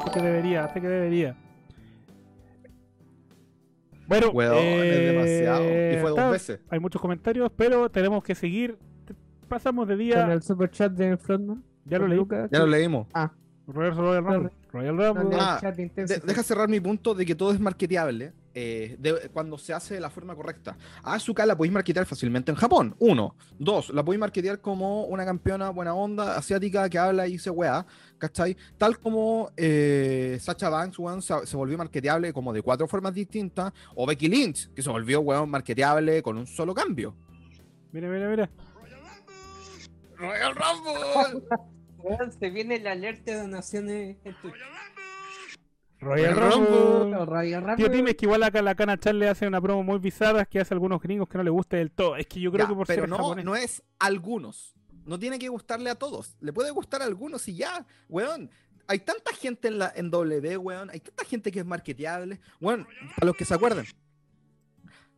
Sé 0.05 0.11
que 0.13 0.21
debería, 0.21 0.69
sé 0.69 0.81
que 0.81 0.89
debería. 0.89 1.37
Bueno, 4.07 4.31
Weón, 4.31 4.59
es 4.59 5.13
demasiado. 5.13 5.65
Y 5.65 5.97
fue 6.01 6.11
dos 6.11 6.19
está- 6.19 6.31
veces. 6.31 6.61
Hay 6.71 6.81
muchos 6.81 7.01
comentarios, 7.01 7.51
pero 7.57 7.91
tenemos 7.91 8.23
que 8.23 8.35
seguir. 8.35 8.77
Pasamos 9.49 9.87
de 9.89 9.97
día. 9.97 10.33
el 10.33 10.43
super 10.43 10.71
chat 10.71 10.93
de 10.93 11.17
Frontman. 11.17 11.63
Ya 11.85 11.99
lo 11.99 12.07
leí. 12.07 12.17
Lucas, 12.19 12.49
Ya 12.51 12.59
lo 12.61 12.67
leímos. 12.67 13.07
Reverse 13.67 14.01
Royal 14.01 14.25
Rumble. 14.25 14.51
Royal 14.73 14.97
Rumble. 14.97 15.37
Ah, 15.41 15.61
De- 15.75 16.23
deja 16.25 16.43
cerrar 16.43 16.69
mi 16.69 16.81
punto 16.81 17.15
de 17.15 17.25
que 17.27 17.35
todo 17.35 17.53
es 17.53 17.61
marketeable 17.61 18.33
eh, 18.55 18.97
de- 18.99 19.29
cuando 19.33 19.57
se 19.59 19.73
hace 19.73 19.95
de 19.95 20.01
la 20.01 20.11
forma 20.11 20.35
correcta. 20.35 20.77
A 21.03 21.15
Asuka 21.15 21.47
la 21.47 21.57
podéis 21.57 21.73
marketear 21.73 22.07
fácilmente 22.07 22.51
en 22.51 22.57
Japón. 22.57 22.95
Uno. 22.99 23.35
Dos. 23.59 23.91
La 23.91 24.05
podéis 24.05 24.21
marketear 24.21 24.61
como 24.61 25.05
una 25.05 25.25
campeona 25.25 25.71
buena 25.71 25.95
onda, 25.95 26.37
asiática, 26.37 26.89
que 26.89 26.99
habla 26.99 27.27
y 27.27 27.39
se 27.39 27.51
weá. 27.51 27.87
¿Cachai? 28.19 28.57
Tal 28.79 28.99
como 28.99 29.51
eh, 29.57 30.39
Sacha 30.41 30.69
Banks, 30.69 30.99
weón, 30.99 31.23
se, 31.23 31.47
se 31.47 31.57
volvió 31.57 31.77
marketeable 31.79 32.33
como 32.33 32.53
de 32.53 32.63
cuatro 32.63 32.87
formas 32.87 33.15
distintas. 33.15 33.73
O 33.95 34.07
Becky 34.07 34.29
Lynch, 34.29 34.73
que 34.75 34.83
se 34.83 34.91
volvió, 34.91 35.21
weón, 35.21 35.51
marketeable 35.51 36.23
con 36.23 36.37
un 36.39 36.47
solo 36.47 36.75
cambio. 36.75 37.17
Mira, 37.91 38.09
mira, 38.09 38.29
mira. 38.29 38.51
Royal 40.17 40.55
Rumble. 40.55 41.43
Weón, 41.99 42.33
se 42.33 42.51
viene 42.51 42.81
la 42.81 42.93
alerta 42.93 43.31
de 43.31 43.39
donaciones. 43.43 44.17
Royal 46.03 46.35
Rumble. 46.37 47.77
Tío, 47.77 47.89
dime, 47.89 48.11
es 48.11 48.17
que 48.17 48.27
igual 48.27 48.43
acá 48.43 48.61
la 48.61 48.75
Cana 48.75 48.99
Chan 48.99 49.19
le 49.19 49.29
hace 49.29 49.47
una 49.47 49.61
promo 49.61 49.83
muy 49.83 49.99
bizarra 49.99 50.45
que 50.45 50.61
hace 50.61 50.75
a 50.75 50.77
algunos 50.77 51.01
gringos 51.01 51.29
que 51.29 51.39
no 51.39 51.45
le 51.45 51.51
guste 51.51 51.77
del 51.77 51.91
todo. 51.93 52.17
Es 52.17 52.27
que 52.27 52.41
yo 52.41 52.51
creo 52.51 52.65
Ya, 52.67 52.69
que 52.71 52.75
por 52.75 52.87
pero 52.87 53.03
ser 53.03 53.09
no, 53.09 53.17
japonés. 53.17 53.45
no 53.45 53.55
es 53.57 53.83
algunos. 53.99 54.75
No 55.07 55.19
tiene 55.19 55.39
que 55.39 55.49
gustarle 55.49 55.91
a 55.91 55.95
todos. 55.95 56.37
Le 56.41 56.53
puede 56.53 56.71
gustar 56.71 57.03
a 57.03 57.05
algunos 57.07 57.47
y 57.49 57.55
ya, 57.57 57.87
weón. 58.09 58.51
Hay 58.89 58.99
tanta 58.99 59.33
gente 59.33 59.69
en, 59.69 59.79
la, 59.79 59.93
en 59.95 60.11
W, 60.11 60.57
weón. 60.59 60.91
Hay 60.91 61.01
tanta 61.01 61.25
gente 61.25 61.51
que 61.53 61.61
es 61.61 61.67
marketeable. 61.67 62.41
Weón, 62.61 62.87
para 63.17 63.27
los 63.27 63.37
que 63.37 63.45
se 63.45 63.55
acuerden. 63.55 63.87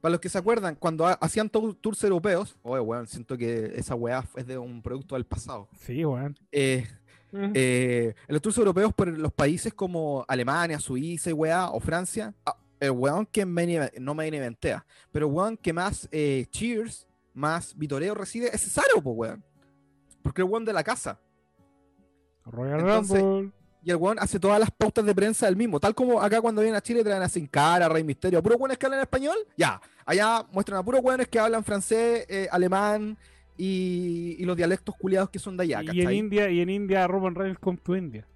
para 0.02 0.12
los 0.12 0.20
que 0.20 0.28
se 0.28 0.36
acuerdan, 0.36 0.74
cuando 0.74 1.06
ha- 1.06 1.14
hacían 1.14 1.48
tour- 1.48 1.74
tours 1.80 2.04
europeos, 2.04 2.56
oye, 2.62 2.80
weón, 2.80 3.06
siento 3.06 3.38
que 3.38 3.72
esa 3.76 3.94
weá 3.94 4.22
es 4.36 4.46
de 4.46 4.58
un 4.58 4.82
producto 4.82 5.14
del 5.14 5.24
pasado. 5.24 5.66
Sí, 5.78 6.04
weón. 6.04 6.38
Eh, 6.52 6.86
Mm. 7.34 7.50
eh, 7.52 8.14
en 8.28 8.32
los 8.32 8.40
tours 8.40 8.56
europeos 8.58 8.92
por 8.94 9.08
los 9.08 9.32
países 9.32 9.74
como 9.74 10.24
Alemania, 10.28 10.78
Suiza 10.78 11.30
y 11.30 11.32
weá, 11.32 11.68
o 11.70 11.80
Francia, 11.80 12.32
ah, 12.46 12.56
el 12.78 12.92
weón 12.92 13.26
que 13.26 13.44
main 13.44 13.70
event- 13.70 13.98
no 13.98 14.14
main 14.14 14.32
eventea, 14.34 14.86
pero 15.10 15.26
el 15.26 15.32
weón 15.32 15.56
que 15.56 15.72
más 15.72 16.08
eh, 16.12 16.46
cheers, 16.50 17.08
más 17.32 17.76
vitoreo 17.76 18.14
recibe 18.14 18.50
es 18.54 18.60
Cesaro, 18.62 19.02
pues 19.02 19.16
weón. 19.16 19.44
Porque 20.22 20.42
el 20.42 20.48
weón 20.48 20.64
de 20.64 20.72
la 20.72 20.84
casa. 20.84 21.18
Royal 22.44 22.80
Entonces- 22.80 23.20
Rumble. 23.20 23.52
Y 23.86 23.90
el 23.90 23.96
weón 23.96 24.18
hace 24.18 24.40
todas 24.40 24.58
las 24.58 24.70
pautas 24.70 25.04
de 25.04 25.14
prensa 25.14 25.44
del 25.44 25.56
mismo. 25.56 25.78
Tal 25.78 25.94
como 25.94 26.22
acá 26.22 26.40
cuando 26.40 26.62
vienen 26.62 26.76
a 26.78 26.80
Chile 26.80 27.04
traen 27.04 27.22
a 27.22 27.28
Sin 27.28 27.46
Cara, 27.46 27.84
a 27.84 27.88
Rey 27.90 28.02
Misterio, 28.02 28.38
a 28.38 28.42
puros 28.42 28.58
weones 28.58 28.78
que 28.78 28.86
hablan 28.86 29.00
español. 29.02 29.36
Ya, 29.58 29.78
allá 30.06 30.46
muestran 30.52 30.78
a 30.78 30.82
puros 30.82 31.02
weones 31.02 31.28
que 31.28 31.38
hablan 31.38 31.62
francés, 31.64 32.24
eh, 32.30 32.48
alemán 32.50 33.18
y, 33.56 34.36
y 34.38 34.44
los 34.44 34.56
dialectos 34.56 34.94
culiados 34.96 35.30
que 35.30 35.38
son 35.38 35.56
de 35.56 35.64
allá. 35.64 35.82
y 35.92 36.00
en. 36.02 36.10
India, 36.12 36.50
y 36.50 36.60
en 36.60 36.70
India 36.70 37.06
Roman 37.06 37.34
Reigns 37.34 37.58
come 37.58 37.78
to 37.82 37.96
India. 37.96 38.26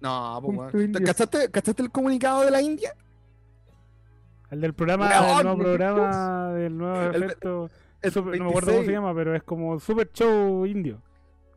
No, 0.00 0.40
pues 0.44 0.56
Con 0.58 0.70
tu 0.70 0.80
indio. 0.80 1.04
¿Cachaste, 1.06 1.50
¿Cachaste 1.50 1.82
el 1.82 1.90
comunicado 1.90 2.42
de 2.44 2.50
la 2.50 2.60
India? 2.62 2.94
El 4.50 4.60
del 4.60 4.72
programa, 4.74 5.08
Weón, 5.10 5.38
el 5.38 5.44
nuevo 5.44 5.58
¿de 5.58 5.64
programa 5.64 6.52
del 6.54 6.78
nuevo 6.78 7.10
El- 7.10 7.22
efecto. 7.24 7.70
El 8.00 8.12
super- 8.12 8.38
no 8.38 8.44
me 8.44 8.50
acuerdo 8.50 8.66
cómo 8.68 8.82
se 8.82 8.86
26, 8.86 8.96
llama, 8.96 9.14
pero 9.14 9.34
es 9.34 9.42
como 9.42 9.80
Super 9.80 10.10
Show 10.12 10.64
indio. 10.66 11.02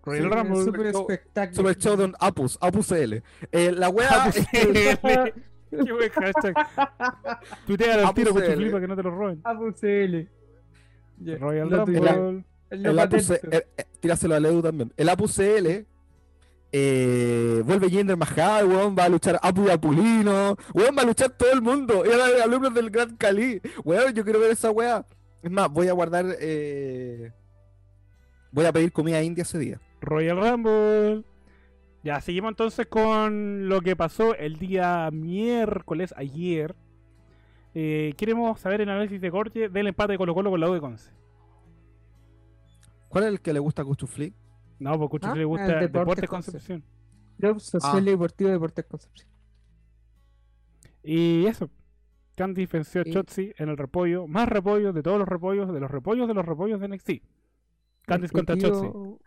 Royal 0.03 0.23
Sí, 0.23 0.29
Rumble. 0.29 0.55
Super 0.63 0.65
Super 0.81 0.91
show- 0.93 1.01
espectáculo. 1.11 1.69
El 1.69 1.75
show 1.77 1.95
de 1.95 2.11
Apus, 2.19 2.57
Apus 2.59 2.91
L. 2.91 3.23
Eh, 3.51 3.71
la 3.71 3.89
wea 3.89 4.23
Apus 4.23 4.37
L. 4.51 4.97
Qué 5.71 5.93
buen 5.93 6.09
hashtag. 6.09 6.53
Tuitea 7.67 8.07
al 8.07 8.13
tiro, 8.13 8.33
coche 8.33 8.47
L. 8.47 8.55
flipa, 8.55 8.81
que 8.81 8.87
no 8.87 8.95
te 8.95 9.03
lo 9.03 9.11
roben. 9.11 9.39
Apus 9.43 9.83
L. 9.83 10.27
Ya, 11.19 11.37
Royal. 11.37 11.69
Rumble. 11.69 12.43
Lo 12.71 12.91
el 12.91 12.99
Apus, 12.99 13.27
patento. 13.27 13.57
eh, 13.57 13.85
tíraselo 13.99 14.35
a 14.35 14.39
Ledu 14.39 14.61
también. 14.61 14.93
El 14.97 15.09
Apus 15.09 15.35
CL 15.35 15.85
eh, 16.73 17.61
vuelve 17.65 17.89
Jinder 17.89 18.15
Mahal, 18.17 18.65
weón, 18.65 18.95
va 18.97 19.05
a 19.05 19.09
luchar 19.09 19.37
Apu 19.41 19.65
y 19.67 19.69
Apulino, 19.69 20.57
weón, 20.73 20.95
va 20.97 21.01
a 21.01 21.05
luchar 21.05 21.31
todo 21.31 21.51
el 21.51 21.61
mundo. 21.61 22.03
Y 22.05 22.11
ahora 22.11 22.25
hay 22.25 22.41
alumnos 22.41 22.73
del 22.73 22.89
Gran 22.89 23.15
Cali. 23.17 23.61
Weón, 23.83 24.13
yo 24.13 24.23
quiero 24.23 24.39
ver 24.39 24.51
esa 24.51 24.71
weá. 24.71 25.05
Es 25.43 25.51
más, 25.51 25.69
voy 25.69 25.87
a 25.89 25.93
guardar. 25.93 26.25
eh, 26.39 27.31
voy 28.51 28.65
a 28.65 28.71
pedir 28.71 28.91
comida 28.91 29.21
india 29.21 29.41
ese 29.41 29.59
día. 29.59 29.79
Royal 30.01 30.37
Rumble. 30.37 31.23
Ya, 32.03 32.19
seguimos 32.21 32.49
entonces 32.51 32.87
con 32.87 33.69
lo 33.69 33.81
que 33.81 33.95
pasó 33.95 34.33
el 34.35 34.57
día 34.57 35.09
miércoles, 35.11 36.13
ayer. 36.17 36.73
Eh, 37.75 38.13
queremos 38.17 38.59
saber 38.59 38.81
el 38.81 38.89
análisis 38.89 39.21
de 39.21 39.29
corte 39.31 39.69
del 39.69 39.87
empate 39.87 40.13
de 40.13 40.17
Colo 40.17 40.33
Colo 40.33 40.49
con 40.51 40.59
la 40.59 40.69
U 40.69 40.73
de 40.73 40.79
Conce. 40.81 41.11
¿Cuál 43.11 43.25
es 43.25 43.29
el 43.31 43.41
que 43.41 43.53
le 43.53 43.59
gusta 43.59 43.81
a 43.81 43.85
Cuchu 43.85 44.07
Flick? 44.07 44.33
No, 44.79 44.97
porque 44.97 45.25
a 45.27 45.31
Ah, 45.31 45.35
le 45.35 45.45
gusta 45.45 45.65
el 45.79 45.91
Deportes 45.91 46.29
Conce. 46.29 46.51
Concepción. 46.51 46.83
Club 47.37 47.59
Social 47.59 47.95
Ah. 47.95 47.99
y 47.99 48.05
Deportivo 48.05 48.49
Deportes 48.49 48.85
Concepción. 48.85 49.27
Y 51.03 51.45
eso. 51.45 51.69
Candy 52.35 52.65
venció 52.65 53.01
a 53.01 53.03
Sí. 53.03 53.11
Chotzi 53.11 53.53
en 53.57 53.69
el 53.69 53.77
repollo. 53.77 54.27
Más 54.27 54.47
repollos 54.47 54.95
de 54.95 55.03
todos 55.03 55.19
los 55.19 55.27
repollos, 55.27 55.71
de 55.73 55.79
los 55.79 55.91
repollos 55.91 56.27
de 56.27 56.33
los 56.33 56.45
repollos 56.45 56.79
de 56.79 56.87
NXT. 56.87 57.21
Candice 58.05 58.33
contra 58.33 58.57
Chotzi. 58.57 58.85
Objetivo- 58.87 59.19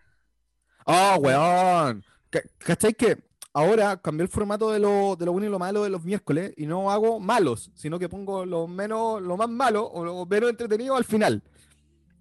¡Oh, 0.86 1.16
weón! 1.20 2.02
Ca- 2.30 2.42
¿Cachai 2.58 2.94
que 2.94 3.18
ahora 3.52 3.96
cambié 4.00 4.22
el 4.24 4.28
formato 4.28 4.70
de 4.70 4.78
lo, 4.80 5.16
de 5.16 5.26
lo 5.26 5.32
bueno 5.32 5.46
y 5.46 5.50
lo 5.50 5.58
malo 5.58 5.82
de 5.84 5.90
los 5.90 6.02
miércoles 6.04 6.52
y 6.56 6.66
no 6.66 6.90
hago 6.90 7.20
malos, 7.20 7.70
sino 7.74 7.98
que 7.98 8.08
pongo 8.08 8.44
lo 8.44 8.66
menos, 8.66 9.22
lo 9.22 9.36
más 9.36 9.48
malo 9.48 9.86
o 9.86 10.04
lo 10.04 10.26
menos 10.26 10.50
entretenido 10.50 10.96
al 10.96 11.04
final? 11.04 11.42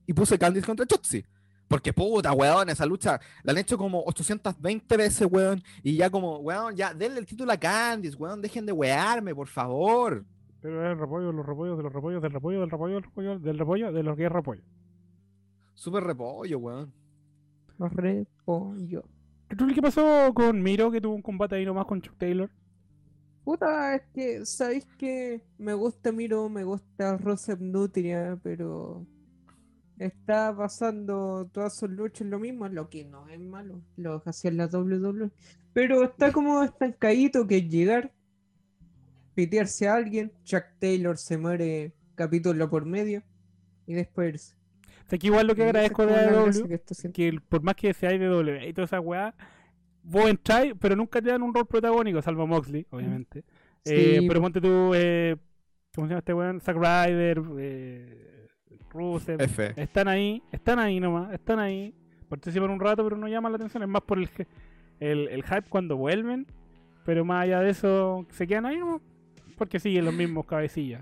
Y 0.05 0.13
puse 0.13 0.37
Candice 0.37 0.65
contra 0.67 0.85
Chotzi. 0.85 1.23
Porque 1.67 1.93
puta, 1.93 2.33
weón, 2.33 2.69
esa 2.69 2.85
lucha 2.85 3.19
la 3.43 3.51
han 3.51 3.57
hecho 3.57 3.77
como 3.77 4.03
820 4.05 4.97
veces, 4.97 5.27
weón. 5.29 5.63
Y 5.81 5.95
ya 5.95 6.09
como, 6.09 6.37
weón, 6.37 6.75
ya 6.75 6.93
denle 6.93 7.19
el 7.19 7.25
título 7.25 7.51
a 7.51 7.57
Candice, 7.57 8.15
weón, 8.15 8.41
dejen 8.41 8.65
de 8.65 8.71
wearme, 8.71 9.33
por 9.33 9.47
favor. 9.47 10.25
Pero 10.61 10.85
es 10.85 10.91
el 10.91 10.99
repollo, 10.99 11.31
los 11.31 11.45
repollos, 11.45 11.77
de 11.77 11.83
los 11.83 11.91
repollos, 11.91 12.21
del 12.21 12.31
repollo, 12.31 12.59
del 12.61 12.69
repollo, 12.69 12.95
del 12.95 13.03
repollo, 13.03 13.39
del 13.39 13.59
repollo, 13.59 13.91
de 13.91 14.03
lo 14.03 14.15
que 14.15 14.25
es 14.25 14.31
repollo. 14.31 14.61
Súper 15.73 16.03
repollo, 16.03 16.59
weón. 16.59 16.93
Repollo. 17.79 19.03
¿Qué 19.49 19.81
pasó 19.81 20.33
con 20.33 20.61
Miro, 20.61 20.91
que 20.91 21.01
tuvo 21.01 21.15
un 21.15 21.21
combate 21.21 21.55
ahí 21.55 21.65
nomás 21.65 21.85
con 21.85 22.01
Chuck 22.01 22.17
Taylor? 22.17 22.49
Puta, 23.43 23.95
es 23.95 24.03
que, 24.13 24.45
¿sabéis 24.45 24.85
que 24.97 25.43
Me 25.57 25.73
gusta 25.73 26.11
Miro, 26.11 26.47
me 26.47 26.63
gusta 26.63 27.17
Rosep 27.17 27.59
Nutria, 27.59 28.39
pero 28.41 29.05
está 29.99 30.55
pasando 30.55 31.49
todas 31.51 31.75
sus 31.75 31.89
luchas 31.89 32.27
lo 32.27 32.39
mismo, 32.39 32.67
lo 32.67 32.89
que 32.89 33.05
no 33.05 33.27
es 33.29 33.39
malo, 33.39 33.81
lo 33.97 34.21
que 34.21 34.29
hacía 34.29 34.51
en 34.51 34.57
la 34.57 34.67
WWE. 34.67 35.29
Pero 35.73 36.03
está 36.03 36.31
como 36.31 36.63
estancadito 36.63 37.47
que 37.47 37.67
llegar, 37.67 38.11
pitearse 39.33 39.87
a 39.87 39.95
alguien, 39.95 40.31
Chuck 40.43 40.65
Taylor 40.79 41.17
se 41.17 41.37
muere 41.37 41.93
capítulo 42.15 42.69
por 42.69 42.85
medio 42.85 43.23
y 43.87 43.93
después 43.93 44.29
irse. 44.29 44.55
O 45.05 45.09
sea, 45.09 45.19
que 45.19 45.27
igual 45.27 45.47
lo 45.47 45.55
que 45.55 45.63
agradezco 45.63 46.05
de 46.05 46.15
AEW, 46.15 46.67
que 47.13 47.39
por 47.49 47.61
más 47.61 47.75
que 47.75 47.93
sea 47.93 48.09
AEW 48.09 48.67
y 48.67 48.73
toda 48.73 48.85
esa 48.85 48.99
weá, 48.99 49.35
vos 50.03 50.29
entráis, 50.29 50.73
pero 50.79 50.95
nunca 50.95 51.21
te 51.21 51.29
dan 51.29 51.41
un 51.41 51.53
rol 51.53 51.65
protagónico, 51.65 52.21
salvo 52.21 52.47
Moxley, 52.47 52.85
obviamente. 52.89 53.43
Eh, 53.85 54.21
pero 54.27 54.41
ponte 54.41 54.61
tú, 54.61 54.93
eh, 54.95 55.35
¿cómo 55.93 56.07
se 56.07 56.11
llama 56.11 56.19
este 56.19 56.33
weón? 56.33 56.61
Zack 56.61 56.77
Ryder, 56.77 57.41
eh, 57.59 58.32
Rusev. 58.93 59.41
F. 59.41 59.73
Están 59.75 60.07
ahí, 60.07 60.41
están 60.51 60.79
ahí 60.79 60.99
nomás, 60.99 61.33
están 61.33 61.59
ahí. 61.59 61.93
Participan 62.29 62.69
un 62.69 62.79
rato, 62.79 63.03
pero 63.03 63.17
no 63.17 63.27
llaman 63.27 63.51
la 63.51 63.57
atención. 63.57 63.83
Es 63.83 63.89
más 63.89 64.01
por 64.03 64.17
el, 64.19 64.29
el, 64.99 65.27
el 65.29 65.43
hype 65.43 65.63
cuando 65.69 65.97
vuelven. 65.97 66.47
Pero 67.05 67.25
más 67.25 67.43
allá 67.43 67.59
de 67.61 67.71
eso, 67.71 68.25
se 68.31 68.47
quedan 68.47 68.65
ahí 68.65 68.77
nomás. 68.77 69.01
Porque 69.57 69.79
siguen 69.79 70.05
los 70.05 70.13
mismos 70.13 70.45
cabecillas. 70.45 71.01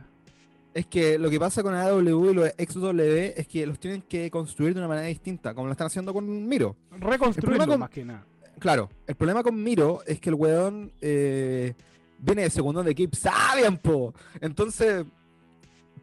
Es 0.74 0.86
que 0.88 1.18
lo 1.20 1.30
que 1.30 1.40
pasa 1.40 1.62
con 1.64 1.74
AW 1.74 2.32
y 2.32 2.34
los 2.34 2.50
XW 2.58 3.00
es 3.36 3.48
que 3.48 3.66
los 3.68 3.78
tienen 3.80 4.02
que 4.04 4.32
construir 4.32 4.74
de 4.74 4.80
una 4.80 4.88
manera 4.88 5.08
distinta, 5.08 5.54
como 5.54 5.68
lo 5.68 5.72
están 5.74 5.88
haciendo 5.88 6.14
con 6.14 6.48
Miro. 6.48 6.76
Reconstruirlo 6.98 7.68
con- 7.68 7.80
más 7.82 7.90
que 7.90 8.06
nada. 8.06 8.26
Claro, 8.60 8.90
el 9.08 9.16
problema 9.16 9.42
con 9.44 9.62
Miro 9.62 10.02
es 10.06 10.20
que 10.22 10.30
el 10.30 10.36
weón 10.36 10.92
eh, 11.02 11.74
viene 12.20 12.44
de 12.44 12.50
segundo 12.50 12.84
de 12.84 12.94
Keep 12.96 13.16
Sabian, 13.16 13.78
po. 13.80 14.14
Entonces, 14.40 15.06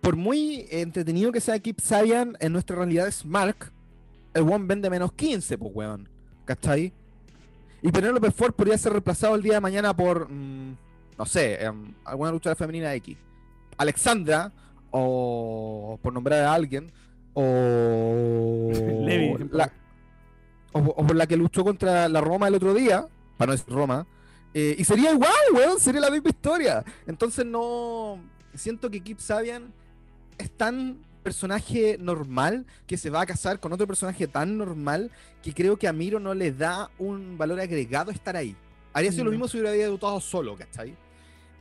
por 0.01 0.17
muy 0.17 0.67
entretenido 0.71 1.33
que 1.33 1.41
sea 1.41 1.59
Keep 1.59 1.81
Sabian, 1.81 2.37
en 2.41 2.53
nuestra 2.53 2.77
realidad 2.77 3.09
es 3.09 3.25
Mark, 3.25 3.73
el 4.35 4.43
weón 4.43 4.67
vende 4.67 4.91
menos 4.91 5.13
15, 5.13 5.59
pues 5.59 5.71
weón. 5.75 6.09
¿Cachai? 6.45 6.93
Y 7.83 7.93
Penelope 7.93 8.31
Ford 8.31 8.53
podría 8.55 8.79
ser 8.79 8.93
reemplazado 8.93 9.35
el 9.35 9.43
día 9.43 9.55
de 9.55 9.61
mañana 9.61 9.95
por, 9.95 10.31
mm, 10.31 10.77
no 11.19 11.27
sé, 11.27 11.63
em, 11.63 11.95
alguna 12.05 12.33
luchadora 12.33 12.57
femenina 12.57 12.95
X. 12.95 13.17
Alexandra, 13.77 14.53
o 14.91 15.99
por 16.03 16.13
nombrar 16.13 16.45
a 16.45 16.55
alguien, 16.55 16.91
o 17.35 18.71
Levi. 19.05 19.49
la, 19.53 19.71
o, 20.73 20.79
o 20.81 21.07
por 21.07 21.17
la 21.17 21.27
que 21.27 21.37
luchó 21.37 21.65
contra 21.65 22.09
la 22.09 22.21
Roma 22.21 22.49
el 22.49 22.55
otro 22.55 22.75
día, 22.75 23.07
para 23.37 23.51
no 23.51 23.53
decir 23.53 23.73
Roma, 23.73 24.07
eh, 24.55 24.75
y 24.79 24.85
sería 24.85 25.13
igual, 25.13 25.33
weón, 25.55 25.79
sería 25.79 26.01
la 26.01 26.11
misma 26.11 26.31
historia. 26.31 26.85
Entonces 27.07 27.45
no. 27.45 28.19
Siento 28.55 28.91
que 28.91 29.01
Kip 29.01 29.19
Sabian 29.19 29.73
es 30.38 30.51
tan 30.51 30.98
personaje 31.22 31.98
normal 32.01 32.64
que 32.87 32.96
se 32.96 33.11
va 33.11 33.20
a 33.20 33.27
casar 33.27 33.61
con 33.61 33.72
otro 33.72 33.87
personaje 33.87 34.27
tan 34.27 34.57
normal 34.57 35.11
que 35.42 35.53
creo 35.53 35.77
que 35.77 35.87
a 35.88 35.92
Miro 35.92 36.18
no 36.20 36.33
le 36.33 36.53
da 36.53 36.90
un 36.98 37.37
valor 37.37 37.61
agregado 37.61 38.11
estar 38.11 38.37
ahí. 38.37 38.57
Haría 38.94 39.12
sido 39.12 39.24
lo 39.24 39.31
No. 39.31 39.33
mismo 39.33 39.48
si 39.48 39.59
hubiera 39.59 39.72
debutado 39.72 40.18
solo, 40.20 40.57
¿cachai? 40.57 40.96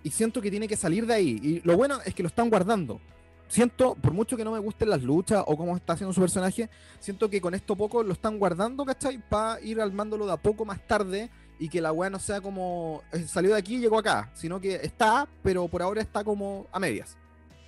Y 0.03 0.09
siento 0.11 0.41
que 0.41 0.49
tiene 0.49 0.67
que 0.67 0.77
salir 0.77 1.05
de 1.05 1.13
ahí. 1.13 1.39
Y 1.43 1.61
lo 1.67 1.75
bueno 1.75 1.99
es 2.05 2.15
que 2.15 2.23
lo 2.23 2.27
están 2.29 2.49
guardando. 2.49 3.01
Siento, 3.49 3.95
por 3.95 4.13
mucho 4.13 4.37
que 4.37 4.43
no 4.43 4.51
me 4.51 4.59
gusten 4.59 4.89
las 4.89 5.01
luchas 5.03 5.43
o 5.45 5.57
cómo 5.57 5.75
está 5.75 5.93
haciendo 5.93 6.13
su 6.13 6.21
personaje, 6.21 6.69
siento 6.99 7.29
que 7.29 7.41
con 7.41 7.53
esto 7.53 7.75
poco 7.75 8.03
lo 8.03 8.13
están 8.13 8.37
guardando, 8.39 8.85
¿cachai? 8.85 9.17
Para 9.29 9.59
ir 9.61 9.81
armándolo 9.81 10.25
de 10.25 10.33
a 10.33 10.37
poco 10.37 10.65
más 10.65 10.85
tarde 10.85 11.29
y 11.59 11.69
que 11.69 11.81
la 11.81 11.91
weá 11.91 12.09
no 12.09 12.19
sea 12.19 12.39
como 12.41 13.03
eh, 13.11 13.25
salió 13.27 13.51
de 13.51 13.57
aquí 13.57 13.75
y 13.75 13.79
llegó 13.79 13.97
acá, 13.97 14.31
sino 14.33 14.59
que 14.61 14.75
está, 14.75 15.27
pero 15.43 15.67
por 15.67 15.81
ahora 15.81 16.01
está 16.01 16.23
como 16.23 16.67
a 16.71 16.79
medias. 16.79 17.17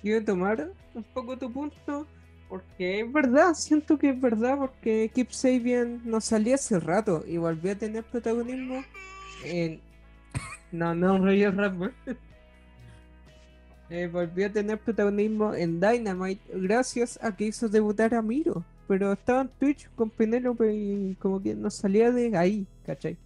Quiero 0.02 0.24
tomar 0.24 0.72
un 0.94 1.02
poco 1.02 1.36
tu 1.36 1.52
punto, 1.52 2.06
porque 2.48 3.00
es 3.00 3.12
verdad, 3.12 3.54
siento 3.54 3.98
que 3.98 4.10
es 4.10 4.20
verdad, 4.20 4.56
porque 4.58 5.10
Keep 5.14 5.30
Sabian 5.32 6.00
no 6.04 6.20
salía 6.20 6.54
hace 6.54 6.80
rato 6.80 7.24
y 7.26 7.36
volvió 7.36 7.72
a 7.72 7.74
tener 7.74 8.04
protagonismo 8.04 8.82
en... 9.44 9.80
No, 10.72 10.94
no, 10.94 11.18
Royal 11.18 11.56
Rumble. 11.56 11.92
Eh, 13.90 14.06
volvió 14.06 14.46
a 14.46 14.50
tener 14.50 14.78
protagonismo 14.78 15.52
en 15.52 15.80
Dynamite 15.80 16.40
gracias 16.54 17.18
a 17.20 17.34
que 17.36 17.46
hizo 17.46 17.68
debutar 17.68 18.14
a 18.14 18.22
Miro, 18.22 18.64
pero 18.86 19.12
estaba 19.12 19.42
en 19.42 19.48
Twitch 19.48 19.90
con 19.96 20.10
Penélope 20.10 20.72
y 20.72 21.16
como 21.16 21.42
que 21.42 21.56
no 21.56 21.70
salía 21.70 22.12
de 22.12 22.36
ahí, 22.36 22.66
¿cachai? 22.86 23.16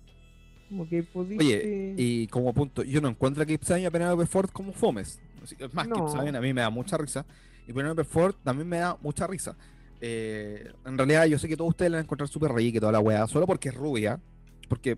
Como 0.70 0.88
que 0.88 1.02
pudiste... 1.02 1.44
Oye, 1.44 1.94
y 1.98 2.26
como 2.28 2.52
punto, 2.54 2.82
yo 2.82 3.02
no 3.02 3.08
encuentro 3.08 3.42
a 3.42 3.46
Kip 3.46 3.62
Sabian 3.62 3.82
y 3.82 3.86
a 3.86 3.90
Penelope 3.90 4.26
Ford 4.26 4.48
como 4.50 4.72
fomes. 4.72 5.20
Que, 5.56 5.64
Es 5.64 5.74
más, 5.74 5.86
No. 5.88 5.96
Kip 5.96 6.08
Sabian 6.08 6.36
a 6.36 6.40
mí 6.40 6.52
me 6.52 6.60
da 6.60 6.70
mucha 6.70 6.96
risa. 6.96 7.24
Y 7.66 7.72
Penelope 7.72 8.04
Ford 8.04 8.34
también 8.42 8.68
me 8.68 8.78
da 8.78 8.96
mucha 9.00 9.26
risa. 9.26 9.56
Eh, 10.00 10.72
en 10.84 10.98
realidad, 10.98 11.24
yo 11.26 11.38
sé 11.38 11.48
que 11.48 11.56
todos 11.56 11.70
ustedes 11.70 11.90
la 11.90 11.96
van 11.96 12.02
a 12.02 12.04
encontrar 12.04 12.28
súper 12.28 12.52
y 12.60 12.78
toda 12.78 12.92
la 12.92 13.00
weá, 13.00 13.26
solo 13.26 13.46
porque 13.46 13.70
es 13.70 13.74
rubia. 13.74 14.20
Porque 14.68 14.96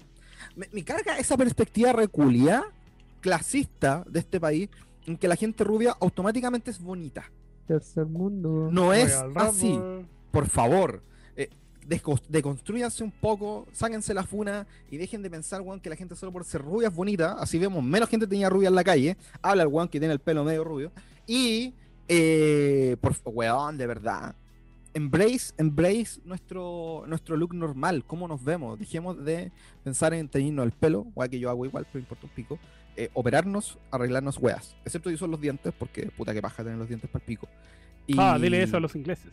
me, 0.57 0.69
me 0.73 0.85
carga 0.85 1.19
esa 1.19 1.37
perspectiva 1.37 1.93
reculia, 1.93 2.65
clasista 3.21 4.05
de 4.09 4.21
este 4.21 4.41
país, 4.41 4.69
en 5.07 5.17
que 5.17 5.29
la 5.29 5.37
gente 5.37 5.65
rubia 5.65 5.97
automáticamente 6.01 6.71
es 6.71 6.81
bonita. 6.81 7.31
Tercer 7.67 8.07
mundo. 8.07 8.69
No 8.71 8.93
es 8.93 9.15
así. 9.35 9.79
Por 10.31 10.47
favor, 10.49 11.03
eh, 11.37 11.51
deconstrúyanse 11.89 13.05
un 13.05 13.11
poco, 13.13 13.67
sáquense 13.73 14.13
la 14.15 14.25
funa 14.25 14.67
y 14.91 14.97
dejen 14.97 15.23
de 15.23 15.31
pensar, 15.31 15.61
weón, 15.61 15.81
que 15.81 15.89
la 15.91 15.97
gente 15.97 16.17
solo 16.17 16.33
por 16.33 16.45
ser 16.45 16.63
rubia 16.63 16.89
es 16.89 16.95
bonita. 16.95 17.33
Así 17.39 17.59
vemos, 17.59 17.83
menos 17.83 18.09
gente 18.09 18.27
tenía 18.27 18.49
rubia 18.51 18.69
en 18.69 18.75
la 18.75 18.85
calle. 18.85 19.17
Habla 19.43 19.63
el 19.63 19.69
weón 19.69 19.89
que 19.89 19.99
tiene 19.99 20.13
el 20.15 20.21
pelo 20.21 20.45
medio 20.45 20.65
rubio. 20.65 20.93
Y, 21.27 21.75
eh, 22.09 22.97
por 23.01 23.15
weón, 23.27 23.77
de 23.79 23.87
verdad. 23.87 24.35
Embrace, 24.95 25.53
embrace 25.59 26.21
nuestro, 26.25 27.05
nuestro 27.07 27.37
look 27.37 27.53
normal, 27.55 28.03
cómo 28.07 28.27
nos 28.27 28.43
vemos. 28.43 28.79
Dejemos 28.79 29.23
de 29.25 29.53
pensar 29.85 30.15
en 30.15 30.27
teñirnos 30.29 30.65
el 30.65 30.73
pelo, 30.73 31.07
weón, 31.15 31.31
que 31.31 31.39
yo 31.39 31.51
hago 31.51 31.67
igual, 31.67 31.87
pero 31.93 32.01
importa 32.01 32.25
un 32.27 32.33
pico. 32.33 32.59
Eh, 32.97 33.11
operarnos, 33.13 33.79
arreglarnos 33.91 34.39
weas. 34.39 34.75
Excepto 34.87 35.11
si 35.11 35.19
son 35.19 35.31
los 35.31 35.41
dientes, 35.41 35.75
porque 35.79 36.11
puta 36.17 36.33
que 36.33 36.41
paja 36.41 36.63
tener 36.65 36.79
los 36.79 36.89
dientes 36.89 37.11
para 37.11 37.23
el 37.23 37.27
pico. 37.27 37.47
Y- 38.07 38.17
Ah, 38.19 38.39
dile 38.41 38.63
eso 38.63 38.79
a 38.79 38.81
los 38.81 38.95
ingleses. 38.97 39.33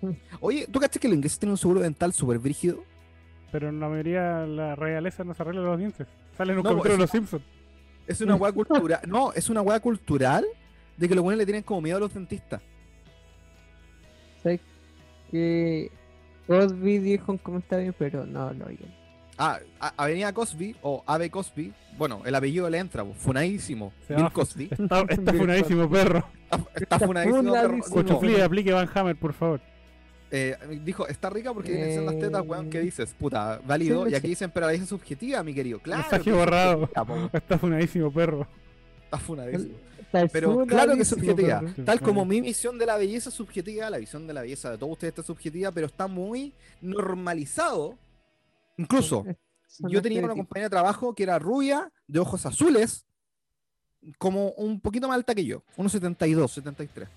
Oye, 0.40 0.66
¿tú 0.70 0.78
cachas 0.80 1.00
que 1.00 1.08
los 1.08 1.16
ingleses 1.16 1.38
tienen 1.38 1.52
un 1.52 1.58
seguro 1.58 1.80
dental 1.80 2.12
súper 2.12 2.38
brígido? 2.38 2.82
Pero 3.50 3.68
en 3.70 3.80
la 3.80 3.88
mayoría 3.88 4.46
la 4.46 4.76
realeza 4.76 5.24
no 5.24 5.34
se 5.34 5.42
arregla 5.42 5.62
los 5.62 5.78
dientes. 5.78 6.06
Sale 6.36 6.52
en 6.52 6.58
un 6.58 6.64
No, 6.64 6.70
capítulo 6.70 6.92
de 6.94 6.98
los 7.00 7.10
Simpsons. 7.10 7.42
Es 8.06 8.20
una 8.20 8.34
hueá 8.36 8.52
cultural. 8.52 9.00
No, 9.06 9.32
es 9.32 9.48
una 9.50 9.62
hueá 9.62 9.80
cultural 9.80 10.44
de 10.96 11.08
que 11.08 11.14
los 11.14 11.24
buenos 11.24 11.38
le 11.38 11.46
tienen 11.46 11.62
como 11.62 11.80
miedo 11.80 11.96
a 11.96 12.00
los 12.00 12.12
dentistas. 12.12 12.60
¿Sabes 14.42 14.60
que 15.30 15.90
Cosby 16.46 16.98
dijo 16.98 17.32
un 17.32 17.38
comentario, 17.38 17.94
pero 17.98 18.24
no 18.26 18.52
lo 18.52 18.66
oí. 18.66 18.78
Ah, 19.36 19.58
Avenida 19.96 20.32
Cosby 20.32 20.74
o 20.82 21.04
Ave 21.06 21.30
Cosby. 21.30 21.72
Bueno, 21.96 22.22
el 22.24 22.34
apellido 22.34 22.68
le 22.70 22.78
entra, 22.78 23.04
funadísimo. 23.04 23.92
Bill 24.08 24.30
Cosby. 24.32 24.68
Está, 24.70 25.04
está 25.08 25.32
funadísimo, 25.32 25.88
perro. 25.90 26.24
Está, 26.44 26.56
está 26.74 26.96
Está 26.96 26.98
funadísimo. 27.00 27.52
perro. 27.52 27.68
funadísimo. 27.68 27.94
Cuchuflí, 28.02 28.40
aplique 28.40 28.72
Van 28.72 28.88
Hammer, 28.94 29.16
por 29.16 29.32
favor. 29.32 29.60
Eh, 30.30 30.56
dijo, 30.84 31.06
está 31.08 31.30
rica 31.30 31.54
porque 31.54 31.70
tiene 31.72 31.94
en 31.94 32.04
las 32.06 32.18
tetas, 32.18 32.46
weón, 32.46 32.68
¿qué 32.68 32.78
Eh. 32.80 32.82
dices? 32.82 33.14
Puta, 33.18 33.60
válido. 33.66 34.04
Sí, 34.06 34.12
y 34.12 34.14
aquí 34.14 34.28
dicen, 34.28 34.50
pero 34.50 34.66
la 34.66 34.72
belleza 34.72 34.84
es 34.84 34.88
subjetiva, 34.90 35.42
mi 35.42 35.54
querido. 35.54 35.78
Claro. 35.80 36.02
Mensaje 36.02 36.24
que 36.24 36.32
borrado. 36.32 36.84
Está 37.32 37.58
funadísimo, 37.58 38.12
perro. 38.12 38.46
Está 39.04 39.18
funadísimo. 39.18 39.74
Está 40.00 40.26
Pero 40.28 40.66
claro 40.66 40.94
que 40.94 41.02
es 41.02 41.08
subjetiva. 41.08 41.60
perro. 41.60 41.84
Tal 41.84 42.00
como 42.00 42.24
mi 42.24 42.40
visión 42.40 42.78
de 42.78 42.86
la 42.86 42.96
belleza 42.96 43.28
es 43.30 43.34
subjetiva, 43.34 43.88
la 43.90 43.98
visión 43.98 44.26
de 44.26 44.34
la 44.34 44.42
belleza 44.42 44.70
de 44.70 44.78
todos 44.78 44.92
ustedes 44.92 45.12
está 45.12 45.22
subjetiva, 45.22 45.70
pero 45.72 45.86
está 45.86 46.06
muy 46.06 46.52
normalizado. 46.80 47.96
Incluso, 48.76 49.24
Son 49.66 49.90
yo 49.90 50.00
tenía 50.02 50.20
una 50.24 50.34
compañera 50.34 50.66
de 50.66 50.70
trabajo 50.70 51.14
que 51.14 51.22
era 51.24 51.38
rubia, 51.38 51.90
de 52.06 52.18
ojos 52.20 52.44
azules, 52.46 53.04
como 54.18 54.50
un 54.52 54.80
poquito 54.80 55.08
más 55.08 55.16
alta 55.16 55.34
que 55.34 55.44
yo, 55.44 55.62
unos 55.76 55.92
72, 55.92 56.52
73. 56.52 57.08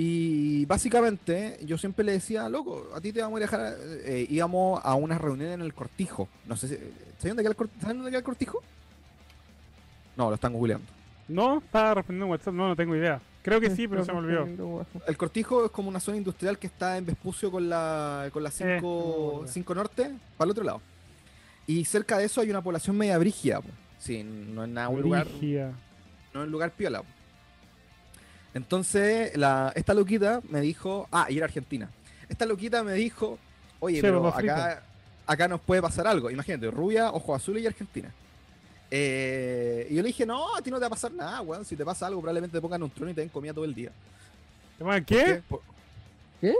Y 0.00 0.64
básicamente 0.66 1.58
yo 1.64 1.76
siempre 1.76 2.04
le 2.04 2.12
decía, 2.12 2.48
loco, 2.48 2.88
a 2.94 3.00
ti 3.00 3.12
te 3.12 3.20
vamos 3.20 3.38
a 3.38 3.40
dejar, 3.40 3.74
eh, 4.04 4.28
íbamos 4.30 4.80
a 4.84 4.94
una 4.94 5.18
reunión 5.18 5.50
en 5.50 5.60
el 5.60 5.74
cortijo. 5.74 6.28
No 6.46 6.56
sé 6.56 6.68
si, 6.68 6.74
¿saben 7.18 7.36
dónde 7.36 7.42
queda 7.42 7.50
el, 7.50 7.56
cor- 7.56 7.70
¿saben 7.80 7.96
dónde 7.96 8.10
queda 8.12 8.18
el 8.18 8.24
cortijo? 8.24 8.62
No, 10.16 10.28
lo 10.28 10.36
están 10.36 10.52
googleando. 10.52 10.86
No, 11.26 11.58
estaba 11.58 11.94
respondiendo 11.94 12.26
en 12.26 12.30
WhatsApp, 12.30 12.54
no, 12.54 12.68
no 12.68 12.76
tengo 12.76 12.94
idea. 12.94 13.20
Creo 13.42 13.60
que 13.60 13.74
sí, 13.74 13.88
pero 13.88 14.04
se 14.04 14.12
me 14.12 14.18
olvidó. 14.18 14.86
El 15.06 15.16
Cortijo 15.16 15.64
es 15.64 15.70
como 15.72 15.88
una 15.88 15.98
zona 16.00 16.16
industrial 16.18 16.58
que 16.58 16.66
está 16.68 16.96
en 16.96 17.06
Vespucio 17.06 17.50
con 17.50 17.68
la 17.68 18.28
con 18.32 18.42
la 18.44 18.50
5 18.52 19.42
Eh. 19.46 19.48
5 19.48 19.74
Norte, 19.74 20.10
para 20.36 20.46
el 20.46 20.50
otro 20.52 20.62
lado. 20.64 20.80
Y 21.66 21.84
cerca 21.86 22.18
de 22.18 22.26
eso 22.26 22.40
hay 22.40 22.50
una 22.50 22.62
población 22.62 22.96
media 22.96 23.16
brígida. 23.18 23.60
po. 23.60 23.68
Sí, 23.98 24.22
no 24.22 24.62
es 24.64 24.70
nada 24.70 24.90
un 24.90 25.00
lugar, 25.02 25.26
no 26.34 26.40
es 26.42 26.46
un 26.46 26.52
lugar 26.52 26.70
piola. 26.72 27.00
po. 27.02 27.08
Entonces, 28.58 29.36
la, 29.36 29.72
esta 29.74 29.94
loquita 29.94 30.40
me 30.50 30.60
dijo, 30.60 31.08
ah, 31.12 31.26
y 31.30 31.36
era 31.36 31.46
argentina. 31.46 31.88
Esta 32.28 32.44
loquita 32.44 32.82
me 32.82 32.92
dijo, 32.92 33.38
oye, 33.80 33.96
Sí, 33.96 34.02
pero 34.02 34.26
acá, 34.28 34.82
acá 35.26 35.48
nos 35.48 35.60
puede 35.60 35.80
pasar 35.80 36.06
algo. 36.06 36.28
Imagínate, 36.30 36.70
rubia, 36.70 37.10
ojos 37.12 37.40
azules 37.40 37.62
y 37.62 37.66
argentina. 37.66 38.12
Eh, 38.90 39.86
y 39.90 39.94
yo 39.94 40.02
le 40.02 40.08
dije, 40.08 40.26
no, 40.26 40.56
a 40.56 40.60
ti 40.60 40.70
no 40.70 40.76
te 40.76 40.80
va 40.82 40.86
a 40.88 40.90
pasar 40.90 41.12
nada, 41.12 41.40
weón. 41.40 41.64
Si 41.64 41.76
te 41.76 41.84
pasa 41.84 42.06
algo, 42.06 42.20
probablemente 42.20 42.56
te 42.56 42.60
pongan 42.60 42.82
un 42.82 42.90
trono 42.90 43.10
y 43.10 43.14
te 43.14 43.20
den 43.20 43.30
comida 43.30 43.54
todo 43.54 43.64
el 43.64 43.74
día. 43.74 43.90
¿Te 44.76 44.84
llaman 44.84 45.04
¿Por 45.04 45.16
qué? 45.16 45.42
Por- 45.48 45.60
¿Qué? 46.40 46.54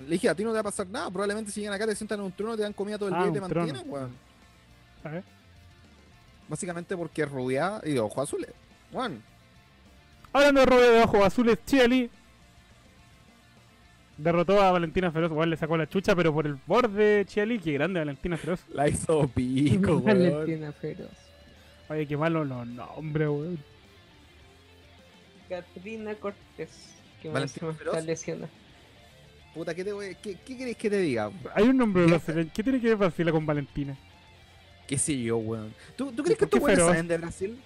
Le 0.00 0.10
dije, 0.10 0.28
a 0.28 0.34
ti 0.34 0.44
no 0.44 0.50
te 0.50 0.54
va 0.54 0.60
a 0.60 0.64
pasar 0.64 0.86
nada. 0.88 1.10
Probablemente 1.10 1.50
si 1.50 1.60
llegan 1.60 1.74
acá, 1.74 1.86
te 1.86 1.96
sientan 1.96 2.20
en 2.20 2.26
un 2.26 2.32
trono, 2.32 2.54
te 2.56 2.62
dan 2.62 2.72
comida 2.72 2.98
todo 2.98 3.08
el 3.08 3.14
Ah, 3.14 3.22
día 3.22 3.30
y 3.30 3.32
te 3.32 3.40
mantienen, 3.40 3.82
weón. 3.90 4.14
A 5.04 5.08
ver. 5.08 5.24
Básicamente 6.48 6.96
porque 6.96 7.22
es 7.22 7.30
rubia 7.30 7.80
y 7.84 7.92
de 7.92 8.00
ojos 8.00 8.28
azules. 8.28 8.50
Weón. 8.92 9.22
Hablando 10.32 10.60
de 10.60 10.66
rubio 10.66 10.90
de 10.92 11.02
ojos 11.02 11.24
azules, 11.24 11.58
Chiali 11.64 12.10
derrotó 14.16 14.60
a 14.62 14.72
Valentina 14.72 15.10
Feroz. 15.10 15.30
Igual 15.30 15.50
le 15.50 15.56
sacó 15.56 15.76
la 15.76 15.88
chucha, 15.88 16.14
pero 16.14 16.32
por 16.32 16.46
el 16.46 16.56
borde 16.66 17.24
Chiali, 17.26 17.58
que 17.58 17.72
grande 17.72 18.00
Valentina 18.00 18.36
Feroz. 18.36 18.60
La 18.72 18.88
hizo 18.88 19.26
pico, 19.28 19.96
weón. 19.98 20.04
Valentina 20.04 20.72
Feroz. 20.72 21.10
Oye, 21.88 22.06
qué 22.06 22.16
malo 22.16 22.44
los 22.44 22.66
nombres, 22.66 23.28
weón. 23.28 23.58
Catrina 25.48 26.14
Cortés. 26.14 26.94
Que 27.22 27.28
Valentina 27.30 27.72
Feroz. 27.72 27.94
está 27.96 28.06
lesionada. 28.06 28.48
Puta, 29.54 29.74
¿qué, 29.74 29.82
te 29.82 29.92
voy- 29.92 30.14
qué, 30.22 30.36
qué 30.44 30.56
querés 30.58 30.76
que 30.76 30.90
te 30.90 30.98
diga? 30.98 31.30
Hay 31.54 31.64
un 31.64 31.76
nombre 31.78 32.04
¿Qué? 32.04 32.10
brasileño. 32.10 32.50
¿Qué 32.54 32.62
tiene 32.62 32.80
que 32.80 32.88
ver 32.88 32.96
Brasilia 32.96 33.32
con 33.32 33.46
Valentina? 33.46 33.96
¿Qué 34.86 34.98
sé 34.98 35.18
yo, 35.20 35.38
weón? 35.38 35.74
¿Tú, 35.96 36.12
tú 36.12 36.22
crees 36.22 36.38
que 36.38 36.46
¿Por 36.46 36.50
qué 36.50 36.72
estos 36.72 36.78
weones 36.78 36.84
saben 36.86 37.08
de 37.08 37.18
Brasil? 37.18 37.58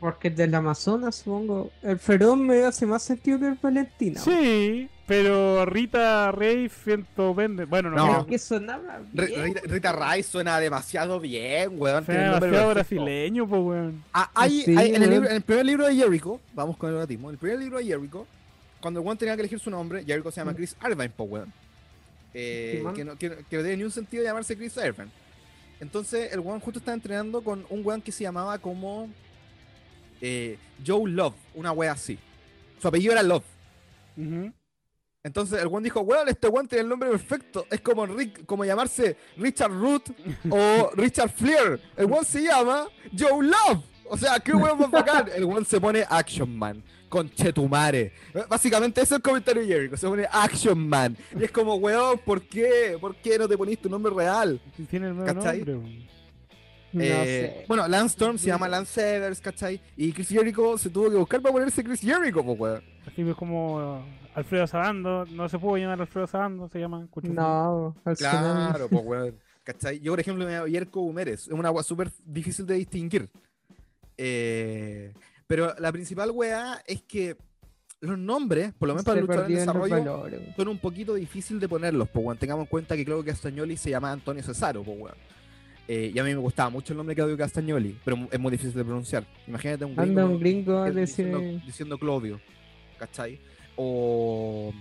Porque 0.00 0.28
es 0.28 0.36
del 0.36 0.54
Amazonas, 0.54 1.16
supongo. 1.16 1.70
El 1.82 1.98
Feroz 1.98 2.38
me 2.38 2.64
hace 2.64 2.86
más 2.86 3.02
sentido 3.02 3.38
que 3.38 3.48
el 3.48 3.58
Valentina. 3.60 4.18
Sí, 4.18 4.88
pero 5.06 5.66
Rita 5.66 6.32
Rey 6.32 6.70
siento 6.70 7.34
vende. 7.34 7.66
Bueno, 7.66 7.90
no, 7.90 7.96
No. 7.96 8.04
creo. 8.06 8.20
Es 8.22 8.26
que 8.26 8.38
sonaba 8.38 9.00
Re- 9.12 9.26
bien. 9.26 9.42
Rita, 9.44 9.60
Rita 9.64 9.92
Ray 9.92 10.22
suena 10.22 10.58
demasiado 10.58 11.20
bien, 11.20 11.72
weón. 11.76 12.06
Suena 12.06 12.34
demasiado 12.40 12.70
brasileño, 12.70 13.46
pues, 13.46 13.60
weón. 13.62 14.02
Ah, 14.14 14.30
hay- 14.34 14.62
Sí, 14.62 14.74
hay- 14.74 14.88
en, 14.94 14.94
el 14.96 15.00
weón. 15.02 15.12
libro- 15.12 15.28
en 15.30 15.36
el 15.36 15.42
primer 15.42 15.66
libro 15.66 15.86
de 15.86 15.94
Jericho, 15.96 16.40
vamos 16.54 16.78
con 16.78 16.88
el 16.90 16.96
erotismo, 16.96 17.28
en 17.28 17.34
el 17.34 17.38
primer 17.38 17.58
libro 17.58 17.76
de 17.78 17.84
Jericho, 17.84 18.26
cuando 18.80 19.00
el 19.00 19.06
weón 19.06 19.18
tenía 19.18 19.34
que 19.36 19.42
elegir 19.42 19.58
su 19.60 19.68
nombre, 19.70 20.02
Jericho 20.04 20.30
se 20.30 20.40
llama 20.40 20.54
Chris 20.54 20.74
Irvine, 20.82 21.10
po 21.10 21.24
weón. 21.24 21.52
Eh, 22.32 22.82
que, 22.94 23.04
no, 23.04 23.16
que, 23.18 23.28
que 23.28 23.56
no 23.56 23.62
tiene 23.62 23.76
ni 23.76 23.82
un 23.84 23.90
sentido 23.90 24.22
llamarse 24.24 24.56
Chris 24.56 24.76
Irvine. 24.78 25.10
Entonces, 25.80 26.32
el 26.32 26.40
weón 26.40 26.60
justo 26.60 26.78
estaba 26.78 26.94
entrenando 26.94 27.42
con 27.42 27.66
un 27.68 27.84
weón 27.84 28.00
que 28.00 28.12
se 28.12 28.22
llamaba 28.22 28.58
como 28.58 29.10
eh, 30.20 30.58
Joe 30.86 31.10
Love, 31.10 31.34
una 31.54 31.72
wea 31.72 31.92
así. 31.92 32.18
Su 32.80 32.88
apellido 32.88 33.12
era 33.12 33.22
Love. 33.22 33.44
Entonces 35.22 35.60
el 35.60 35.66
weón 35.66 35.82
dijo, 35.82 36.00
weón, 36.00 36.28
este 36.28 36.48
weón 36.48 36.66
tiene 36.66 36.82
el 36.82 36.88
nombre 36.88 37.10
perfecto. 37.10 37.66
Es 37.70 37.80
como 37.80 38.06
Rick, 38.06 38.46
como 38.46 38.64
llamarse 38.64 39.16
Richard 39.36 39.72
Root 39.72 40.10
o 40.50 40.90
Richard 40.94 41.30
Fleer. 41.30 41.80
El 41.96 42.06
weón 42.06 42.24
se 42.24 42.42
llama 42.42 42.86
Joe 43.16 43.44
Love. 43.46 43.84
O 44.08 44.16
sea, 44.16 44.40
qué 44.40 44.52
weón 44.52 44.78
más 44.78 44.90
bacán. 44.90 45.26
El 45.34 45.44
weón 45.44 45.64
se 45.64 45.80
pone 45.80 46.04
Action 46.08 46.56
Man. 46.56 46.82
Con 47.08 47.28
Chetumare. 47.28 48.12
Básicamente 48.48 49.00
ese 49.00 49.14
es 49.14 49.16
el 49.16 49.22
comentario 49.22 49.62
de 49.62 49.68
Jericho. 49.68 49.96
Se 49.96 50.06
pone 50.06 50.26
Action 50.30 50.88
Man. 50.88 51.16
Y 51.38 51.44
es 51.44 51.50
como, 51.50 51.74
weón, 51.74 52.18
¿por 52.18 52.40
qué? 52.40 52.96
¿Por 53.00 53.16
qué 53.16 53.36
no 53.36 53.48
te 53.48 53.58
poniste 53.58 53.82
tu 53.82 53.88
nombre 53.90 54.12
real? 54.14 54.60
Tiene 54.88 55.08
el 55.08 55.14
mismo 55.14 55.26
¿Cachai? 55.26 55.64
nombre. 55.64 56.08
No 56.92 57.02
Eh, 57.02 57.54
sé. 57.60 57.64
Bueno, 57.68 57.86
Lance 57.88 58.12
Storm 58.14 58.38
se 58.38 58.46
llama 58.48 58.68
Lance 58.68 59.16
Evers, 59.16 59.40
¿cachai? 59.40 59.80
Y 59.96 60.12
Chris 60.12 60.28
Jericho 60.28 60.76
se 60.76 60.90
tuvo 60.90 61.08
que 61.10 61.16
buscar 61.16 61.40
para 61.40 61.52
ponerse 61.52 61.84
Chris 61.84 62.00
Jericho, 62.00 62.44
pues, 62.44 62.58
weón. 62.58 62.82
Así 63.06 63.22
es 63.22 63.34
como 63.36 64.04
Alfredo 64.34 64.66
Sabando. 64.66 65.24
No 65.26 65.48
se 65.48 65.58
pudo 65.58 65.76
llamar 65.76 66.00
Alfredo 66.00 66.26
Sabando, 66.26 66.68
se 66.68 66.78
llama 66.80 67.06
Cuchuflí. 67.10 67.36
No, 67.36 67.94
al 68.04 68.16
Claro, 68.16 68.88
pues, 68.88 69.02
weón. 69.04 69.34
¿Cachai? 69.62 70.00
Yo, 70.00 70.12
por 70.12 70.20
ejemplo, 70.20 70.44
me 70.46 70.52
llamo 70.52 70.66
Yerko 70.66 71.00
Humeres. 71.00 71.42
Es 71.46 71.52
una 71.52 71.68
agua 71.68 71.82
súper 71.82 72.10
difícil 72.24 72.66
de 72.66 72.74
distinguir. 72.74 73.28
Eh, 74.16 75.12
pero 75.46 75.74
la 75.78 75.92
principal 75.92 76.30
weá 76.30 76.82
es 76.86 77.02
que 77.02 77.36
los 78.00 78.18
nombres, 78.18 78.72
por 78.78 78.88
lo 78.88 78.94
menos 78.94 79.04
para 79.04 79.16
Se 79.16 79.20
luchador 79.26 79.50
en 79.50 79.56
desarrollo, 79.56 80.24
son 80.56 80.68
un 80.68 80.78
poquito 80.78 81.14
difícil 81.14 81.60
de 81.60 81.68
ponerlos, 81.68 82.08
pues, 82.08 82.24
weón. 82.24 82.38
Tengamos 82.38 82.64
en 82.64 82.68
cuenta 82.70 82.96
que 82.96 83.04
Claudio 83.04 83.24
Castagnoli 83.24 83.76
se 83.76 83.90
llama 83.90 84.10
Antonio 84.10 84.42
Cesaro, 84.42 84.82
pues, 84.82 84.98
weón. 84.98 85.14
Eh, 85.92 86.12
y 86.14 86.18
a 86.20 86.22
mí 86.22 86.30
me 86.30 86.36
gustaba 86.36 86.70
mucho 86.70 86.92
el 86.92 86.98
nombre 86.98 87.14
de 87.14 87.16
Claudio 87.16 87.36
Castagnoli, 87.36 87.98
pero 88.04 88.28
es 88.30 88.38
muy 88.38 88.52
difícil 88.52 88.74
de 88.74 88.84
pronunciar. 88.84 89.24
Imagínate 89.48 89.84
un 89.84 89.98
Anda 89.98 90.04
gringo 90.22 90.26
un 90.34 90.38
gringo 90.40 90.78
a 90.82 90.84
que- 90.86 90.92
decir. 90.92 91.26
diciendo, 91.26 91.62
diciendo 91.66 91.98
Claudio, 91.98 92.40
¿cachai? 92.96 93.40
O. 93.74 94.72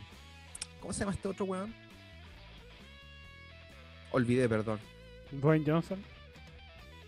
¿Cómo 0.79 0.93
se 0.93 0.99
llama 0.99 1.13
este 1.13 1.27
otro 1.27 1.45
weón? 1.45 1.73
Olvidé, 4.11 4.47
perdón. 4.49 4.79
Dwayne 5.31 5.65
Johnson. 5.65 5.99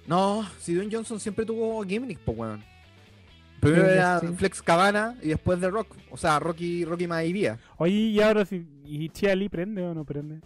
No, 0.08 0.48
si 0.60 0.74
Dwayne 0.74 0.92
Johnson 0.96 1.20
siempre 1.20 1.46
tuvo 1.46 1.84
gimmick, 1.84 2.20
pues 2.20 2.38
weón. 2.38 2.64
Primero 3.60 3.86
Sí, 3.86 3.92
era 3.92 4.20
sí. 4.20 4.28
Flex 4.36 4.62
Cabana 4.64 5.16
y 5.22 5.28
después 5.30 5.60
de 5.62 5.70
Rock. 5.70 5.96
O 6.10 6.18
sea, 6.18 6.40
Rocky, 6.40 6.84
Rocky 6.86 7.06
Maivia. 7.06 7.60
Oye, 7.78 7.94
y 7.94 8.20
ahora 8.22 8.46
si. 8.46 8.66
¿Y 8.84 9.10
Chiali 9.10 9.48
prende 9.50 9.84
o 9.84 9.94
no 9.94 10.04
prende? 10.04 10.40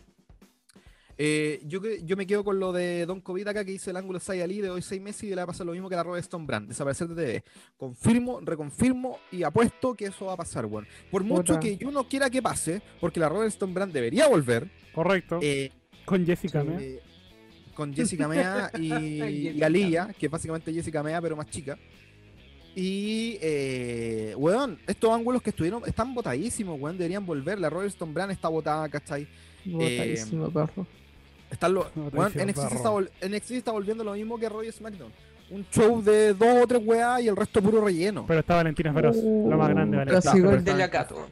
Eh, 1.18 1.61
yo, 1.66 1.80
que- 1.82 2.01
yo 2.03 2.18
me 2.18 2.28
quedo 2.28 2.43
con 2.43 2.59
lo 2.59 2.74
de 2.74 3.05
Don 3.05 3.22
COVID 3.22 3.47
acá 3.47 3.63
que 3.63 3.72
dice 3.72 3.91
el 3.91 3.95
ángulo 3.97 4.20
Sai 4.20 4.41
Ali 4.41 4.59
de 4.59 4.70
hoy 4.70 4.82
seis 4.82 5.01
meses 5.01 5.24
y 5.24 5.30
le 5.30 5.36
va 5.38 5.43
a 5.43 5.47
pasar 5.47 5.66
lo 5.66 5.72
mismo 5.72 5.88
que 5.88 5.95
la 5.95 6.03
Robert 6.03 6.24
Stone 6.24 6.45
Brand, 6.45 6.68
desaparecer 6.68 7.07
de 7.07 7.16
TV. 7.26 7.43
Confirmo, 7.78 8.41
reconfirmo 8.41 9.20
y 9.32 9.43
apuesto 9.43 9.93
que 9.93 10.05
eso 10.07 10.26
va 10.26 10.34
a 10.34 10.38
pasar, 10.38 10.66
weón. 10.66 10.86
Por 11.09 11.24
mucho 11.24 11.53
que 11.59 11.78
yo 11.78 11.89
no 11.91 12.07
quiera 12.07 12.30
que 12.30 12.41
pase, 12.41 12.82
porque 12.99 13.20
la 13.22 13.30
Robert 13.30 13.47
Stone 13.47 13.74
Brand 13.74 13.93
debería 13.93 14.28
volver, 14.28 14.70
Correcto. 14.93 15.39
eh, 15.41 15.72
Con 16.03 16.26
Jessica, 16.26 16.66
eh, 16.80 16.99
con 17.74 17.93
Jessica 17.93 18.28
Mea 18.28 18.70
y, 18.78 18.93
y. 19.57 19.63
Aliyah, 19.63 20.13
que 20.13 20.26
es 20.26 20.32
básicamente 20.32 20.74
Jessica 20.74 21.01
Mea 21.01 21.22
pero 21.22 21.36
más 21.38 21.47
chica. 21.49 21.78
Y, 22.78 23.38
eh, 23.41 24.34
weón, 24.38 24.78
estos 24.86 25.09
ángulos 25.13 25.41
que 25.41 25.51
estuvieron 25.51 25.82
están 25.86 26.13
botadísimos, 26.13 26.78
weón, 26.78 26.97
deberían 26.97 27.26
volver. 27.26 27.57
La 27.57 27.70
Robert 27.70 27.88
Stone 27.88 28.11
Brand 28.11 28.32
está 28.34 28.49
botada, 28.49 28.89
¿cachai? 28.89 29.26
Botadísimo, 29.63 30.49
perro. 30.51 30.86
Están 31.52 31.74
los, 31.74 31.96
No, 31.96 32.06
NXT, 32.10 32.36
se 32.36 32.76
está 32.76 32.91
NXT 33.28 33.52
está 33.52 33.72
volviendo 33.72 34.04
lo 34.04 34.14
mismo 34.14 34.38
que 34.38 34.50
Raw 34.50 34.64
y 34.64 34.72
SmackDown. 34.72 35.12
Un 35.52 35.66
show 35.72 36.02
de 36.02 36.34
dos 36.34 36.64
o 36.64 36.68
tres 36.68 36.82
weas 36.84 37.22
y 37.22 37.28
el 37.28 37.36
resto 37.36 37.62
puro 37.62 37.84
relleno. 37.86 38.26
Pero 38.28 38.39
está 38.39 38.56
Valentina 38.56 38.91
Feroz, 38.93 39.16
lo 39.18 39.58
más 39.58 39.70
grande, 39.70 39.96
Uh, 39.98 40.00
Valentina. 40.00 40.22
Casi 40.32 40.41
gol 40.41 40.64
de 40.64 40.74
la 40.74 40.89
Cato. 40.89 41.28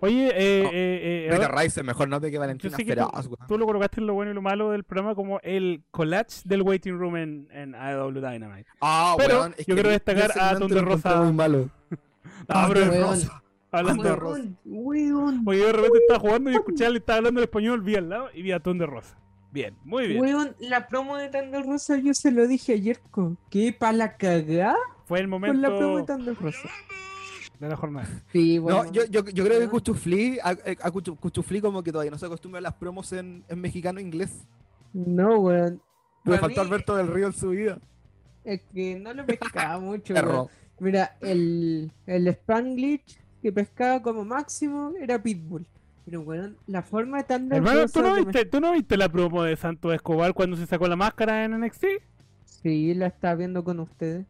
Oye, 0.00 0.30
eh, 0.34 0.62
No. 0.62 0.70
eh, 0.72 1.42
eh, 1.42 1.48
Rice 1.62 1.80
es 1.80 1.86
mejor 1.86 2.08
nota 2.08 2.30
que 2.30 2.38
Valentina 2.38 2.76
tú, 2.76 2.84
Feroz, 2.84 3.10
tú 3.48 3.56
lo 3.58 3.64
colocaste 3.66 4.00
en 4.00 4.06
lo 4.06 4.14
bueno 4.14 4.30
y 4.30 4.34
lo 4.34 4.42
malo 4.42 4.70
del 4.70 4.84
programa 4.84 5.14
como 5.14 5.40
el 5.42 5.82
collage 5.90 6.42
del 6.44 6.62
waiting 6.62 6.98
room 6.98 7.16
en, 7.16 7.48
en 7.50 7.74
AEW 7.74 8.12
Dynamite. 8.20 8.66
Ah, 8.80 9.14
pero 9.18 9.38
weón, 9.40 9.52
es 9.56 9.66
yo 9.66 9.74
que 9.74 9.74
quiero 9.74 9.88
destacar 9.90 10.32
a 10.38 10.52
encontré 10.52 10.80
Rosa. 10.80 11.22
muy 11.22 11.32
malo. 11.32 11.70
Ah, 12.48 12.68
pero- 12.72 12.90
weón. 12.90 13.02
Rosa. 13.02 13.42
Hablando 13.72 14.02
de 14.02 14.16
Rosa. 14.16 14.40
Weón, 14.40 14.58
weón, 14.64 15.42
Oye, 15.46 15.58
yo 15.60 15.66
de 15.66 15.72
repente 15.72 15.98
estaba 15.98 16.20
jugando 16.20 16.50
y 16.50 16.54
escuchaba, 16.54 16.90
le 16.90 16.98
estaba 16.98 17.16
hablando 17.18 17.40
en 17.40 17.44
español, 17.44 17.80
vi 17.82 17.96
al 17.96 18.08
lado 18.08 18.28
y 18.34 18.42
vi 18.42 18.52
a 18.52 18.60
Ton 18.60 18.78
de 18.78 18.86
Rosa. 18.86 19.18
Bien, 19.56 19.74
muy 19.84 20.06
bien. 20.06 20.20
weón, 20.20 20.54
la 20.58 20.86
promo 20.86 21.16
de 21.16 21.30
Rosa 21.62 21.96
yo 21.96 22.12
se 22.12 22.30
lo 22.30 22.46
dije 22.46 22.74
ayer, 22.74 23.00
co. 23.10 23.38
¿Qué 23.48 23.72
pa' 23.72 23.90
la 23.94 24.18
cagá 24.18 24.76
Fue 25.06 25.18
el 25.18 25.30
con 25.30 25.40
la 25.62 25.68
promo 25.68 25.80
de 25.80 25.86
momento 25.86 26.14
Thunder 26.14 26.36
Rosa? 26.38 26.68
de 27.58 27.68
la 27.70 27.74
jornada. 27.76 28.06
Sí, 28.32 28.58
bueno. 28.58 28.84
No, 28.84 28.92
yo, 28.92 29.04
yo, 29.06 29.24
yo 29.24 29.44
creo 29.44 29.46
que 29.46 29.58
weón. 29.60 29.70
Cuchufli, 29.70 30.38
a, 30.40 30.50
a 30.50 30.90
Cuchu- 30.92 31.18
Cuchufli 31.18 31.62
como 31.62 31.82
que 31.82 31.90
todavía 31.90 32.10
no 32.10 32.18
se 32.18 32.26
acostumbra 32.26 32.58
a 32.58 32.60
las 32.60 32.74
promos 32.74 33.10
en, 33.14 33.44
en 33.48 33.58
mexicano 33.58 33.98
e 33.98 34.02
inglés. 34.02 34.46
No, 34.92 35.38
weón. 35.38 35.80
Le 36.24 36.36
faltó 36.36 36.60
mí, 36.60 36.66
Alberto 36.66 36.94
del 36.96 37.06
Río 37.06 37.28
en 37.28 37.32
su 37.32 37.48
vida. 37.48 37.78
Es 38.44 38.60
que 38.74 38.96
no 38.98 39.14
lo 39.14 39.24
pescaba 39.24 39.78
mucho, 39.80 40.12
weón. 40.12 40.26
Perro. 40.26 40.50
Mira, 40.80 41.16
el, 41.22 41.90
el 42.06 42.28
Spanglish 42.28 43.18
que 43.40 43.52
pescaba 43.52 44.02
como 44.02 44.22
máximo 44.26 44.92
era 45.00 45.22
Pitbull. 45.22 45.64
Pero, 46.06 46.20
weón, 46.22 46.56
la 46.66 46.82
forma 46.82 47.18
de 47.18 47.24
Thunder 47.24 47.58
Hermano, 47.58 47.86
¿tú 47.92 48.00
no, 48.00 48.14
de 48.14 48.22
viste, 48.24 48.44
¿tú 48.46 48.60
no 48.60 48.72
viste 48.72 48.96
la 48.96 49.08
promo 49.10 49.42
de 49.42 49.56
Santo 49.56 49.92
Escobar 49.92 50.32
cuando 50.32 50.56
se 50.56 50.64
sacó 50.64 50.86
la 50.88 50.96
máscara 50.96 51.44
en 51.44 51.60
NXT? 51.60 51.84
Sí, 52.44 52.94
la 52.94 53.08
estaba 53.08 53.34
viendo 53.34 53.62
con 53.64 53.80
ustedes. 53.80 54.24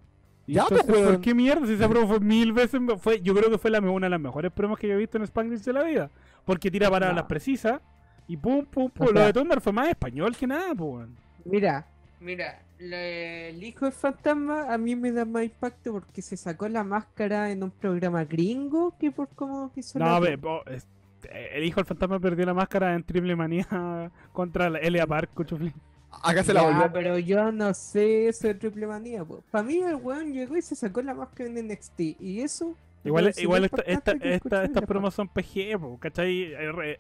Ya, 0.47 0.63
entonces, 0.63 0.87
pues, 0.89 1.03
¿por 1.03 1.21
qué 1.21 1.35
mierda? 1.35 1.67
Si 1.67 1.75
esa 1.75 1.89
promo 1.89 2.07
fue 2.09 2.21
mil 2.21 2.53
veces, 2.53 2.81
fue, 2.99 3.21
yo 3.21 3.35
creo 3.35 3.51
que 3.51 3.59
fue 3.59 3.71
la, 3.71 3.81
una 3.81 4.07
de 4.07 4.11
las 4.11 4.21
mejores 4.21 4.53
promos 4.53 4.79
que 4.79 4.89
yo 4.89 4.95
he 4.95 4.99
visto 4.99 5.19
en 5.19 5.25
Spanglish 5.25 5.61
de 5.63 5.73
la 5.73 5.83
vida. 5.83 6.11
Porque 6.45 6.71
tira 6.71 6.89
No. 6.89 7.29
precisas 7.29 7.81
y 8.29 8.37
pum, 8.37 8.65
pum, 8.65 8.91
pum. 8.91 9.09
O 9.09 9.11
Lo 9.11 9.19
sea- 9.19 9.27
de 9.27 9.33
Thunder 9.35 9.61
fue 9.61 9.73
más 9.73 9.89
español 9.89 10.35
que 10.37 10.47
nada, 10.47 10.75
pues. 10.75 10.79
weón. 10.91 11.17
Mira, 11.45 11.87
mira, 12.21 12.63
le- 12.79 13.51
el 13.51 13.63
hijo 13.63 13.85
del 13.85 13.93
fantasma 13.93 14.73
a 14.73 14.79
mí 14.79 14.95
me 14.97 15.13
da 15.13 15.25
más 15.25 15.45
impacto 15.45 15.93
porque 15.93 16.23
se 16.23 16.37
sacó 16.37 16.69
la 16.69 16.85
máscara 16.85 17.51
en 17.51 17.63
un 17.65 17.71
programa 17.71 18.25
gringo 18.25 18.97
que 18.99 19.11
por 19.11 19.29
cómo 19.31 19.73
hizo 19.77 19.99
No, 19.99 20.07
la 20.07 20.21
ve, 20.21 20.39
el 21.55 21.65
hijo 21.65 21.77
del 21.77 21.87
fantasma 21.87 22.19
perdió 22.21 22.45
la 22.47 22.55
máscara 22.55 22.95
en 22.95 23.03
Triple 23.05 23.37
Manía 23.37 23.67
contra 24.33 24.71
la 24.71 24.79
Elia 24.79 25.07
Park, 25.07 25.31
Cuchuflín. 25.35 25.75
Acá 26.23 26.43
se 26.43 26.55
la 26.55 26.63
volvió. 26.63 26.91
pero 26.93 27.19
yo 27.19 27.53
no 27.53 27.75
sé 27.75 28.29
eso 28.29 28.47
de 28.49 28.55
triple 28.55 28.87
manía. 28.87 29.23
Para 29.51 29.65
mí 29.65 29.77
el 29.83 29.97
weón 29.97 30.33
llegó 30.33 30.57
y 30.57 30.63
se 30.63 30.75
sacó 30.75 31.03
la 31.03 31.13
máscara 31.13 31.51
en 31.51 31.69
NXT. 31.69 32.01
Y 32.21 32.41
eso... 32.41 32.75
Igual, 33.05 33.33
igual 33.37 33.65
esta, 33.67 33.83
esta, 33.83 34.13
esta- 34.13 34.65
estas 34.65 34.85
promos 34.87 35.15
son 35.15 35.29
PG, 35.29 35.79
po, 35.79 35.99
¿cachai? 36.01 36.55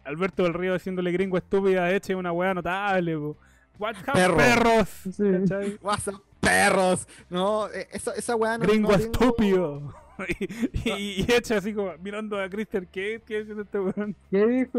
Alberto 0.04 0.42
del 0.44 0.54
Río 0.54 0.74
haciéndole 0.74 1.10
gringo 1.12 1.36
estúpida 1.38 1.90
eche 1.90 2.14
una 2.14 2.30
weá 2.30 2.52
notable, 2.54 3.16
po. 3.16 3.36
What 3.78 3.94
up, 4.06 4.12
Perro. 4.12 4.36
perros, 4.36 4.88
Sí. 5.12 5.24
¿cachai? 5.40 5.78
WhatsApp, 5.82 6.14
perros. 6.40 7.08
No, 7.28 7.68
eh, 7.68 7.88
esa, 7.92 8.12
esa 8.12 8.36
weá 8.36 8.56
no. 8.58 8.66
Gringo 8.66 8.92
no 8.92 8.98
tengo- 8.98 9.12
estúpido. 9.12 9.94
y, 10.40 10.90
y, 10.90 11.24
y 11.28 11.32
echa 11.32 11.58
así 11.58 11.72
como 11.74 11.92
mirando 11.98 12.40
a 12.40 12.48
Christian, 12.48 12.86
¿qué, 12.90 13.22
qué 13.26 13.40
haciendo 13.40 13.62
este 13.62 13.78
weón? 13.80 14.14
¿Qué 14.30 14.46
dijo? 14.46 14.78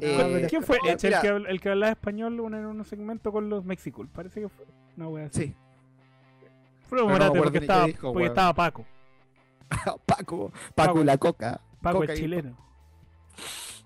Eh, 0.00 0.14
¿cuál- 0.16 0.46
¿Quién 0.48 0.62
fue? 0.62 0.78
el, 0.84 0.96
que, 0.98 1.28
habla- 1.28 1.48
el 1.50 1.60
que 1.60 1.68
hablaba 1.70 1.92
español 1.92 2.38
un- 2.40 2.54
en 2.54 2.66
un 2.66 2.84
segmento 2.84 3.32
con 3.32 3.48
los 3.48 3.64
Mexicool, 3.64 4.08
parece 4.08 4.42
que 4.42 4.48
fue. 4.48 4.66
No, 4.96 5.08
así. 5.08 5.28
Sí. 5.30 5.54
Fue 6.88 6.98
no 7.04 7.12
morate 7.12 7.24
acuerdo 7.26 7.44
porque, 7.44 7.58
estaba, 7.58 7.86
dijo, 7.86 8.00
porque 8.12 8.16
weón. 8.16 8.28
estaba 8.28 8.54
Paco. 8.54 8.84
Paco. 9.70 9.96
Paco, 10.06 10.52
Paco. 10.74 11.04
la 11.04 11.18
coca. 11.18 11.60
Paco 11.82 11.98
Coca 12.00 12.12
el 12.12 12.18
y- 12.18 12.22
chileno. 12.22 12.56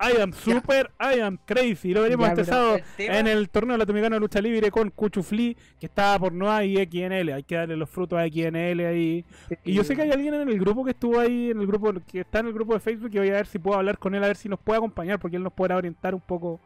I 0.03 0.21
am 0.21 0.33
super, 0.33 0.91
I 0.99 1.21
am 1.21 1.39
crazy. 1.45 1.93
Lo 1.93 2.03
veremos 2.03 2.27
este 2.31 2.45
sábado 2.51 2.79
tema- 2.97 3.19
en 3.19 3.27
el 3.27 3.51
torneo 3.51 3.77
latinoamericano 3.77 4.17
de 4.17 4.21
lucha 4.21 4.41
libre 4.41 4.71
con 4.71 4.89
Cuchufli, 4.91 5.57
que 5.79 5.87
está 5.87 6.19
por 6.19 6.33
Noa 6.33 6.65
y 6.65 6.77
XNL. 6.77 7.33
Hay 7.35 7.43
que 7.43 7.55
darle 7.57 7.77
los 7.77 7.91
frutos 7.91 8.19
a 8.19 8.25
XNL 8.27 8.87
ahí. 8.87 9.25
Y 9.65 9.75
yo 9.75 9.85
sé 9.85 9.95
que 9.95 10.03
hay 10.03 10.11
alguien 10.11 10.33
en 10.35 10.49
el 10.49 10.59
grupo 10.59 10.85
que 10.85 10.93
estuvo 10.93 11.21
ahí, 11.21 11.51
en 11.51 11.61
el 11.61 11.67
grupo 11.67 11.93
que 12.11 12.21
está 12.21 12.39
en 12.41 12.47
el 12.47 12.53
grupo 12.55 12.73
de 12.75 12.81
Facebook, 12.81 13.11
y 13.13 13.19
voy 13.19 13.29
a 13.29 13.33
ver 13.35 13.47
si 13.47 13.59
puedo 13.59 13.77
hablar 13.79 13.99
con 13.99 14.15
él, 14.15 14.25
a 14.25 14.29
ver 14.29 14.37
si 14.37 14.49
nos 14.49 14.59
puede 14.59 14.79
acompañar, 14.79 15.19
porque 15.19 15.37
él 15.37 15.43
nos 15.43 15.53
podrá 15.53 15.77
orientar 15.77 16.15
un 16.15 16.21
poco. 16.23 16.61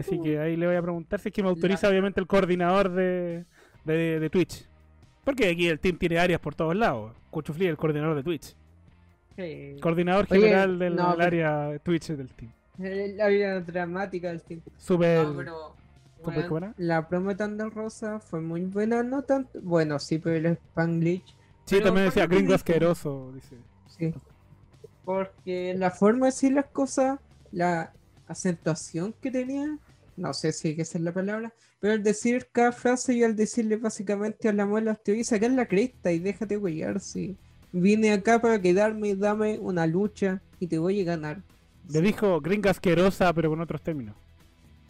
Así 0.00 0.20
que 0.22 0.38
ahí 0.38 0.56
le 0.56 0.66
voy 0.66 0.76
a 0.76 0.82
preguntar 0.82 1.18
si 1.20 1.30
es 1.30 1.34
que 1.34 1.42
me 1.42 1.48
autoriza, 1.48 1.86
La- 1.86 1.90
obviamente, 1.92 2.20
el 2.20 2.26
coordinador 2.26 2.90
de, 2.90 3.44
de, 3.84 4.20
de 4.20 4.30
Twitch. 4.30 4.66
Porque 5.24 5.48
aquí 5.48 5.66
el 5.68 5.78
team 5.80 5.96
tiene 5.96 6.18
áreas 6.18 6.40
por 6.40 6.54
todos 6.54 6.76
lados. 6.76 7.12
Cuchufli 7.30 7.64
es 7.66 7.70
el 7.70 7.76
coordinador 7.78 8.16
de 8.16 8.22
Twitch. 8.22 8.54
Sí. 9.38 9.76
Coordinador 9.80 10.26
Oye, 10.30 10.40
general 10.40 10.78
del 10.80 10.96
no, 10.96 11.12
pero- 11.12 11.22
área 11.26 11.78
Twitch 11.84 12.08
del 12.08 12.28
team. 12.34 12.50
La 13.16 13.28
vida 13.28 13.60
dramática 13.60 14.28
del. 14.28 14.42
No, 14.88 14.98
pero, 14.98 15.74
¿Súper 16.24 16.48
buena? 16.48 16.74
La 16.76 17.08
promo 17.08 17.30
de 17.30 17.36
Thunder 17.36 17.70
Rosa 17.70 18.18
fue 18.18 18.40
muy 18.40 18.62
buena, 18.62 19.04
no 19.04 19.22
tanto. 19.22 19.60
Bueno, 19.62 20.00
sí, 20.00 20.18
pero 20.18 20.34
el 20.36 20.46
Spanglish. 20.46 21.24
Sí, 21.64 21.76
pero 21.76 21.84
también 21.84 22.06
¿por 22.06 22.14
decía 22.14 22.26
gringo 22.26 22.54
asqueroso. 22.54 23.30
Dice. 23.32 23.56
Sí. 23.96 24.12
Porque 25.04 25.74
la 25.76 25.90
forma 25.92 26.26
de 26.26 26.32
decir 26.32 26.52
las 26.52 26.66
cosas, 26.66 27.20
la 27.52 27.92
acentuación 28.26 29.14
que 29.20 29.30
tenía, 29.30 29.78
no 30.16 30.34
sé 30.34 30.52
si 30.52 30.68
hay 30.68 30.76
que 30.76 30.84
ser 30.84 31.02
la 31.02 31.12
palabra, 31.12 31.52
pero 31.80 31.94
al 31.94 32.02
decir 32.02 32.48
cada 32.50 32.72
frase 32.72 33.14
y 33.14 33.22
al 33.22 33.36
decirle 33.36 33.76
básicamente 33.76 34.48
a 34.48 34.52
la 34.52 34.66
muela, 34.66 34.96
te 34.96 35.12
voy 35.12 35.20
a 35.20 35.24
sacar 35.24 35.50
la 35.52 35.66
cresta 35.66 36.10
y 36.10 36.18
déjate 36.18 36.56
huellar, 36.56 36.98
sí. 37.00 37.36
Vine 37.72 38.12
acá 38.12 38.40
para 38.40 38.60
quedarme 38.60 39.08
y 39.08 39.14
dame 39.14 39.58
una 39.58 39.86
lucha 39.86 40.40
y 40.58 40.66
te 40.66 40.78
voy 40.78 41.00
a 41.00 41.04
ganar. 41.04 41.40
Le 41.90 42.00
dijo 42.00 42.40
gringa 42.40 42.70
asquerosa, 42.70 43.32
pero 43.32 43.50
con 43.50 43.60
otros 43.60 43.80
términos. 43.82 44.14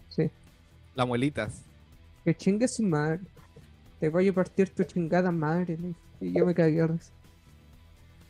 Sí. 0.09 0.31
La 0.95 1.05
muelitas. 1.05 1.63
Que 2.25 2.35
chingue 2.35 2.69
su 2.69 2.83
madre. 2.83 3.21
Te 4.01 4.09
voy 4.09 4.29
a 4.29 4.33
partir 4.33 4.69
tu 4.71 4.85
chingada 4.85 5.31
madre. 5.31 5.77
dije. 5.77 5.95
Y 6.21 6.33
yo 6.33 6.47
me 6.47 6.55
cagué. 6.55 6.87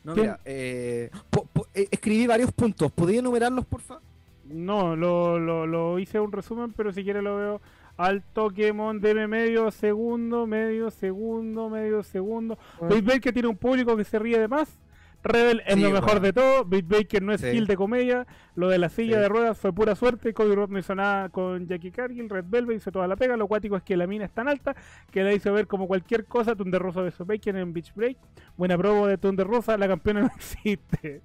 No, 0.03 0.13
¿Quién? 0.13 0.25
mira, 0.27 0.39
eh, 0.45 1.09
po- 1.29 1.45
po- 1.51 1.67
eh, 1.73 1.87
escribí 1.91 2.25
varios 2.27 2.51
puntos. 2.51 2.91
¿Podría 2.91 3.19
enumerarlos, 3.19 3.65
porfa? 3.65 3.99
No, 4.45 4.95
lo, 4.95 5.37
lo, 5.39 5.67
lo 5.67 5.99
hice 5.99 6.19
un 6.19 6.31
resumen, 6.31 6.73
pero 6.75 6.91
si 6.91 7.03
quiere 7.03 7.21
lo 7.21 7.37
veo 7.37 7.61
al 7.99 8.21
Pokémon. 8.21 8.99
Deme 9.01 9.27
medio 9.27 9.69
segundo, 9.71 10.47
medio 10.47 10.89
segundo, 10.89 11.69
medio 11.69 12.01
segundo. 12.01 12.57
Bueno, 12.79 12.95
Bait 12.95 13.05
Baker 13.05 13.33
tiene 13.33 13.47
un 13.49 13.57
público 13.57 13.95
que 13.97 14.03
se 14.05 14.17
ríe 14.17 14.39
de 14.39 14.47
más. 14.47 14.79
Rebel 15.21 15.61
es 15.65 15.73
Sí, 15.75 15.81
lo 15.81 15.89
mejor 15.91 16.21
de 16.21 16.31
todo. 16.31 16.63
Bait 16.63 16.87
Baker 16.87 17.21
no 17.21 17.33
es 17.33 17.41
Sí. 17.41 17.47
skill 17.49 17.67
de 17.67 17.75
comedia. 17.75 18.25
Lo 18.55 18.69
de 18.69 18.77
la 18.77 18.87
silla 18.87 19.17
Sí. 19.17 19.21
de 19.23 19.27
ruedas 19.27 19.57
fue 19.57 19.73
pura 19.73 19.93
suerte. 19.95 20.33
Cody 20.33 20.55
Rhodes 20.55 20.69
no 20.69 20.79
hizo 20.79 20.95
nada 20.95 21.27
con 21.27 21.67
Jackie 21.67 21.91
Cargill. 21.91 22.29
Red 22.29 22.45
Velvet 22.47 22.77
hizo 22.77 22.89
toda 22.89 23.05
la 23.05 23.17
pega. 23.17 23.35
Lo 23.35 23.47
cuático 23.47 23.75
es 23.75 23.83
que 23.83 23.97
la 23.97 24.07
mina 24.07 24.23
es 24.23 24.31
tan 24.31 24.47
alta 24.47 24.73
que 25.11 25.21
la 25.21 25.33
hizo 25.33 25.51
ver 25.51 25.67
como 25.67 25.87
cualquier 25.87 26.23
cosa. 26.23 26.55
Thunder 26.55 26.81
Rosa 26.81 27.03
de 27.03 27.11
Bacon 27.19 27.57
en 27.57 27.73
Beach 27.73 27.93
Break. 27.93 28.15
Buena 28.55 28.77
probo 28.77 29.07
de 29.07 29.17
Thunder 29.17 29.45
Rosa. 29.45 29.77
La 29.77 29.89
campeona 29.89 30.21
no 30.21 30.27
existe. 30.37 31.21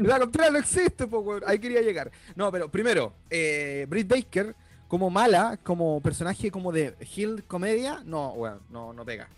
La 0.00 0.18
campeona 0.18 0.50
no 0.52 0.58
existe. 0.58 1.06
Ahí 1.46 1.58
quería 1.58 1.82
llegar. 1.82 2.10
No, 2.34 2.50
pero 2.50 2.70
primero, 2.70 3.12
eh, 3.28 3.84
Britt 3.90 4.08
Baker, 4.08 4.54
como 4.88 5.10
mala, 5.10 5.58
como 5.62 6.00
personaje 6.00 6.50
como 6.50 6.72
de 6.72 6.94
Hill 7.14 7.44
comedia, 7.44 8.02
no, 8.04 8.30
weón, 8.30 8.60
no, 8.70 8.92
no 8.92 9.04
pega. 9.04 9.28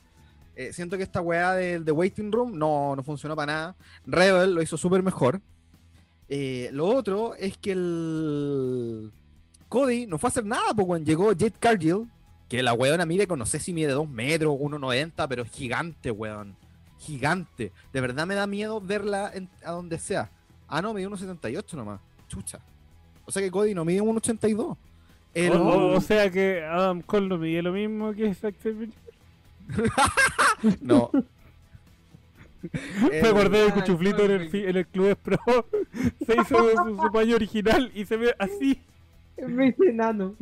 Eh, 0.57 0.73
siento 0.73 0.97
que 0.97 1.05
esta 1.05 1.21
weá 1.21 1.55
del 1.55 1.85
de 1.85 1.93
Waiting 1.93 2.33
Room 2.33 2.59
no, 2.59 2.97
no 2.97 3.03
funcionó 3.03 3.37
para 3.37 3.53
nada. 3.53 3.77
Rebel 4.05 4.55
lo 4.55 4.63
hizo 4.63 4.77
súper 4.77 5.03
mejor. 5.03 5.41
Eh, 6.29 6.69
lo 6.73 6.87
otro 6.87 7.35
es 7.37 7.57
que 7.57 7.73
el 7.73 9.13
Cody 9.69 10.07
no 10.07 10.19
fue 10.19 10.29
a 10.29 10.33
hacer 10.33 10.45
nada, 10.45 10.75
pues 10.75 10.87
weón. 10.87 11.05
Llegó 11.05 11.29
Jade 11.29 11.53
Cargill, 11.53 12.11
que 12.49 12.63
la 12.63 12.73
weona 12.73 13.07
mide 13.07 13.29
con 13.29 13.39
no 13.39 13.47
sé 13.47 13.61
si 13.61 13.73
mide 13.73 13.93
2 13.93 14.09
metros, 14.09 14.53
1,90, 14.55 15.29
pero 15.29 15.45
es 15.45 15.51
gigante, 15.51 16.11
weón. 16.11 16.57
gigante. 16.99 17.73
De 17.93 18.01
verdad 18.01 18.27
me 18.27 18.35
da 18.35 18.49
miedo 18.49 18.81
verla 18.81 19.33
a 19.65 19.71
donde 19.71 19.99
sea. 19.99 20.31
Ah, 20.67 20.83
no, 20.83 20.93
mide 20.93 21.09
1,78 21.09 21.75
nomás. 21.75 22.01
Chucha. 22.27 22.59
O 23.25 23.31
sea 23.31 23.41
que 23.41 23.51
Cody 23.51 23.75
no 23.75 23.85
mide 23.85 24.03
1,82. 24.03 24.77
El- 25.35 25.53
O, 25.53 25.63
o- 25.63 25.97
o 25.97 26.01
sea 26.01 26.31
que 26.31 26.63
Adam 26.63 27.03
Cole 27.03 27.29
no 27.29 27.39
mide 27.39 27.63
lo 27.63 27.73
mismo 27.73 28.13
que 28.13 28.35
Zack 28.35 28.57
Sabre 28.63 28.89
Jr. 29.75 29.91
No. 30.81 31.11
Me 33.11 33.19
El- 33.21 33.27
acordé 33.27 33.59
de 33.63 33.69
Ah, 33.71 33.75
Cuchuflito 33.75 34.25
en 34.25 34.31
el, 34.33 34.55
en 34.55 34.77
el 34.77 34.87
Club 34.87 35.17
Pro. 35.19 35.39
Se 36.27 36.35
hizo 36.41 36.71
su, 36.85 36.97
su 37.01 37.13
paño 37.13 37.37
original 37.37 37.91
y 37.95 38.05
se 38.05 38.17
ve 38.17 38.35
así. 38.39 38.81
Es 39.37 39.79
enano. 39.81 40.35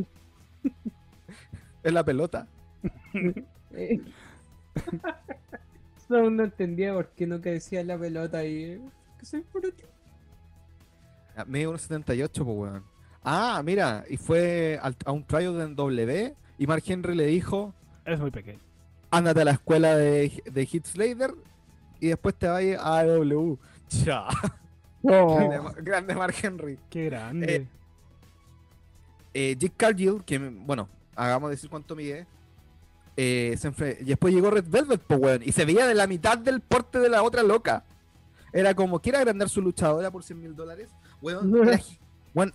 Es 1.83 1.93
la 1.93 2.03
pelota. 2.03 2.47
Eh. 3.73 4.01
No, 6.09 6.31
no 6.31 6.45
entendía 6.45 6.95
por 6.95 7.09
qué 7.11 7.27
nunca 7.27 7.51
decía 7.51 7.85
la 7.85 7.99
pelota 7.99 8.45
y. 8.47 8.81
Que 9.19 9.27
soy 9.27 9.43
tío. 9.43 9.87
Ah, 11.37 11.45
Mide 11.47 11.69
1,78, 11.69 12.31
pues, 12.33 12.47
weón. 12.47 12.85
Ah, 13.29 13.61
mira, 13.65 14.05
y 14.09 14.17
fue 14.19 14.79
al- 14.81 14.95
a 15.05 15.11
un 15.11 15.25
tryout 15.27 15.61
en 15.61 15.75
W 15.75 16.35
y 16.59 16.67
Mark 16.69 16.85
Henry 16.87 17.17
le 17.17 17.27
dijo, 17.27 17.75
Es 18.05 18.21
muy 18.21 18.31
pequeño. 18.31 18.61
ándate 19.11 19.41
a 19.41 19.45
la 19.45 19.51
escuela 19.51 19.97
de, 19.97 20.43
de 20.49 20.67
Hit 20.67 20.87
Slater 20.87 21.35
y 21.99 22.07
después 22.09 22.37
te 22.37 22.47
vayas 22.47 22.81
a. 22.85 23.03
Ya. 24.05 24.29
Grande, 25.03 25.61
Ma- 25.61 25.73
grande 25.77 26.15
Mark 26.15 26.35
Henry. 26.41 26.79
Qué 26.89 27.07
grande. 27.07 27.67
Eh, 29.35 29.57
Jake 29.59 29.75
Cargill, 29.77 30.23
que 30.25 30.39
bueno, 30.39 30.89
hagamos 31.15 31.51
decir 31.51 31.69
cuánto 31.69 31.95
mide. 31.97 32.27
eh, 33.19 33.55
se 33.59 33.73
enfre- 33.73 33.97
y 34.01 34.05
después 34.05 34.33
llegó 34.35 34.51
Red 34.51 34.67
Velvet, 34.69 35.01
pues, 35.07 35.19
weón, 35.21 35.43
y 35.43 35.51
se 35.53 35.65
veía 35.65 35.87
de 35.87 35.95
la 35.95 36.07
mitad 36.07 36.37
del 36.39 36.61
porte 36.61 36.99
de 36.99 37.09
la 37.09 37.23
otra 37.23 37.43
loca. 37.43 37.83
Era 38.53 38.75
como, 38.75 39.01
¿quiere 39.01 39.17
agrandar 39.19 39.49
su 39.49 39.63
luchadora 39.63 40.11
por 40.11 40.23
100 40.23 40.39
mil 40.41 40.55
dólares? 40.55 40.91
Weón, 41.23 41.51
era, 41.69 41.81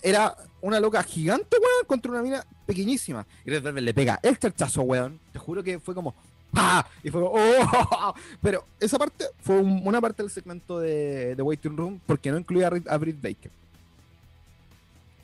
era 0.01 0.35
una 0.61 0.79
loca 0.79 1.01
gigante, 1.03 1.57
weón, 1.57 1.85
contra 1.87 2.11
una 2.11 2.21
mina 2.21 2.45
pequeñísima. 2.65 3.25
Y 3.45 3.49
Red 3.49 3.65
le 3.79 3.93
pega 3.93 4.19
el 4.21 4.37
chachazo, 4.37 4.81
weón. 4.83 5.19
Te 5.33 5.39
juro 5.39 5.63
que 5.63 5.79
fue 5.79 5.95
como, 5.95 6.13
¡ah! 6.53 6.85
Y 7.03 7.09
fue 7.09 7.21
como, 7.21 7.33
¡oh! 7.35 8.13
Pero 8.41 8.65
esa 8.79 8.99
parte 8.99 9.25
fue 9.41 9.59
un- 9.59 9.81
una 9.87 9.99
parte 9.99 10.21
del 10.21 10.31
segmento 10.31 10.79
de, 10.79 11.35
de 11.35 11.41
Waiting 11.41 11.75
Room 11.77 11.99
porque 12.05 12.31
no 12.31 12.37
incluía 12.37 12.67
a, 12.67 12.93
a 12.93 12.97
Britt 12.97 13.21
Baker. 13.21 13.51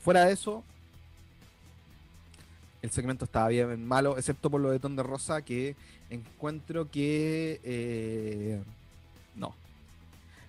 Fuera 0.02 0.24
de 0.24 0.32
eso, 0.32 0.64
el 2.82 2.90
segmento 2.90 3.24
estaba 3.24 3.48
bien 3.48 3.86
malo, 3.86 4.16
excepto 4.16 4.50
por 4.50 4.60
lo 4.60 4.70
de 4.70 4.78
Ton 4.78 4.96
de 4.96 5.02
Rosa, 5.02 5.42
que 5.42 5.74
encuentro 6.10 6.90
que. 6.90 7.60
eh, 7.64 8.60
no. 9.34 9.54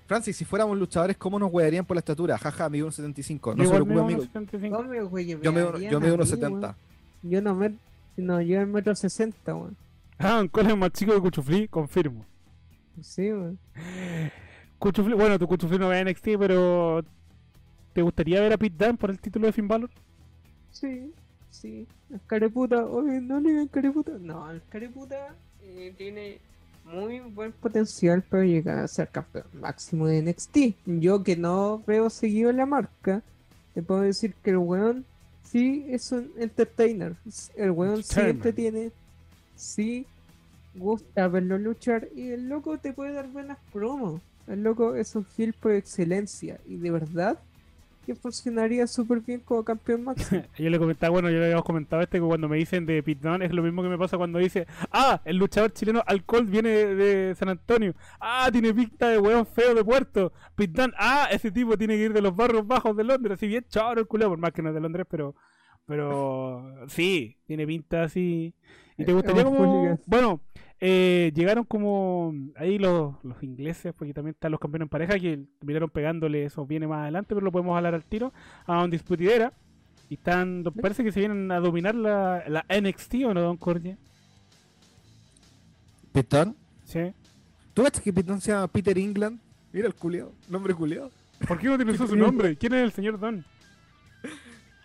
Francis, 0.10 0.36
si 0.38 0.43
fuéramos 0.43 0.76
luchadores, 0.76 1.18
¿cómo 1.18 1.38
nos 1.38 1.53
huearían 1.53 1.86
por 1.86 1.95
la 1.95 1.99
estatura? 1.99 2.36
Jaja, 2.36 2.68
mido 2.68 2.88
1.75. 2.88 3.55
No 3.55 3.64
se 3.64 3.70
preocupe, 3.70 3.99
amigo. 3.99 4.24
1.75. 4.24 4.70
No 4.72 4.84
me 4.84 4.97
Yo 4.97 5.51
mido, 5.51 5.72
verían 5.72 5.91
yo 5.91 5.97
a 5.97 6.01
mido 6.01 6.18
mí, 6.18 6.24
1.70. 6.24 6.49
weón. 6.49 6.76
Yo 7.22 7.41
no 7.43 7.53
me. 7.53 7.76
No, 8.18 8.41
yo 8.41 8.60
el 8.60 8.66
metro 8.66 8.95
sesenta, 8.95 9.53
weón. 9.53 9.78
Ah, 10.18 10.39
un 10.41 10.47
cole 10.47 10.76
más 10.76 10.93
chico 10.93 11.14
de 11.14 11.22
Cuchufli, 11.22 11.68
confirmo. 11.68 12.26
Sí, 12.99 13.32
weón. 13.32 13.60
Cuchufli, 14.80 15.14
bueno, 15.14 15.38
tu 15.38 15.47
Cuchufli 15.47 15.78
no 15.78 15.89
ve 15.89 16.03
NXT, 16.03 16.30
pero. 16.39 17.05
¿Te 17.93 18.01
gustaría 18.01 18.41
ver 18.41 18.53
a 18.53 18.57
Pete 18.57 18.84
Dunne 18.84 18.97
por 18.97 19.12
el 19.12 19.20
título 19.20 19.45
de 19.45 19.53
Finn 19.53 19.68
Balor? 19.68 19.91
Sí, 20.72 21.14
sí. 21.51 21.88
El 22.12 22.20
careputa, 22.26 22.84
oye, 22.84 23.22
no 23.22 23.39
le 23.39 23.49
digan 23.49 23.68
careputa. 23.68 24.14
No, 24.20 24.49
el 24.49 24.64
careputa 24.72 25.36
eh, 25.62 25.93
tiene 25.95 26.39
muy 26.92 27.20
buen 27.20 27.52
potencial 27.52 28.22
para 28.22 28.44
llegar 28.44 28.80
a 28.80 28.88
ser 28.88 29.10
campeón 29.10 29.46
máximo 29.54 30.08
de 30.08 30.22
NXT. 30.22 30.58
Yo 30.86 31.24
que 31.24 31.36
no 31.36 31.84
veo 31.86 32.10
seguido 32.10 32.52
la 32.52 32.66
marca, 32.66 33.22
te 33.74 33.82
puedo 33.84 34.02
decir 34.02 34.34
que 34.44 34.52
el 34.52 34.58
weón 34.58 35.06
sí 35.44 35.86
es 35.90 36.12
un 36.12 36.32
entertainer. 36.38 37.16
El 37.56 37.72
weón 37.72 38.04
sí 38.04 38.20
entretiene, 38.20 38.92
sí 39.56 40.06
gusta 40.76 41.28
verlo 41.28 41.58
luchar 41.58 42.08
y 42.16 42.30
el 42.30 42.48
loco 42.50 42.78
te 42.78 42.94
puede 42.94 43.14
dar 43.14 43.28
buenas 43.28 43.58
promos. 43.72 44.22
El 44.48 44.64
loco 44.64 44.96
es 44.96 45.16
un 45.16 45.26
heel 45.38 45.54
por 45.54 45.74
excelencia 45.74 46.60
y 46.68 46.78
de 46.78 46.92
verdad 46.92 47.38
que 48.10 48.16
funcionaría 48.16 48.88
súper 48.88 49.20
bien 49.22 49.39
como 49.41 49.64
campeón 49.64 50.03
máximo. 50.05 50.41
Yo 50.57 50.70
le 50.70 50.80
comentaba, 50.80 51.12
bueno, 51.12 51.30
yo 51.30 51.38
le 51.38 51.45
habíamos 51.45 51.64
comentado 51.64 52.01
este 52.01 52.18
que 52.20 52.26
cuando 52.26 52.49
me 52.49 52.57
dicen 52.57 52.88
de 52.88 53.01
Dunne 53.01 53.45
es 53.45 53.53
lo 53.53 53.62
mismo 53.62 53.84
que 53.84 53.89
me 53.89 53.99
pasa 53.99 54.18
cuando 54.18 54.39
dice, 54.39 54.66
ah, 54.91 55.22
el 55.26 55.38
luchador 55.38 55.72
chileno 55.74 56.03
Alcohol 56.07 56.45
viene 56.45 56.70
de, 56.70 56.95
de 56.95 57.36
San 57.36 57.49
Antonio, 57.49 57.93
ah, 58.20 58.49
tiene 58.51 58.74
pinta 58.74 59.10
de 59.10 59.20
hueón 59.20 59.45
feo 59.45 59.76
de 59.76 59.84
puerto, 59.84 60.34
Dunne, 60.57 60.93
ah, 60.97 61.28
ese 61.32 61.51
tipo 61.51 61.78
tiene 61.78 61.97
que 61.97 62.05
ir 62.05 62.14
de 62.14 62.22
los 62.22 62.36
barrios 62.36 62.66
bajos 62.66 62.97
de 62.97 63.03
Londres, 63.03 63.36
así 63.36 63.47
bien 63.47 63.66
choro 63.70 64.01
el 64.01 64.07
culeo, 64.07 64.30
por 64.30 64.39
más 64.39 64.53
que 64.53 64.64
no 64.64 64.70
es 64.70 64.76
de 64.76 64.82
Londres, 64.82 65.05
pero, 65.07 65.36
pero 65.86 66.66
sí, 66.88 67.38
tiene 67.45 67.68
pinta 67.68 68.03
así. 68.03 68.55
¿Y 69.00 69.06
te 69.06 69.14
gustaría 69.14 69.45
como, 69.45 69.97
bueno, 70.06 70.41
eh, 70.82 71.32
llegaron 71.34 71.64
como 71.64 72.34
ahí 72.56 72.78
los, 72.78 73.16
los 73.24 73.41
ingleses, 73.41 73.93
porque 73.97 74.14
también 74.14 74.34
están 74.34 74.52
los 74.52 74.60
campeones 74.60 74.86
en 74.86 74.89
pareja 74.89 75.18
que 75.18 75.39
terminaron 75.58 75.89
pegándole, 75.89 76.45
eso 76.45 76.66
viene 76.66 76.86
más 76.86 77.04
adelante, 77.04 77.34
pero 77.34 77.45
lo 77.45 77.52
podemos 77.52 77.76
hablar 77.76 77.95
al 77.95 78.04
tiro, 78.04 78.34
a 78.66 78.84
un 78.84 78.89
disputidera. 78.89 79.54
Y 80.10 80.16
están, 80.16 80.64
parece 80.82 81.04
que 81.04 81.12
se 81.12 81.20
vienen 81.20 81.52
a 81.52 81.60
dominar 81.60 81.95
la, 81.95 82.43
la 82.47 82.66
NXT 82.70 83.16
o 83.26 83.34
no, 83.34 83.41
Don 83.41 83.58
Cordia. 83.58 83.97
¿Pitón? 86.12 86.56
Sí. 86.84 87.14
¿Tú 87.74 87.84
ves 87.84 88.02
que 88.02 88.12
Pitón 88.12 88.41
se 88.41 88.52
llama 88.52 88.68
Peter 88.68 88.97
England? 88.97 89.39
Mira 89.72 89.88
el 89.88 89.93
culiao, 89.93 90.34
nombre 90.50 90.74
culiao. 90.74 91.12
¿Por 91.47 91.60
qué 91.60 91.68
no 91.68 91.74
utilizó 91.76 92.08
su 92.08 92.16
nombre? 92.16 92.56
¿Quién 92.58 92.74
es 92.74 92.84
el 92.84 92.91
señor 92.91 93.20
Don? 93.20 93.45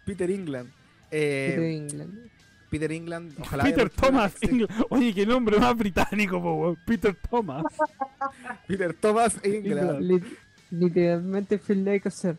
Peter 0.05 0.31
England. 0.31 0.71
Eh, 1.11 1.87
England. 1.89 2.31
Peter 2.75 2.91
England, 2.91 3.33
ojalá. 3.39 3.63
Peter 3.63 3.89
Thomas. 3.89 4.33
NXT. 4.33 4.45
England. 4.45 4.87
Oye, 4.91 5.15
qué 5.15 5.25
nombre 5.25 5.61
más 5.61 5.77
británico, 5.77 6.43
po, 6.43 6.55
weón. 6.55 6.79
Peter 6.85 7.17
Thomas. 7.31 7.63
Peter 8.67 8.93
Thomas 8.93 9.39
England. 9.45 10.01
Lit- 10.01 10.37
literalmente 10.73 11.61
a 12.05 12.11
ser. 12.11 12.37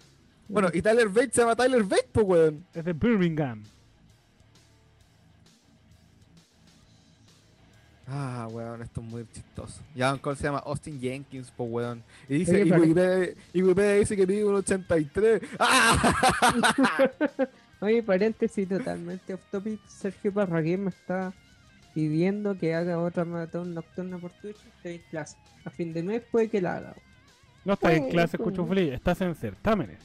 Bueno, 0.49 0.69
y 0.73 0.81
Tyler 0.81 1.07
Bates 1.07 1.35
se 1.35 1.41
llama 1.41 1.55
Tyler 1.55 1.83
Bates, 1.83 2.07
pues, 2.11 2.27
weón. 2.27 2.65
Es 2.73 2.83
de 2.83 2.91
Birmingham. 2.91 3.63
Ah, 8.05 8.49
weón, 8.51 8.81
esto 8.81 8.99
es 8.99 9.07
muy 9.07 9.25
chistoso. 9.33 9.79
Ya 9.95 10.17
Cole 10.17 10.35
se 10.35 10.43
llama 10.43 10.59
Austin 10.65 10.99
Jenkins, 10.99 11.49
pues, 11.55 11.69
weón. 11.71 12.03
Y 12.27 12.39
dice, 12.39 12.61
Wikipedia, 12.65 13.33
y 13.53 13.61
Wikipedia 13.61 13.93
dice 13.93 14.17
que 14.17 14.27
mide 14.27 14.43
un 14.43 14.55
83. 14.55 15.41
¡Ah! 15.59 17.09
Oye, 17.85 18.01
paréntesis 18.01 18.67
totalmente 18.67 19.35
off 19.35 19.45
topic. 19.51 19.79
Sergio 19.87 20.33
Parragués 20.33 20.79
me 20.79 20.89
está 20.89 21.31
pidiendo 21.93 22.57
que 22.57 22.73
haga 22.73 22.97
otra 22.97 23.25
maratón 23.25 23.75
nocturna 23.75 24.17
por 24.17 24.31
Twitch. 24.31 24.57
Estoy 24.77 24.95
en 24.95 25.01
clase. 25.11 25.37
A 25.65 25.69
fin 25.69 25.93
de 25.93 26.01
mes 26.01 26.23
puede 26.31 26.49
que 26.49 26.61
la 26.61 26.77
haga. 26.77 26.95
No 27.63 27.73
estás 27.73 27.93
en 27.93 28.09
clase. 28.09 28.39
Cuchufli. 28.39 28.89
Estás 28.89 29.21
en 29.21 29.35
certámenes. 29.35 29.99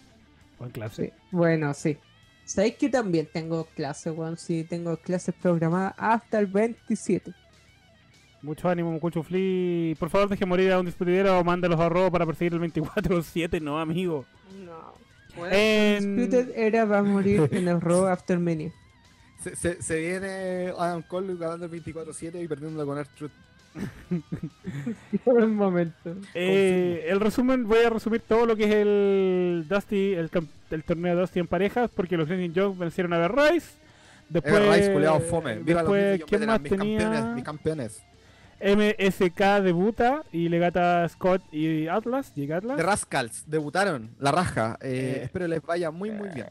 O 0.58 0.66
en 0.66 0.70
clase. 0.72 1.06
Sí. 1.06 1.12
Bueno, 1.30 1.72
sí. 1.72 1.96
¿Sabéis 2.44 2.74
que 2.74 2.90
también 2.90 3.26
tengo 3.32 3.64
clases, 3.64 4.14
weón? 4.14 4.36
Sí, 4.36 4.64
tengo 4.64 4.98
clases 4.98 5.34
programadas 5.40 5.94
hasta 5.96 6.38
el 6.38 6.48
27. 6.48 7.32
Mucho 8.42 8.68
ánimo, 8.68 9.00
Cuchufli. 9.00 9.96
Por 9.98 10.10
favor, 10.10 10.28
deje 10.28 10.44
morir 10.44 10.72
a 10.72 10.80
un 10.80 10.84
disputidero 10.84 11.38
o 11.38 11.44
mándalos 11.44 11.80
a 11.80 11.88
robo 11.88 12.10
para 12.10 12.26
perseguir 12.26 12.52
el 12.52 12.60
24-7. 12.60 13.62
No, 13.62 13.78
amigo. 13.78 14.26
No. 14.66 14.92
En- 15.50 16.16
Disputed 16.16 16.52
era 16.56 16.84
va 16.84 16.98
a 16.98 17.02
morir 17.02 17.48
en 17.52 17.68
el 17.68 17.80
Raw 17.80 18.06
After 18.06 18.38
Mania. 18.38 18.72
se, 19.42 19.56
se, 19.56 19.82
se 19.82 19.98
viene 20.00 20.72
Adam 20.78 21.02
Cole 21.02 21.34
ganando 21.36 21.66
el 21.66 21.72
24-7 21.72 22.42
y 22.42 22.48
perdiendo 22.48 22.84
con 22.86 22.98
R-Truth. 22.98 23.30
Por 25.24 25.40
el 25.40 25.48
momento. 25.48 26.16
Eh, 26.34 27.06
el 27.08 27.20
resumen, 27.20 27.66
voy 27.66 27.84
a 27.84 27.90
resumir 27.90 28.20
todo 28.20 28.44
lo 28.46 28.56
que 28.56 28.64
es 28.64 28.74
el 28.74 29.64
Dusty, 29.68 30.14
el, 30.14 30.30
el 30.70 30.84
torneo 30.84 31.14
de 31.14 31.20
Dusty 31.20 31.40
en 31.40 31.46
parejas, 31.46 31.90
porque 31.94 32.16
los 32.16 32.28
Green 32.28 32.52
Jones 32.54 32.78
vencieron 32.78 33.12
a 33.12 33.28
The 33.28 33.28
Rice. 33.52 33.68
Después, 34.28 34.76
Rice, 34.76 34.92
culeado 34.92 35.20
fome. 35.20 35.56
Viva 35.58 35.82
los 35.82 35.92
después 35.92 36.18
New 36.18 36.26
¿quién 36.28 36.46
más 36.46 36.60
mis 36.60 36.70
campeones, 36.70 37.20
tenía? 37.20 37.34
mis 37.34 37.44
campeones. 37.44 38.02
MSK 38.60 39.62
debuta 39.62 40.22
y 40.32 40.48
le 40.48 40.58
gata 40.58 41.08
Scott 41.08 41.42
y 41.52 41.88
Atlas. 41.88 42.32
¿Llega 42.34 42.58
Atlas? 42.58 42.76
The 42.76 42.82
Rascals 42.82 43.44
debutaron, 43.46 44.10
la 44.18 44.32
raja. 44.32 44.78
Eh, 44.82 45.16
Eh, 45.16 45.24
espero 45.24 45.48
les 45.48 45.62
vaya 45.62 45.90
muy, 45.90 46.10
muy 46.10 46.28
bien. 46.28 46.46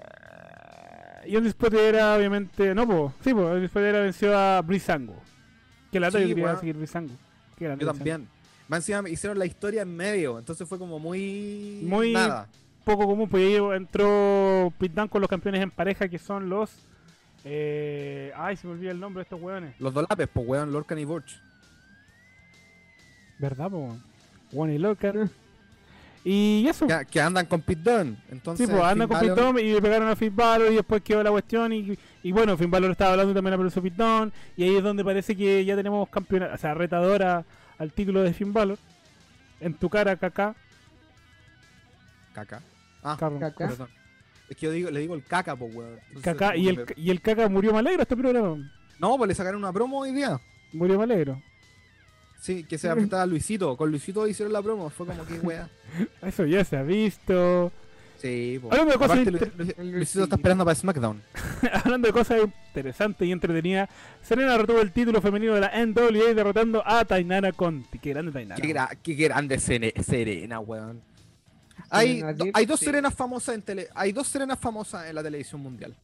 Y 1.25 1.35
un 1.35 1.53
era 1.77 2.15
obviamente. 2.15 2.73
No, 2.73 2.87
po. 2.87 3.13
Sí, 3.21 3.33
po. 3.33 3.51
El 3.53 3.69
era 3.75 3.99
venció 4.01 4.37
a 4.37 4.61
Brisango. 4.61 5.15
Que 5.91 5.99
la 5.99 6.09
Sí, 6.11 6.19
yo 6.19 6.35
quería 6.35 6.55
seguir 6.57 6.77
Brisango. 6.77 7.13
Yo 7.59 7.67
Brisango. 7.75 7.93
también. 7.93 8.27
Más 8.67 8.79
encima 8.79 9.01
me 9.01 9.09
hicieron 9.09 9.37
la 9.39 9.45
historia 9.47 9.81
en 9.81 9.95
medio, 9.95 10.37
entonces 10.39 10.67
fue 10.67 10.77
como 10.77 10.99
muy. 10.99 11.81
Muy- 11.83 12.13
Nada. 12.13 12.47
Poco 12.85 13.05
común, 13.05 13.27
pues 13.27 13.43
ahí 13.43 13.55
entró 13.75 14.71
Pit 14.79 14.93
Dunne 14.93 15.09
con 15.09 15.21
los 15.21 15.29
campeones 15.29 15.61
en 15.61 15.69
pareja 15.71 16.07
que 16.07 16.17
son 16.17 16.49
los. 16.49 16.71
Eh... 17.43 18.31
Ay, 18.35 18.55
se 18.57 18.67
me 18.67 18.73
olvida 18.73 18.91
el 18.91 18.99
nombre 18.99 19.19
de 19.21 19.23
estos 19.23 19.41
hueones. 19.41 19.75
Los 19.79 19.93
dolapes, 19.93 20.27
pues 20.31 20.47
weón, 20.47 20.71
Lorcan 20.71 20.97
y 20.99 21.05
Burch. 21.05 21.41
¿Verdad, 23.39 23.69
po? 23.71 23.97
One 24.53 24.77
Locker. 24.77 25.29
Y 26.23 26.67
eso. 26.67 26.85
Que, 26.85 27.05
que 27.09 27.21
andan 27.21 27.45
con 27.45 27.61
Pit 27.61 27.79
Dunne. 27.79 28.17
Entonces, 28.29 28.67
Sí, 28.67 28.71
pues 28.71 28.83
anda 28.83 29.07
Finn 29.07 29.17
con 29.17 29.35
Pitón 29.35 29.59
y 29.59 29.71
le 29.71 29.81
pegaron 29.81 30.09
a 30.09 30.15
Finn 30.15 30.35
Balor 30.35 30.71
y 30.71 30.75
después 30.75 31.01
quedó 31.01 31.23
la 31.23 31.31
cuestión 31.31 31.71
y, 31.71 31.97
y 32.23 32.31
bueno, 32.31 32.57
Finn 32.57 32.69
Balor 32.69 32.91
estaba 32.91 33.11
hablando 33.11 33.33
también 33.33 33.53
a 33.53 33.57
Peluso 33.57 33.81
Pitón 33.81 34.33
y 34.57 34.63
ahí 34.63 34.75
es 34.75 34.83
donde 34.83 35.03
parece 35.03 35.35
que 35.35 35.63
ya 35.63 35.75
tenemos 35.75 36.09
campeona, 36.09 36.51
o 36.53 36.57
sea, 36.57 36.73
retadora 36.73 37.45
al 37.77 37.93
título 37.93 38.21
de 38.21 38.33
Finn 38.33 38.51
Balor. 38.51 38.77
En 39.61 39.73
tu 39.73 39.89
cara, 39.89 40.15
caca. 40.17 40.55
Caca. 42.33 42.61
Ah. 43.01 43.17
Caca. 43.17 43.53
perdón. 43.55 43.89
Es 44.49 44.57
que 44.57 44.65
yo 44.65 44.71
digo, 44.71 44.89
le 44.89 44.99
digo 44.99 45.15
el 45.15 45.23
caca, 45.23 45.55
pues, 45.55 45.73
weón. 45.73 45.99
Caca, 46.21 46.55
y 46.55 46.67
el, 46.67 46.85
y 46.95 47.11
el 47.11 47.21
caca 47.21 47.47
murió 47.47 47.71
más 47.71 47.79
alegre 47.79 48.01
este 48.01 48.17
programa. 48.17 48.57
No, 48.99 49.17
pues 49.17 49.27
le 49.29 49.35
sacaron 49.35 49.63
una 49.63 49.71
promo 49.71 49.99
hoy 49.99 50.11
día. 50.11 50.39
Murió 50.73 50.97
más 50.97 51.05
alegre. 51.05 51.41
Sí, 52.39 52.63
que 52.63 52.77
se 52.77 52.87
va 52.93 53.21
a 53.21 53.25
Luisito. 53.25 53.75
Con 53.75 53.91
Luisito 53.91 54.27
hicieron 54.27 54.53
la 54.53 54.61
promo. 54.61 54.89
Fue 54.89 55.05
como 55.05 55.25
que 55.25 55.39
wea. 55.39 55.69
Eso 56.21 56.45
ya 56.45 56.63
se 56.63 56.77
ha 56.77 56.83
visto. 56.83 57.71
Sí, 58.17 58.59
pues. 58.61 58.71
Hablando 58.73 58.91
de 58.93 58.97
cosas 58.97 59.19
Aparte, 59.19 59.45
inter- 59.55 59.85
Luisito 59.85 60.23
está 60.23 60.35
esperando 60.35 60.65
para 60.65 60.75
SmackDown. 60.75 61.21
Hablando 61.83 62.07
de 62.07 62.13
cosas 62.13 62.39
interesantes 62.67 63.27
y 63.27 63.31
entretenidas, 63.31 63.89
Serena 64.21 64.57
retuvo 64.57 64.81
el 64.81 64.91
título 64.91 65.21
femenino 65.21 65.53
de 65.53 65.61
la 65.61 65.71
NWA 65.85 66.33
derrotando 66.33 66.81
a 66.85 67.03
Tainara 67.05 67.51
Conti. 67.53 67.99
Qué 67.99 68.09
grande 68.09 68.31
Tainara. 68.31 68.61
Qué, 68.61 68.73
gra- 68.73 68.97
qué 69.01 69.13
grande 69.13 69.59
Serena, 69.59 70.59
weón. 70.59 71.01
Hay, 71.89 72.21
do- 72.21 72.45
hay 72.53 72.65
dos 72.65 72.79
sí. 72.79 72.85
serenas 72.87 73.13
famosas 73.15 73.55
en 73.55 73.61
tele, 73.61 73.87
hay 73.95 74.11
dos 74.11 74.27
serenas 74.27 74.59
famosas 74.59 75.07
en 75.07 75.15
la 75.15 75.23
televisión 75.23 75.61
mundial. 75.61 75.95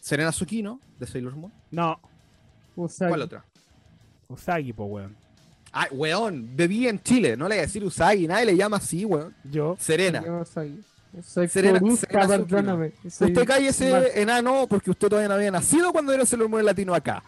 Serena 0.00 0.30
Tsukino, 0.30 0.80
de 0.98 1.06
Sailor 1.06 1.34
Moon. 1.34 1.52
No, 1.70 1.98
Usagi. 2.76 3.08
¿Cuál 3.08 3.22
otra? 3.22 3.44
Usagi, 4.28 4.72
po, 4.74 4.84
weón. 4.84 5.16
Ay, 5.72 5.88
weón, 5.92 6.56
bebí 6.56 6.88
en 6.88 7.00
Chile, 7.02 7.36
no 7.36 7.46
le 7.48 7.56
voy 7.56 7.58
a 7.58 7.66
decir 7.66 7.84
Usagi, 7.84 8.26
nadie 8.26 8.46
le 8.46 8.56
llama 8.56 8.78
así, 8.78 9.04
weón. 9.04 9.34
Yo. 9.44 9.76
Serena. 9.78 10.22
Usagi. 10.40 10.80
Soy 11.22 11.48
Serena- 11.48 11.80
Serena 11.96 12.28
perdóname. 12.28 12.92
Soy 13.08 13.28
Usted 13.32 13.46
cállese, 13.46 13.90
Mar- 13.90 14.04
enano, 14.14 14.66
porque 14.68 14.90
usted 14.90 15.08
todavía 15.08 15.28
no 15.28 15.34
había 15.34 15.50
nacido 15.50 15.90
cuando 15.90 16.12
era 16.12 16.24
Sailor 16.26 16.48
Moon 16.50 16.64
latino 16.64 16.94
acá. 16.94 17.22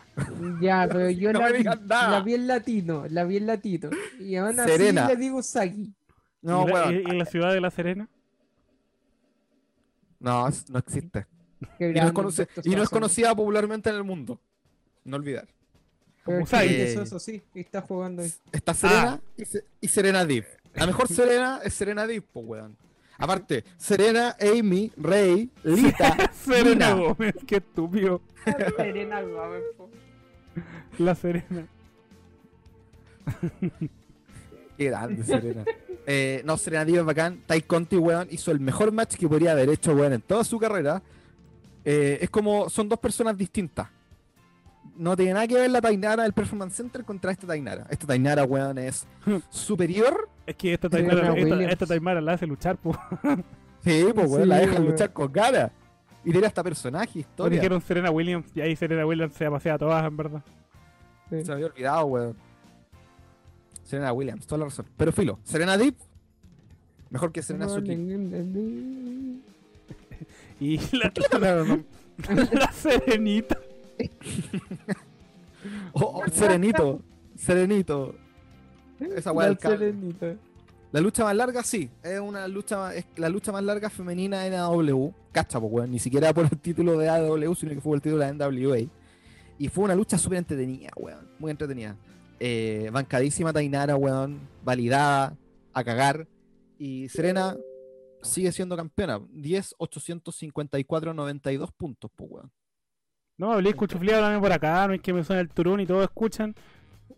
Ya, 0.60 0.86
pero 0.90 1.08
yo 1.10 1.32
No 1.32 1.40
la, 1.40 1.50
vi, 1.50 1.64
la 1.64 2.20
vi 2.24 2.34
en 2.34 2.46
latino, 2.46 3.04
la 3.08 3.24
vi 3.24 3.36
en 3.38 3.46
latino. 3.46 3.90
Y 4.20 4.36
aún 4.36 4.58
así 4.60 4.70
Serena. 4.70 5.06
le 5.08 5.16
digo 5.16 5.38
Usagi. 5.38 5.92
No, 6.42 6.66
¿Y, 6.68 6.72
weón. 6.72 6.94
y- 6.94 6.98
y 6.98 7.10
en 7.10 7.18
la 7.18 7.24
ciudad 7.24 7.52
de 7.52 7.60
La 7.60 7.70
Serena? 7.70 8.08
No, 10.18 10.48
no 10.68 10.78
existe. 10.78 11.26
Y 11.78 11.84
no, 12.74 12.82
es 12.82 12.88
conocida 12.90 13.34
popularmente 13.34 13.90
en 13.90 13.96
el 13.96 14.04
mundo. 14.04 14.40
No 15.04 15.16
olvidar. 15.16 15.48
Pero 16.30 16.44
Usagi. 16.44 16.68
es 16.68 16.72
que 16.74 16.92
eso, 16.92 17.02
eso 17.02 17.18
sí, 17.18 17.42
está 17.54 17.80
jugando 17.82 18.22
ahí. 18.22 18.32
Está 18.52 18.74
Serena 18.74 19.20
y, 19.36 19.44
Se- 19.44 19.64
y 19.80 19.88
Serena 19.88 20.24
Deep. 20.24 20.44
La 20.74 20.86
mejor 20.86 21.08
Serena 21.12 21.60
es 21.64 21.74
Serena 21.74 22.06
Deep, 22.06 22.24
pues, 22.32 22.46
weón. 22.46 22.76
Aparte, 23.18 23.64
Serena, 23.76 24.34
Amy, 24.40 24.90
Rey, 24.96 25.50
Lita, 25.62 26.30
Serena 26.44 26.94
Nina. 26.94 26.94
Gómez, 26.94 27.34
qué 27.46 27.56
estúpido. 27.56 28.22
Serena 28.76 29.20
Gómez, 29.22 29.62
po. 29.76 29.90
La 30.98 31.14
Serena. 31.14 31.66
Qué 34.76 34.84
grande, 34.86 35.22
Serena. 35.24 35.64
Eh, 36.06 36.40
no, 36.44 36.56
Serena 36.56 36.84
Deep 36.84 36.96
es 37.00 37.04
bacán. 37.04 37.42
Tai 37.46 37.60
Conti, 37.62 37.96
weón, 37.96 38.28
hizo 38.30 38.50
el 38.50 38.60
mejor 38.60 38.90
match 38.92 39.16
que 39.16 39.28
podría 39.28 39.52
haber 39.52 39.68
hecho, 39.68 39.92
weón, 39.94 40.14
en 40.14 40.22
toda 40.22 40.42
su 40.44 40.58
carrera. 40.58 41.02
Eh, 41.84 42.18
es 42.22 42.30
como, 42.30 42.70
son 42.70 42.88
dos 42.88 42.98
personas 42.98 43.36
distintas. 43.36 43.88
No 45.00 45.16
tiene 45.16 45.32
nada 45.32 45.48
que 45.48 45.54
ver 45.54 45.70
la 45.70 45.80
Tainara 45.80 46.24
del 46.24 46.34
Performance 46.34 46.74
Center 46.76 47.06
contra 47.06 47.32
esta 47.32 47.46
Tainara. 47.46 47.86
Esta 47.88 48.06
Tainara, 48.06 48.44
weón, 48.44 48.76
es 48.76 49.06
superior. 49.48 50.28
Es 50.46 50.56
que 50.56 50.74
esta 50.74 50.90
Taimara, 50.90 51.32
esta, 51.34 51.86
esta 51.86 52.20
la 52.20 52.32
hace 52.34 52.46
luchar, 52.46 52.76
po. 52.76 52.94
Sí, 53.82 54.04
pues, 54.14 54.30
weón, 54.30 54.46
la 54.46 54.58
dejan 54.58 54.82
weón. 54.82 54.90
luchar 54.90 55.10
con 55.14 55.32
cara. 55.32 55.72
Y 56.22 56.32
tiene 56.32 56.46
hasta 56.46 56.62
personaje, 56.62 57.20
historia. 57.20 57.56
dijeron 57.58 57.80
Serena 57.80 58.10
Williams 58.10 58.44
y 58.54 58.60
ahí 58.60 58.76
Serena 58.76 59.06
Williams 59.06 59.32
se 59.32 59.50
pasea 59.50 59.74
a 59.74 59.78
todas, 59.78 60.04
en 60.04 60.14
verdad. 60.18 60.42
Sí. 61.30 61.40
Se 61.40 61.46
me 61.46 61.54
había 61.54 61.66
olvidado, 61.68 62.04
weón. 62.04 62.36
Serena 63.82 64.12
Williams, 64.12 64.46
toda 64.46 64.58
la 64.58 64.64
razón. 64.66 64.84
Pero 64.98 65.12
filo, 65.12 65.38
Serena 65.44 65.78
Deep, 65.78 65.94
mejor 67.08 67.32
que 67.32 67.40
Serena 67.42 67.70
Suki. 67.70 67.92
Y 70.60 70.76
la, 70.94 71.10
no, 71.40 71.64
no. 71.64 71.84
la 72.52 72.70
Serenita. 72.70 73.56
Oh, 75.92 76.22
oh, 76.24 76.30
Serenito, 76.32 77.02
Serenito. 77.36 78.14
Esa 78.98 79.32
weá 79.32 79.46
La 79.46 79.48
del 79.48 79.58
cable. 79.58 79.78
Serenita. 79.78 80.36
La 80.92 81.00
lucha 81.00 81.22
más 81.22 81.36
larga, 81.36 81.62
sí. 81.62 81.88
Es 82.02 82.18
una 82.18 82.48
lucha, 82.48 82.94
es 82.94 83.06
la 83.16 83.28
lucha 83.28 83.52
más 83.52 83.62
larga 83.62 83.90
femenina 83.90 84.46
en 84.46 84.54
AW. 84.54 85.12
Cacha, 85.30 85.60
pues, 85.60 85.72
weón. 85.72 85.90
Ni 85.90 85.98
siquiera 86.00 86.32
por 86.34 86.44
el 86.44 86.58
título 86.58 86.98
de 86.98 87.08
AW, 87.08 87.54
sino 87.54 87.72
que 87.72 87.80
fue 87.80 87.90
por 87.90 87.96
el 87.96 88.02
título 88.02 88.24
de 88.24 88.32
la 88.32 88.48
NWA. 88.48 88.78
Y 89.58 89.68
fue 89.68 89.84
una 89.84 89.94
lucha 89.94 90.18
súper 90.18 90.38
entretenida, 90.38 90.90
weón. 90.96 91.28
Muy 91.38 91.52
entretenida. 91.52 91.96
Eh, 92.40 92.90
bancadísima 92.92 93.52
Tainara, 93.52 93.94
weón. 93.94 94.40
Validada, 94.64 95.36
a 95.72 95.84
cagar. 95.84 96.26
Y 96.76 97.08
Serena 97.08 97.56
sigue 98.22 98.50
siendo 98.50 98.76
campeona. 98.76 99.20
10, 99.30 99.76
854, 99.78 101.14
92 101.14 101.70
puntos, 101.72 102.10
pues, 102.16 102.30
weón. 102.32 102.50
No, 103.40 103.52
hablé 103.52 103.72
cuchuflé, 103.72 104.14
háblame 104.14 104.38
por 104.38 104.52
acá, 104.52 104.86
no 104.86 104.92
es 104.92 105.00
que 105.00 105.14
me 105.14 105.24
suene 105.24 105.40
el 105.40 105.48
turón 105.48 105.80
y 105.80 105.86
todos 105.86 106.02
escuchan. 106.04 106.54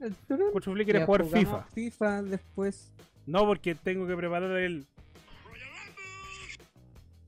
El 0.00 0.14
turón. 0.14 0.52
Cuchuflé 0.52 0.84
quiere 0.84 1.00
Ya 1.00 1.06
jugar 1.06 1.24
FIFA. 1.24 1.62
FIFA 1.74 2.22
después. 2.22 2.92
No, 3.26 3.44
porque 3.44 3.74
tengo 3.74 4.06
que 4.06 4.14
preparar 4.14 4.52
el. 4.52 4.86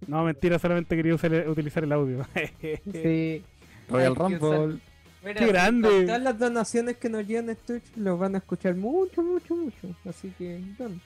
No, 0.07 0.23
mentira, 0.23 0.61
solamente 0.61 0.95
quería 0.95 1.13
usar- 1.15 1.49
utilizar 1.49 1.83
el 1.83 1.91
audio. 1.91 2.25
Sí. 2.93 3.43
Royal 3.89 4.15
Rumble. 4.15 4.79
Mira, 5.25 5.41
Qué 5.41 5.47
grande. 5.49 6.05
Todas 6.05 6.23
las 6.23 6.39
donaciones 6.39 6.97
que 6.99 7.09
nos 7.09 7.27
llegan 7.27 7.51
en 7.51 7.57
Twitch 7.57 7.97
los 7.97 8.17
van 8.17 8.37
a 8.37 8.39
escuchar 8.39 8.77
mucho, 8.77 9.23
mucho, 9.23 9.57
mucho. 9.57 9.89
Así 10.09 10.33
que, 10.39 10.61
don. 10.79 11.01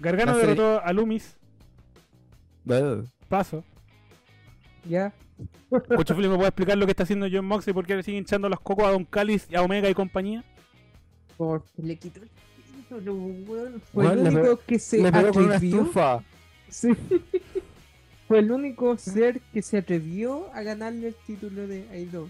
Gargano 0.00 0.36
derrotó 0.36 0.80
a 0.82 0.92
Lumis. 0.92 1.36
Buh. 2.64 3.04
Paso. 3.28 3.62
Ya. 4.88 5.12
Cuchuflé, 5.70 6.28
¿me 6.28 6.36
puede 6.36 6.48
explicar 6.48 6.76
lo 6.76 6.86
que 6.86 6.92
está 6.92 7.04
haciendo 7.04 7.26
John 7.30 7.46
Moxley? 7.46 7.74
¿Por 7.74 7.86
qué 7.86 7.96
le 7.96 8.02
siguen 8.02 8.22
echando 8.22 8.48
los 8.48 8.60
cocos 8.60 8.84
a 8.84 8.90
Don 8.90 9.04
Callis, 9.04 9.48
a 9.54 9.62
Omega 9.62 9.88
y 9.88 9.94
compañía? 9.94 10.44
Porque 11.36 11.82
le 11.82 11.96
quitó 11.96 12.20
el 12.22 12.28
título, 12.28 13.14
weón. 13.14 13.82
Fue 13.92 14.12
el 14.12 14.18
único 14.18 14.60
que 14.66 14.78
se 14.78 15.06
atrevió. 15.06 15.90
Sí. 16.68 16.88
Fue 18.28 18.38
el 18.38 18.50
único 18.50 18.96
ser 18.96 19.40
que 19.52 19.60
se 19.60 19.78
atrevió 19.78 20.50
a 20.54 20.62
ganarle 20.62 21.08
el 21.08 21.14
título 21.26 21.66
de 21.66 21.84
IW. 22.10 22.28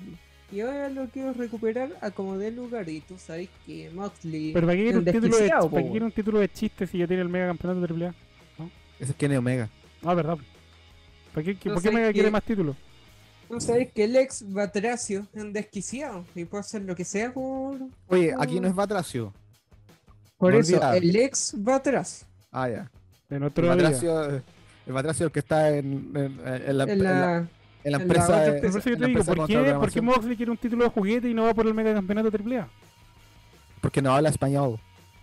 Y 0.51 0.61
ahora 0.61 0.89
lo 0.91 1.07
quiero 1.07 1.33
recuperar 1.33 1.97
a 2.01 2.11
como 2.11 2.37
dé 2.39 2.51
lugar. 2.51 2.89
Y 2.89 3.01
tú 3.01 3.17
sabes 3.19 3.49
que 3.65 3.89
Moxley. 3.91 4.53
Pero 4.53 4.67
¿para 4.67 4.77
qué 4.77 4.83
quiere 4.83 4.99
un 4.99 5.05
título 5.05 5.39
de, 5.39 5.49
¿para 5.49 5.83
qué 5.83 5.91
quiere 5.91 6.05
un 6.05 6.13
título 6.13 6.39
de 6.41 6.49
chiste 6.49 6.87
si 6.87 6.99
ya 6.99 7.07
tiene 7.07 7.23
el 7.23 7.29
mega 7.29 7.47
campeonato 7.47 7.87
de 7.87 8.05
AAA? 8.05 8.15
Ese 8.99 9.13
es 9.13 9.17
Kenny 9.17 9.37
Omega. 9.37 9.69
Ah, 10.03 10.15
verdad. 10.15 10.39
¿Para 11.33 11.45
qué, 11.45 11.57
No 11.65 11.75
¿por 11.75 11.83
qué 11.83 11.91
qué- 11.91 12.13
quiere 12.13 12.31
más 12.31 12.43
títulos? 12.43 12.77
Tú 13.49 13.61
sabes 13.61 13.93
que 13.93 14.05
el 14.05 14.17
ex 14.17 14.45
Batracio 14.51 15.27
es 15.35 15.43
un 15.43 15.53
desquiciado. 15.53 16.25
Y 16.35 16.45
puede 16.45 16.61
hacer 16.63 16.83
lo 16.83 16.95
que 16.95 17.05
sea 17.05 17.33
por. 17.33 17.77
Oye, 18.09 18.35
aquí 18.39 18.59
no 18.61 18.69
es 18.69 18.75
Batracio. 18.75 19.33
Por 20.39 20.53
No 20.55 20.59
eso, 20.61 20.75
olvidar. 20.75 20.97
el 20.97 21.17
ex 21.17 21.55
Batracio. 21.57 22.27
Ah, 22.51 22.69
ya. 22.69 22.91
En 23.31 23.37
El 23.39 23.45
otro 23.45 23.65
día. 23.65 23.75
Batracio, 23.75 24.27
el 24.87 24.93
Batracio 24.93 25.27
es 25.27 25.29
el 25.29 25.33
que 25.33 25.39
está 25.41 25.71
en, 25.77 26.11
en- 26.15 26.41
en 26.67 26.79
la, 26.79 26.85
En 26.85 26.91
en 26.91 27.03
la- 27.03 27.11
la. 27.11 27.37
en 27.37 27.43
la 27.43 27.49
en 27.85 27.93
la 27.93 27.99
empresa. 27.99 28.41
de- 28.41 28.53
por 28.61 28.69
eso 28.71 28.79
yo 28.81 28.93
en 28.93 28.95
te 28.95 29.01
la 29.01 29.07
digo, 29.07 29.21
empresa 29.21 29.35
¿por 29.37 29.49
de 29.49 29.55
qué, 29.65 29.75
¿por 29.75 29.91
qué. 29.93 30.01
Moxley 30.01 30.37
quiere 30.37 30.51
un 30.53 30.57
título 30.59 30.85
de 30.85 30.91
juguete 30.91 31.29
y 31.29 31.35
no 31.35 31.45
va 31.45 31.55
por 31.55 31.67
el 31.67 31.75
mega 31.75 31.93
campeonato 31.95 32.31
de 32.31 32.39
AAA? 32.39 32.69
Porque 33.81 34.01
no 34.01 34.13
habla 34.15 34.29
español. 34.31 34.79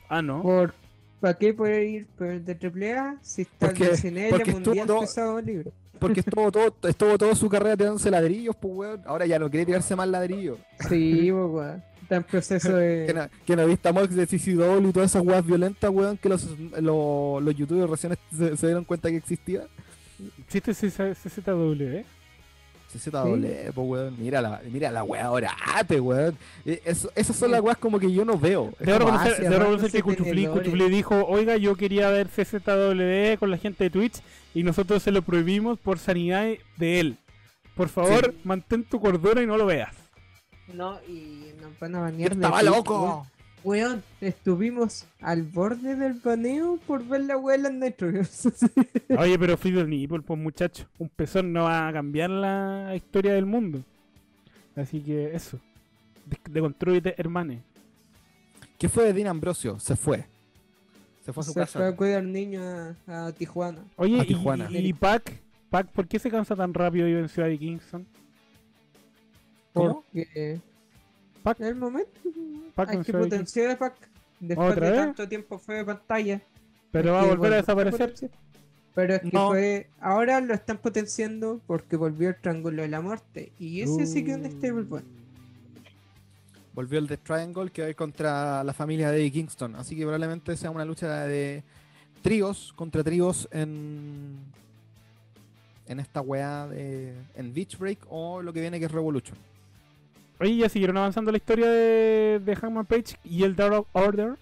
Ah, 0.09 0.21
no. 0.21 0.41
Por, 0.41 0.73
¿Para 1.19 1.33
qué 1.33 1.53
poder 1.53 1.83
ir 1.83 2.07
de 2.17 2.53
AAA 2.55 3.17
si 3.21 3.41
está 3.43 3.67
Porque- 3.67 3.85
el 3.87 3.97
CNL 3.97 4.29
porque 4.29 4.51
Mundial 4.53 4.87
todo- 4.87 5.01
Pesado 5.01 5.41
Libre? 5.41 5.71
Porque 5.99 6.21
estuvo 6.21 6.49
todo, 6.51 6.73
estuvo 6.87 7.17
toda 7.17 7.35
su 7.35 7.49
carrera 7.49 7.75
tirándose 7.75 8.09
ladrillos, 8.09 8.55
pues 8.55 8.73
weón. 8.73 9.01
Ahora 9.05 9.25
ya 9.25 9.37
no 9.37 9.49
quiere 9.49 9.65
tirarse 9.65 9.95
más 9.97 10.07
ladrillos. 10.07 10.57
Sí, 10.87 11.29
pues, 11.31 11.49
weón. 11.51 11.83
Está 12.03 12.15
en 12.15 12.23
proceso 12.23 12.69
Que 12.73 12.73
de. 12.75 13.13
no, 13.13 13.27
que 13.45 13.55
no 13.55 13.67
vista 13.67 13.91
Mox 13.91 14.15
de 14.15 14.25
CCW 14.25 14.87
y 14.89 14.93
todas 14.93 15.11
esas 15.11 15.23
weas 15.25 15.45
violentas, 15.45 15.89
weón, 15.91 16.17
que 16.17 16.29
los, 16.29 16.47
los, 16.79 17.43
los 17.43 17.55
youtubers 17.55 17.89
recién 17.89 18.15
se, 18.35 18.55
se 18.55 18.65
dieron 18.67 18.85
cuenta 18.85 19.09
que 19.09 19.17
existía. 19.17 19.63
¿Existe 20.47 20.73
CZW, 20.73 21.73
eh? 21.83 22.05
CZW, 22.91 23.71
pues 23.73 23.87
weón. 23.87 24.15
Mira 24.19 24.41
la, 24.41 24.61
mira 24.71 24.91
la 24.91 25.03
wea 25.03 25.25
ahora, 25.25 25.55
ate, 25.75 25.99
weón. 25.99 26.37
Eh, 26.65 26.81
eso- 26.85 27.11
esas 27.15 27.35
son 27.35 27.51
las 27.51 27.61
weas 27.61 27.77
como 27.77 27.99
que 27.99 28.11
yo 28.11 28.25
no 28.25 28.37
veo. 28.37 28.73
Debo 28.79 28.99
reconocer, 28.99 29.39
debo 29.41 29.59
reconocer 29.59 29.91
que 29.91 30.15
tenedores. 30.15 30.63
Cuchuflí 30.63 30.89
dijo, 30.89 31.25
oiga, 31.27 31.57
yo 31.57 31.75
quería 31.75 32.09
ver 32.09 32.27
CZW 32.29 33.37
con 33.39 33.51
la 33.51 33.57
gente 33.57 33.83
de 33.85 33.89
Twitch 33.89 34.21
y 34.53 34.63
nosotros 34.63 35.03
se 35.03 35.11
lo 35.11 35.21
prohibimos 35.21 35.77
por 35.79 35.99
sanidad 35.99 36.47
de 36.77 36.99
él. 36.99 37.17
Por 37.75 37.89
favor, 37.89 38.33
mantén 38.43 38.83
tu 38.83 38.99
cordura 38.99 39.41
y 39.41 39.45
no 39.45 39.55
lo 39.57 39.65
veas. 39.65 39.95
No, 40.73 40.99
y 41.07 41.51
nos 41.61 41.77
van 41.79 41.95
a 41.95 42.11
de 42.11 42.23
estaba 42.25 42.61
loco. 42.63 43.03
weón. 43.03 43.38
Weón, 43.63 44.01
estuvimos 44.21 45.05
al 45.21 45.43
borde 45.43 45.95
del 45.95 46.13
baneo 46.13 46.79
por 46.87 47.05
ver 47.05 47.21
la 47.21 47.37
weá 47.37 47.55
en 47.55 47.79
Nitro. 47.79 48.07
Oye, 49.17 49.37
pero 49.37 49.57
Free 49.57 49.83
Nipple, 49.83 50.21
pues 50.21 50.39
muchacho. 50.39 50.87
Un 50.97 51.09
pezón 51.09 51.51
no 51.51 51.63
va 51.65 51.87
a 51.89 51.93
cambiar 51.93 52.29
la 52.29 52.93
historia 52.95 53.33
del 53.33 53.45
mundo. 53.45 53.83
Así 54.75 55.01
que 55.01 55.35
eso. 55.35 55.59
De- 56.25 56.37
Deconstrúyete, 56.51 57.15
hermane. 57.17 57.61
¿Qué 58.77 58.87
fue 58.87 59.03
de 59.05 59.13
Dean 59.13 59.27
Ambrosio? 59.27 59.77
Se 59.79 59.97
fue. 59.97 60.25
Se 61.25 61.33
fue 61.33 61.41
a 61.41 61.45
su 61.45 61.51
Se 61.51 61.59
casa. 61.59 61.79
fue 61.79 61.87
a 61.89 61.95
cuidar 61.95 62.23
niños 62.23 62.95
a, 63.07 63.27
a 63.27 63.31
Tijuana. 63.33 63.83
Oye, 63.97 64.21
A 64.21 64.23
y, 64.23 64.27
Tijuana. 64.27 64.67
y, 64.71 64.77
y 64.77 64.93
Pac, 64.93 65.33
Pac, 65.69 65.87
¿por 65.87 66.07
qué 66.07 66.17
se 66.17 66.31
cansa 66.31 66.55
tan 66.55 66.73
rápido 66.73 67.07
y 67.09 67.11
en 67.13 67.27
Ciudad 67.27 67.49
de 67.49 67.57
Kingston? 67.59 68.07
¿Cómo? 69.73 70.03
Porque 70.11 70.61
Pac, 71.43 71.59
en 71.59 71.67
el 71.67 71.75
momento 71.75 72.11
Pac 72.75 72.89
hay 72.89 72.97
en 72.97 73.03
que 73.03 73.13
potenciar 73.13 73.71
a 73.71 73.77
Pac. 73.77 73.93
Después 74.39 74.71
¿Otra 74.71 74.85
de 74.87 74.91
vez? 74.91 74.99
tanto 75.01 75.27
tiempo 75.27 75.57
fue 75.59 75.75
de 75.75 75.85
pantalla. 75.85 76.41
pero 76.91 77.13
va 77.13 77.21
a 77.21 77.25
volver 77.25 77.53
a 77.53 77.55
desaparecer. 77.57 78.13
Pero 78.95 79.13
es 79.15 79.21
que 79.21 79.29
No. 79.31 79.49
fue. 79.49 79.87
Ahora 79.99 80.41
lo 80.41 80.53
están 80.53 80.77
potenciando 80.77 81.61
porque 81.67 81.95
volvió 81.95 82.29
el 82.29 82.35
triángulo 82.35 82.81
de 82.81 82.87
la 82.87 83.01
muerte. 83.01 83.51
Y 83.59 83.81
ese 83.81 84.05
sí 84.05 84.23
que 84.23 84.31
es 84.31 84.37
un 84.37 84.45
Uh. 84.45 84.49
stable 84.51 85.03
Volvió 86.73 86.99
el 86.99 87.07
Death 87.07 87.23
Triangle 87.23 87.69
que 87.71 87.81
va 87.81 87.87
a 87.87 87.89
ir 87.89 87.95
contra 87.95 88.63
la 88.63 88.73
familia 88.73 89.11
de 89.11 89.29
Kingston. 89.31 89.75
Así 89.75 89.95
que 89.95 90.03
probablemente 90.03 90.55
sea 90.55 90.71
una 90.71 90.85
lucha 90.85 91.25
de 91.25 91.63
tríos 92.21 92.73
contra 92.75 93.03
tríos 93.03 93.47
en. 93.51 94.37
En 95.87 95.99
esta 95.99 96.21
weá 96.21 96.67
de. 96.67 97.13
En 97.35 97.53
Beach 97.53 97.77
Break 97.77 97.99
o 98.09 98.41
lo 98.41 98.53
que 98.53 98.61
viene 98.61 98.79
que 98.79 98.85
es 98.85 98.91
Revolution. 98.91 99.37
Oye, 100.39 100.55
ya 100.57 100.69
siguieron 100.69 100.97
avanzando 100.97 101.31
la 101.31 101.37
historia 101.37 101.69
de, 101.69 102.39
de 102.43 102.55
Hangman 102.55 102.85
Page 102.85 103.17
y 103.23 103.43
el 103.43 103.55
Dark 103.55 103.85
Order. 103.91 104.35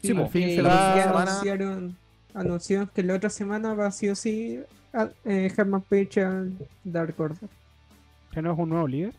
Sí, 0.00 0.10
al 0.12 0.16
po. 0.24 0.28
fin 0.28 0.48
se 0.56 0.62
la 0.62 0.68
va- 0.68 0.96
ya 0.96 1.10
anunciaron, 1.20 1.96
anunciaron 2.34 2.90
que 2.94 3.02
la 3.02 3.14
otra 3.14 3.30
semana 3.30 3.74
va 3.74 3.90
sí 3.90 4.08
o 4.08 4.14
sí 4.14 4.60
a, 4.92 5.08
eh, 5.24 5.52
Herman 5.56 5.82
Page 5.82 6.22
al 6.22 6.52
Dark 6.84 7.14
Order. 7.18 7.48
Que 8.32 8.42
no 8.42 8.52
es 8.52 8.58
un 8.58 8.68
nuevo 8.68 8.86
líder. 8.86 9.12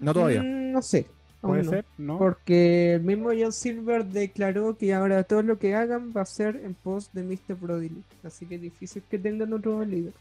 No 0.00 0.12
todavía. 0.12 0.42
Mm, 0.42 0.72
no 0.72 0.82
sé. 0.82 1.06
Puede 1.40 1.62
no. 1.62 1.70
ser, 1.70 1.84
¿no? 1.98 2.18
Porque 2.18 2.94
el 2.94 3.02
mismo 3.02 3.28
John 3.38 3.52
Silver 3.52 4.04
declaró 4.06 4.76
que 4.78 4.94
ahora 4.94 5.22
todo 5.24 5.42
lo 5.42 5.58
que 5.58 5.74
hagan 5.74 6.12
va 6.16 6.22
a 6.22 6.26
ser 6.26 6.56
en 6.56 6.72
pos 6.74 7.10
de 7.12 7.22
Mr. 7.22 7.54
Brody. 7.54 7.90
Así 8.24 8.46
que 8.46 8.54
es 8.54 8.62
difícil 8.62 9.02
que 9.10 9.18
tengan 9.18 9.52
otro 9.52 9.84
líder. 9.84 10.14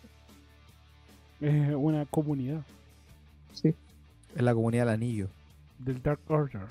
Es 1.42 1.74
una 1.76 2.06
comunidad 2.06 2.62
Sí. 3.54 3.74
Es 4.36 4.42
la 4.42 4.54
comunidad 4.54 4.86
del 4.86 4.94
anillo. 4.96 5.28
del 5.80 6.02
Dark 6.02 6.20
Order. 6.30 6.62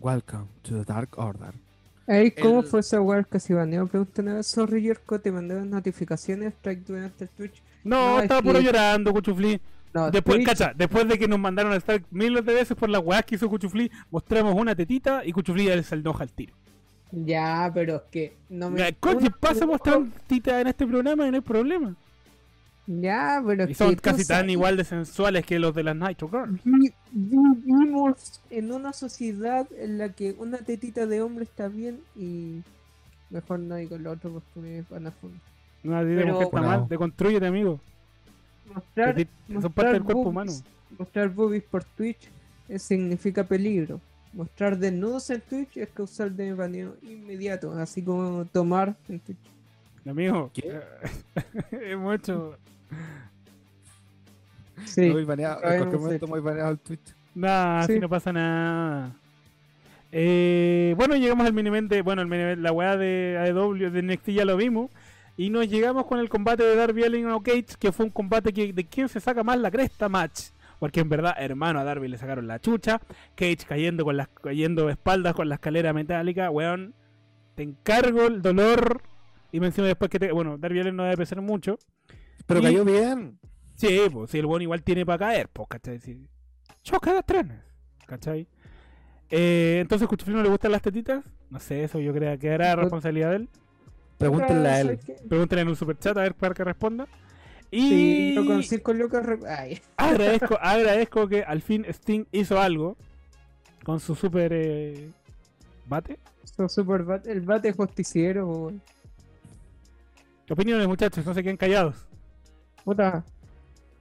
Welcome 0.00 0.46
to 0.62 0.78
the 0.78 0.84
Dark 0.92 1.18
Order. 1.18 1.54
Ey, 2.06 2.32
¿cómo 2.32 2.60
El- 2.60 2.66
fue 2.66 2.80
esa 2.80 3.00
weá 3.00 3.22
que 3.24 3.40
se 3.40 3.54
baneó? 3.54 3.86
Preguntan 3.86 4.28
a 4.28 4.42
Sorry 4.42 4.82
Yerko, 4.82 5.20
te 5.20 5.30
mandé 5.32 5.54
notificaciones 5.64 6.52
strike 6.54 6.84
durante 6.86 7.24
el 7.24 7.30
Twitch. 7.30 7.62
No, 7.84 7.96
No, 8.12 8.16
es 8.18 8.24
estaba 8.24 8.42
puro 8.42 8.58
que- 8.58 8.64
llorando, 8.64 9.12
Cuchufli. 9.12 9.60
No, 9.94 10.10
Después, 10.10 10.38
Twitch- 10.38 10.46
cacha, 10.46 10.72
después 10.76 11.08
de 11.08 11.18
que 11.18 11.26
nos 11.28 11.38
mandaron 11.38 11.72
a 11.72 11.76
estar 11.76 12.00
miles 12.10 12.44
de 12.44 12.54
veces 12.54 12.76
por 12.76 12.88
las 12.88 13.02
weas 13.02 13.24
que 13.24 13.34
hizo 13.36 13.48
Cuchufli, 13.48 13.90
mostramos 14.10 14.54
una 14.54 14.74
tetita 14.74 15.24
y 15.24 15.32
Cuchufli 15.32 15.66
ya 15.66 15.82
se 15.82 15.94
enoja 15.94 16.22
al 16.24 16.30
tiro. 16.32 16.54
Ya, 17.12 17.70
pero 17.74 17.96
es 17.96 18.02
que 18.10 18.36
no 18.50 18.70
me. 18.70 18.82
Una- 19.02 19.30
pasa 19.40 19.66
mostrando 19.66 20.10
tetita 20.28 20.60
en 20.60 20.66
este 20.68 20.86
programa 20.86 21.26
y 21.26 21.30
no 21.30 21.36
hay 21.36 21.40
problema. 21.42 21.94
Ya, 22.86 23.42
pero 23.46 23.68
Y 23.70 23.74
son 23.74 23.94
casi 23.96 24.26
tan 24.26 24.40
sabes- 24.40 24.52
igual 24.52 24.76
de 24.76 24.84
sensuales 24.84 25.46
que 25.46 25.58
los 25.58 25.74
de 25.74 25.84
las 25.84 25.94
Nitro 25.96 26.28
Girls. 26.28 26.60
Vi- 26.64 26.92
Vivimos 27.12 28.40
en 28.50 28.72
una 28.72 28.92
sociedad 28.92 29.66
en 29.78 29.98
la 29.98 30.10
que 30.12 30.34
una 30.38 30.58
tetita 30.58 31.06
de 31.06 31.22
hombre 31.22 31.44
está 31.44 31.68
bien 31.68 32.00
y 32.16 32.62
mejor 33.30 33.60
no 33.60 33.76
digo 33.76 33.96
lo 33.98 34.12
otro 34.12 34.30
porque 34.32 34.60
me 34.60 34.82
van 34.90 35.06
a 35.06 35.10
fundar. 35.12 35.40
No, 35.82 36.04
diremos 36.04 36.24
Pero- 36.24 36.38
que 36.38 36.44
está 36.44 36.60
Bravo. 36.60 36.80
mal. 36.80 36.88
Deconstrúyete, 36.88 37.46
amigo. 37.46 37.80
Mostrar, 38.74 39.14
son 39.16 39.26
mostrar 39.48 39.72
parte 39.72 39.92
del 39.92 40.02
cuerpo 40.04 40.22
boobies- 40.24 40.28
humano. 40.28 40.52
Mostrar 40.98 41.28
boobies 41.30 41.62
por 41.64 41.84
Twitch 41.84 42.28
eh, 42.68 42.78
significa 42.78 43.44
peligro. 43.44 44.00
Mostrar 44.32 44.78
desnudos 44.78 45.28
en 45.30 45.40
Twitch 45.40 45.76
es 45.76 45.88
causar 45.90 46.30
de 46.30 46.54
baneo 46.54 46.96
inmediato, 47.02 47.72
así 47.72 48.02
como 48.02 48.44
tomar 48.46 48.96
en 49.08 49.18
Twitch. 49.20 49.38
Amigo, 50.08 50.50
¿Qué? 50.54 50.80
hemos 51.90 52.14
hecho. 52.16 52.56
Sí, 54.86 55.10
Muy 55.10 55.24
baneado, 55.24 55.62
en 55.62 55.78
cualquier 55.78 56.00
momento 56.00 56.26
muy 56.26 56.40
baneado 56.40 56.70
el 56.70 56.78
Twitch. 56.78 57.14
Nada, 57.34 57.82
Sí. 57.86 57.92
así 57.92 58.00
no 58.00 58.08
pasa 58.08 58.32
nada. 58.32 59.12
Eh, 60.10 60.94
bueno, 60.96 61.14
llegamos 61.16 61.46
al 61.46 61.52
mini 61.52 61.68
event 61.68 61.90
de, 61.90 62.02
bueno, 62.02 62.22
el 62.22 62.62
la 62.62 62.72
weá 62.72 62.96
de 62.96 63.38
AEW 63.40 63.90
de 63.90 64.02
NXT 64.02 64.30
ya 64.30 64.44
lo 64.44 64.56
vimos. 64.56 64.90
Y 65.36 65.50
nos 65.50 65.68
llegamos 65.68 66.06
con 66.06 66.18
el 66.18 66.28
combate 66.28 66.64
de 66.64 66.74
Darby 66.76 67.04
Allin 67.04 67.28
o 67.28 67.42
Cage, 67.42 67.76
que 67.78 67.92
fue 67.92 68.06
un 68.06 68.10
combate 68.10 68.52
que, 68.52 68.72
de 68.72 68.84
quién 68.86 69.08
se 69.08 69.20
saca 69.20 69.44
más 69.44 69.58
la 69.58 69.70
cresta 69.70 70.08
match. 70.08 70.48
Porque 70.78 71.00
en 71.00 71.08
verdad, 71.08 71.34
hermano, 71.38 71.78
a 71.78 71.84
Darby 71.84 72.08
le 72.08 72.18
sacaron 72.18 72.46
la 72.46 72.58
chucha. 72.58 73.00
Cage 73.36 73.64
cayendo 73.68 74.04
con 74.04 74.16
las 74.16 74.28
cayendo 74.28 74.86
de 74.86 74.92
espaldas 74.92 75.34
con 75.34 75.48
la 75.48 75.54
escalera 75.56 75.92
metálica. 75.92 76.50
Weón, 76.50 76.94
te 77.54 77.62
encargo 77.62 78.26
el 78.26 78.42
dolor. 78.42 79.02
Y 79.52 79.60
me 79.60 79.66
encima 79.66 79.86
después 79.86 80.10
que 80.10 80.18
te. 80.18 80.32
Bueno, 80.32 80.56
Darby 80.58 80.80
Allin 80.80 80.96
no 80.96 81.02
debe 81.04 81.16
pesar 81.16 81.40
mucho. 81.40 81.78
Pero 82.46 82.60
Y- 82.60 82.62
cayó 82.64 82.84
bien. 82.84 83.38
Sí, 83.76 84.00
pues 84.12 84.30
si 84.30 84.38
el 84.38 84.46
weón 84.46 84.62
igual 84.62 84.82
tiene 84.82 85.06
para 85.06 85.18
caer, 85.18 85.48
pues, 85.48 85.66
¿cachai? 85.68 85.98
Si... 86.00 86.26
Choca 86.82 87.22
trenes, 87.22 87.60
¿cachai? 88.06 88.46
Eh, 89.30 89.78
entonces, 89.80 90.06
¿Cuchuflín 90.08 90.36
no 90.36 90.42
le 90.42 90.48
gustan 90.50 90.72
las 90.72 90.82
tetitas? 90.82 91.24
No 91.48 91.58
sé, 91.60 91.84
eso 91.84 91.98
yo 91.98 92.12
creo 92.12 92.38
que 92.38 92.48
era 92.48 92.76
responsabilidad 92.76 93.30
de 93.30 93.36
él. 93.36 93.48
Pregúntenle 94.18 94.68
a 94.68 94.80
él. 94.80 95.00
Pregúntenle 95.28 95.62
en 95.62 95.68
un 95.68 95.76
superchat 95.76 96.16
a 96.18 96.22
ver 96.22 96.34
para 96.34 96.52
que 96.54 96.62
responda. 96.64 97.06
Y 97.70 97.88
Sí, 97.88 98.34
yo 98.34 98.44
con 98.44 98.62
5 98.62 98.92
lucas. 98.92 99.24
re- 99.24 99.38
Ay, 99.48 99.80
agradezco, 99.96 100.58
agradezco 100.60 101.28
que 101.28 101.42
al 101.44 101.62
fin 101.62 101.86
Sting 101.88 102.24
hizo 102.32 102.60
algo 102.60 102.96
con 103.84 103.98
su 104.00 104.14
super 104.14 104.52
eh, 104.52 105.10
bate. 105.86 106.18
son 106.44 106.68
super 106.68 107.04
bat- 107.04 107.26
el 107.26 107.40
bate 107.40 107.72
justiciero, 107.72 108.46
weón. 108.46 108.82
¿Qué 110.50 110.54
opiniones, 110.54 110.88
muchachos? 110.88 111.24
No 111.24 111.32
se 111.32 111.44
queden 111.44 111.56
callados. 111.56 112.08
Puta, 112.84 113.24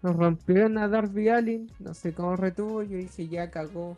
nos 0.01 0.15
rompieron 0.15 0.79
a 0.79 0.87
Darby 0.87 1.29
Allin, 1.29 1.71
no 1.77 1.93
sé 1.93 2.11
cómo 2.11 2.35
retuvo, 2.35 2.81
yo 2.81 2.97
dije 2.97 3.27
ya 3.27 3.51
cagó. 3.51 3.95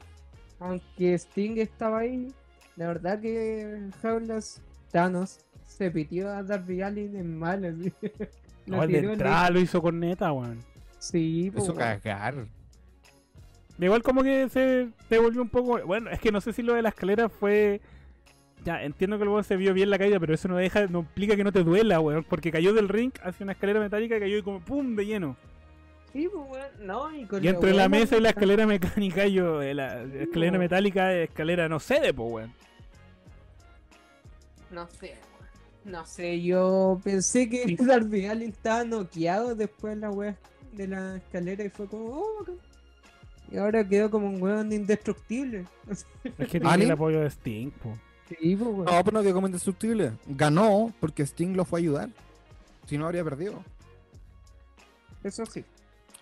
Aunque 0.59 1.13
Sting 1.13 1.59
estaba 1.59 1.99
ahí, 1.99 2.27
la 2.75 2.87
verdad 2.87 3.21
que 3.21 3.79
Jaulas 4.01 4.61
Thanos 4.91 5.39
se 5.65 5.91
pitió 5.91 6.29
a 6.29 6.43
Darby 6.43 6.81
Allin 6.81 7.15
en 7.15 7.39
mal. 7.39 7.63
así. 7.63 7.93
Lo 8.65 8.75
No, 8.75 8.83
el 8.83 8.91
de 8.91 8.97
entrada 8.99 9.49
lo 9.49 9.61
hizo 9.61 9.81
con 9.81 10.01
neta, 10.01 10.33
weón. 10.33 10.59
Sí, 10.99 11.51
Lo 11.51 11.53
po, 11.53 11.63
hizo 11.63 11.71
weón. 11.71 11.99
cagar. 12.01 12.47
Igual 13.79 14.03
como 14.03 14.23
que 14.23 14.49
se 14.49 14.89
devolvió 15.09 15.41
un 15.41 15.47
poco. 15.47 15.81
Bueno, 15.85 16.09
es 16.09 16.19
que 16.19 16.33
no 16.33 16.41
sé 16.41 16.51
si 16.51 16.63
lo 16.63 16.73
de 16.73 16.81
la 16.81 16.89
escalera 16.89 17.29
fue. 17.29 17.79
Ya, 18.63 18.83
entiendo 18.83 19.17
que 19.17 19.23
el 19.23 19.29
weón 19.29 19.43
se 19.43 19.57
vio 19.57 19.73
bien 19.73 19.89
la 19.89 19.97
caída, 19.97 20.19
pero 20.19 20.35
eso 20.35 20.47
no 20.47 20.57
deja, 20.57 20.85
no 20.85 20.99
implica 20.99 21.35
que 21.35 21.43
no 21.43 21.51
te 21.51 21.63
duela, 21.63 21.99
weón. 21.99 22.23
Porque 22.23 22.51
cayó 22.51 22.73
del 22.73 22.89
ring 22.89 23.11
hacia 23.23 23.43
una 23.43 23.53
escalera 23.53 23.79
metálica 23.79 24.17
y 24.17 24.19
cayó 24.19 24.37
y 24.37 24.43
como 24.43 24.59
¡pum! 24.59 24.95
de 24.95 25.05
lleno. 25.05 25.35
Sí, 26.13 26.27
po, 26.27 26.41
weón. 26.43 26.67
No, 26.81 27.15
y 27.15 27.25
con 27.25 27.43
Y 27.43 27.47
entre 27.47 27.73
la 27.73 27.89
mesa 27.89 28.17
y 28.17 28.21
la 28.21 28.29
escalera 28.29 28.67
mecánica, 28.67 29.25
yo, 29.25 29.61
eh, 29.61 29.73
la 29.73 30.03
escalera 30.03 30.51
weón. 30.51 30.59
metálica, 30.59 31.13
escalera 31.13 31.67
no 31.69 31.79
cede, 31.79 32.13
pues, 32.13 32.31
weón. 32.31 32.53
No 34.69 34.87
sé, 34.87 35.07
weón. 35.07 35.93
No 35.93 36.05
sé, 36.05 36.41
yo 36.43 37.01
pensé 37.03 37.49
que 37.49 37.75
Darby 37.79 38.25
Allin 38.27 38.49
estaba 38.49 38.83
noqueado 38.83 39.55
después 39.55 39.95
de 39.95 40.01
la 40.01 40.11
wea 40.11 40.37
de 40.73 40.87
la 40.87 41.17
escalera 41.17 41.63
y 41.63 41.69
fue 41.69 41.87
como, 41.87 42.05
oh, 42.05 42.35
bacán. 42.39 42.59
Y 43.51 43.57
ahora 43.57 43.85
quedó 43.85 44.09
como 44.09 44.27
un 44.27 44.41
weón 44.41 44.71
indestructible. 44.71 45.65
Es 45.89 46.05
que 46.37 46.59
tiene 46.59 46.69
¿Ali? 46.69 46.85
el 46.85 46.91
apoyo 46.91 47.21
de 47.21 47.29
Sting, 47.29 47.71
po. 47.71 47.97
Sí. 48.39 48.55
No, 48.55 48.85
pero 48.85 49.11
no 49.11 49.21
quedó 49.21 49.33
como 49.33 49.47
indestructible. 49.47 50.13
Ganó 50.27 50.93
porque 50.99 51.23
Sting 51.23 51.55
lo 51.55 51.65
fue 51.65 51.79
a 51.79 51.81
ayudar. 51.81 52.09
Si 52.85 52.97
no, 52.97 53.05
habría 53.05 53.23
perdido. 53.23 53.63
Eso 55.23 55.45
sí. 55.45 55.63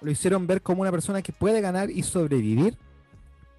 Lo 0.02 0.12
hicieron 0.12 0.48
ver 0.48 0.62
como 0.62 0.82
una 0.82 0.92
persona 0.92 1.22
que 1.22 1.34
puede 1.34 1.62
ganar 1.62 1.90
y 1.90 2.04
sobrevivir, 2.04 2.78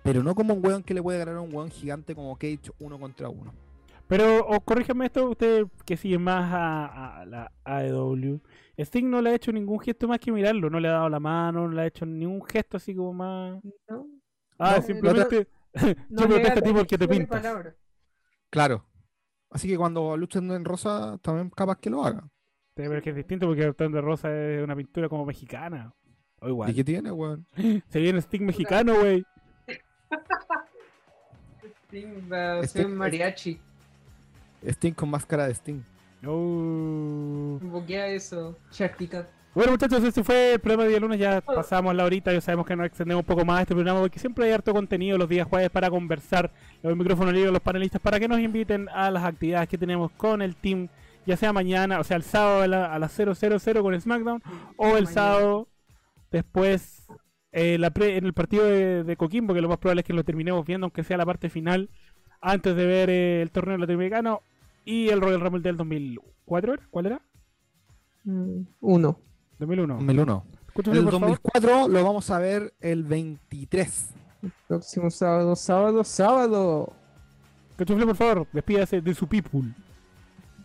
pero 0.02 0.22
no 0.22 0.34
como 0.34 0.54
un 0.54 0.64
weón 0.64 0.82
que 0.82 0.94
le 0.94 1.02
puede 1.02 1.18
ganar 1.18 1.36
a 1.36 1.40
un 1.40 1.54
weón 1.54 1.70
gigante 1.70 2.14
como 2.14 2.36
Cage 2.36 2.70
uno 2.78 2.98
contra 2.98 3.28
uno. 3.28 3.52
Pero, 4.08 4.44
o 4.46 4.60
corríjame 4.60 5.06
esto, 5.06 5.30
usted 5.30 5.66
que 5.84 5.96
sigue 5.96 6.18
más 6.18 6.52
a, 6.52 7.20
a 7.20 7.24
la 7.26 7.52
AEW. 7.64 8.40
Sting 8.76 9.08
no 9.08 9.20
le 9.20 9.30
ha 9.30 9.34
hecho 9.34 9.52
ningún 9.52 9.78
gesto 9.78 10.08
más 10.08 10.18
que 10.18 10.32
mirarlo, 10.32 10.70
no 10.70 10.80
le 10.80 10.88
ha 10.88 10.92
dado 10.92 11.08
la 11.08 11.20
mano, 11.20 11.68
no 11.68 11.74
le 11.74 11.82
ha 11.82 11.86
hecho 11.86 12.06
ningún 12.06 12.44
gesto 12.44 12.78
así 12.78 12.94
como 12.94 13.12
más. 13.12 13.62
¿No? 13.88 14.06
Ah, 14.58 14.76
No, 14.76 14.82
simplemente. 14.82 15.48
No 16.08 16.22
yo 16.26 16.28
le 16.28 16.40
protejo 16.40 16.52
a 16.52 16.54
da 16.54 16.60
ti 16.62 16.72
porque 16.72 16.98
te 16.98 17.26
palabra. 17.26 17.76
Claro. 18.50 18.84
Así 19.50 19.68
que 19.68 19.76
cuando 19.76 20.16
luchen 20.16 20.50
en 20.50 20.64
rosa, 20.64 21.18
también 21.22 21.50
capaz 21.50 21.78
que 21.78 21.90
lo 21.90 22.04
haga. 22.04 22.22
Sí, 22.76 22.84
pero 22.86 22.96
es 22.98 23.02
que 23.02 23.10
es 23.10 23.16
distinto 23.16 23.46
porque 23.46 23.62
el 23.64 23.74
de 23.92 24.00
Rosa 24.00 24.32
es 24.32 24.62
una 24.62 24.76
pintura 24.76 25.08
como 25.08 25.26
mexicana. 25.26 25.92
O 26.40 26.46
¿Y 26.46 26.50
igual. 26.50 26.74
qué 26.74 26.84
tiene, 26.84 27.10
weón? 27.12 27.46
Se 27.88 27.98
viene 28.00 28.20
Sting 28.20 28.42
mexicano, 28.44 28.98
güey. 29.00 29.24
Sting 31.88 32.30
va 32.32 32.60
a 32.60 32.62
Sting- 32.62 32.94
mariachi. 32.94 33.60
Sting 34.64 34.92
con 34.94 35.10
máscara 35.10 35.46
de 35.46 35.54
Sting. 35.54 35.82
Oh. 36.26 37.58
Boquea 37.62 38.08
eso, 38.08 38.56
Chartica. 38.70 39.28
Bueno 39.52 39.72
muchachos, 39.72 40.04
este 40.04 40.22
fue 40.22 40.54
el 40.54 40.60
programa 40.60 40.84
de 40.84 40.90
día 40.90 41.00
lunes, 41.00 41.18
ya 41.18 41.40
pasamos 41.40 41.92
la 41.94 42.04
horita, 42.04 42.32
ya 42.32 42.40
sabemos 42.40 42.64
que 42.66 42.76
nos 42.76 42.86
extendemos 42.86 43.22
un 43.22 43.26
poco 43.26 43.44
más 43.44 43.62
este 43.62 43.74
programa 43.74 43.98
porque 44.00 44.20
siempre 44.20 44.44
hay 44.44 44.52
harto 44.52 44.72
contenido 44.72 45.18
los 45.18 45.28
días 45.28 45.46
jueves 45.48 45.70
para 45.70 45.90
conversar, 45.90 46.52
los 46.84 46.96
micrófonos 46.96 47.34
libres, 47.34 47.52
los 47.52 47.60
panelistas, 47.60 48.00
para 48.00 48.20
que 48.20 48.28
nos 48.28 48.38
inviten 48.38 48.88
a 48.90 49.10
las 49.10 49.24
actividades 49.24 49.68
que 49.68 49.76
tenemos 49.76 50.12
con 50.12 50.40
el 50.40 50.54
team, 50.54 50.86
ya 51.26 51.36
sea 51.36 51.52
mañana, 51.52 51.98
o 51.98 52.04
sea 52.04 52.16
el 52.16 52.22
sábado 52.22 52.62
a, 52.62 52.68
la- 52.68 52.94
a 52.94 52.98
las 53.00 53.12
000 53.12 53.82
con 53.82 54.00
SmackDown, 54.00 54.40
o 54.76 54.86
el 54.86 54.92
Mañana. 54.92 55.10
sábado 55.10 55.68
después 56.30 57.08
eh, 57.50 57.76
la 57.78 57.90
pre- 57.90 58.16
en 58.18 58.26
el 58.26 58.32
partido 58.32 58.64
de, 58.64 59.02
de 59.02 59.16
Coquimbo, 59.16 59.52
que 59.52 59.60
lo 59.62 59.68
más 59.68 59.78
probable 59.78 60.02
es 60.02 60.06
que 60.06 60.12
lo 60.12 60.22
terminemos 60.22 60.64
viendo, 60.64 60.84
aunque 60.84 61.02
sea 61.02 61.16
la 61.16 61.26
parte 61.26 61.50
final, 61.50 61.90
antes 62.40 62.76
de 62.76 62.86
ver 62.86 63.10
eh, 63.10 63.42
el 63.42 63.50
torneo 63.50 63.76
latinoamericano 63.78 64.42
y 64.84 65.08
el 65.08 65.20
Royal 65.20 65.40
Rumble 65.40 65.60
del 65.62 65.76
2004, 65.76 66.74
¿era? 66.74 66.82
¿cuál 66.88 67.06
era? 67.06 67.20
Mm, 68.22 68.60
Uno. 68.80 69.18
2001. 69.60 69.94
2001. 69.94 70.44
Escúchame, 70.68 70.98
El 70.98 71.04
por 71.04 71.12
favor. 71.12 71.28
2004 71.28 71.88
lo 71.88 72.04
vamos 72.04 72.30
a 72.30 72.38
ver 72.38 72.74
el 72.80 73.04
23. 73.04 74.08
Próximo 74.66 75.10
sábado, 75.10 75.54
sábado, 75.54 76.04
sábado. 76.04 76.92
Cachufle, 77.76 78.06
por 78.06 78.16
favor, 78.16 78.46
despídase 78.52 79.00
de 79.00 79.14
su 79.14 79.26
people. 79.26 79.72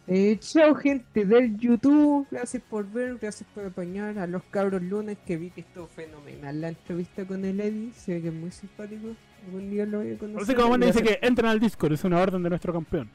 Eh, 0.07 0.37
chao 0.39 0.75
gente 0.75 1.25
del 1.25 1.57
YouTube, 1.57 2.27
gracias 2.29 2.61
por 2.69 2.87
ver, 2.87 3.17
gracias 3.17 3.49
por 3.55 3.65
apañar 3.65 4.19
a 4.19 4.27
los 4.27 4.43
cabros 4.43 4.83
lunes 4.83 5.17
que 5.25 5.35
vi 5.35 5.49
que 5.49 5.61
estuvo 5.61 5.87
fenomenal 5.87 6.61
la 6.61 6.67
entrevista 6.69 7.25
con 7.25 7.43
el 7.43 7.59
Eddie, 7.59 7.91
se 7.93 8.13
ve 8.13 8.21
que 8.21 8.27
es 8.27 8.33
muy 8.33 8.51
simpático, 8.51 9.07
algún 9.47 9.71
día 9.71 9.87
lo 9.87 9.99
voy 9.99 10.11
a 10.13 10.17
conocer. 10.19 10.41
No 10.41 10.45
sé 10.45 10.55
cómo 10.55 10.69
manda 10.69 10.85
dice 10.85 11.01
que 11.01 11.17
entren 11.23 11.49
al 11.49 11.59
Discord, 11.59 11.93
es 11.93 12.03
una 12.03 12.19
orden 12.19 12.43
de 12.43 12.49
nuestro 12.49 12.71
campeón. 12.71 13.09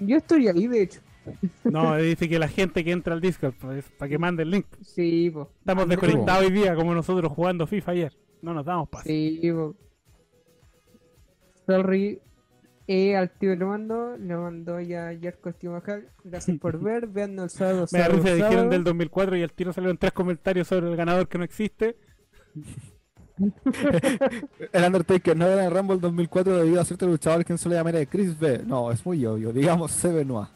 Yo 0.00 0.16
estoy 0.16 0.48
ahí 0.48 0.66
de 0.66 0.82
hecho, 0.82 1.00
No, 1.64 1.96
dice 1.96 2.28
que 2.28 2.38
la 2.38 2.48
gente 2.48 2.84
que 2.84 2.92
entra 2.92 3.14
al 3.14 3.20
Discord, 3.20 3.54
pues, 3.60 3.84
para 3.98 4.08
que 4.08 4.18
mande 4.18 4.42
el 4.42 4.50
link. 4.50 4.66
sí, 4.82 5.30
po. 5.30 5.50
Estamos 5.60 5.88
desconectados 5.88 6.46
hoy 6.46 6.52
día, 6.52 6.74
como 6.74 6.94
nosotros 6.94 7.32
jugando 7.32 7.66
FIFA 7.66 7.92
ayer. 7.92 8.12
No 8.42 8.54
nos 8.54 8.64
damos 8.64 8.88
paso. 8.88 9.04
Sí, 9.06 9.40
po. 9.52 9.74
Sorry, 11.66 12.20
eh, 12.86 13.16
al 13.16 13.30
tío 13.30 13.56
le 13.56 13.64
mando, 13.64 14.16
le 14.18 14.36
mando 14.36 14.78
ya 14.80 15.08
ayer 15.08 15.38
con 15.40 15.54
Tío 15.54 15.70
Majal, 15.72 16.06
gracias 16.22 16.58
por 16.58 16.78
ver, 16.82 17.06
vean 17.06 17.38
el 17.38 17.48
sábado, 17.48 17.86
Me 17.90 17.98
da 17.98 18.08
risa, 18.08 18.34
dijeron 18.34 18.68
del 18.68 18.84
2004 18.84 19.36
y 19.38 19.42
al 19.42 19.52
tiro 19.52 19.72
salieron 19.72 19.96
tres 19.96 20.12
comentarios 20.12 20.68
sobre 20.68 20.90
el 20.90 20.96
ganador 20.96 21.26
que 21.28 21.38
no 21.38 21.44
existe. 21.44 21.96
El 24.72 24.84
Undertaker 24.84 25.36
no 25.36 25.44
era 25.46 25.66
el 25.66 25.74
Rumble 25.74 25.98
2004 25.98 26.56
debido 26.56 26.80
a 26.80 26.84
cierto 26.84 27.08
luchador 27.08 27.44
que 27.44 27.58
se 27.58 27.68
le 27.68 27.74
llamaría 27.74 28.06
Chris 28.06 28.38
B. 28.38 28.62
No, 28.64 28.92
es 28.92 29.04
muy 29.04 29.26
obvio. 29.26 29.52
Digamos 29.52 29.90
C. 29.90 30.12
Benoit. 30.12 30.48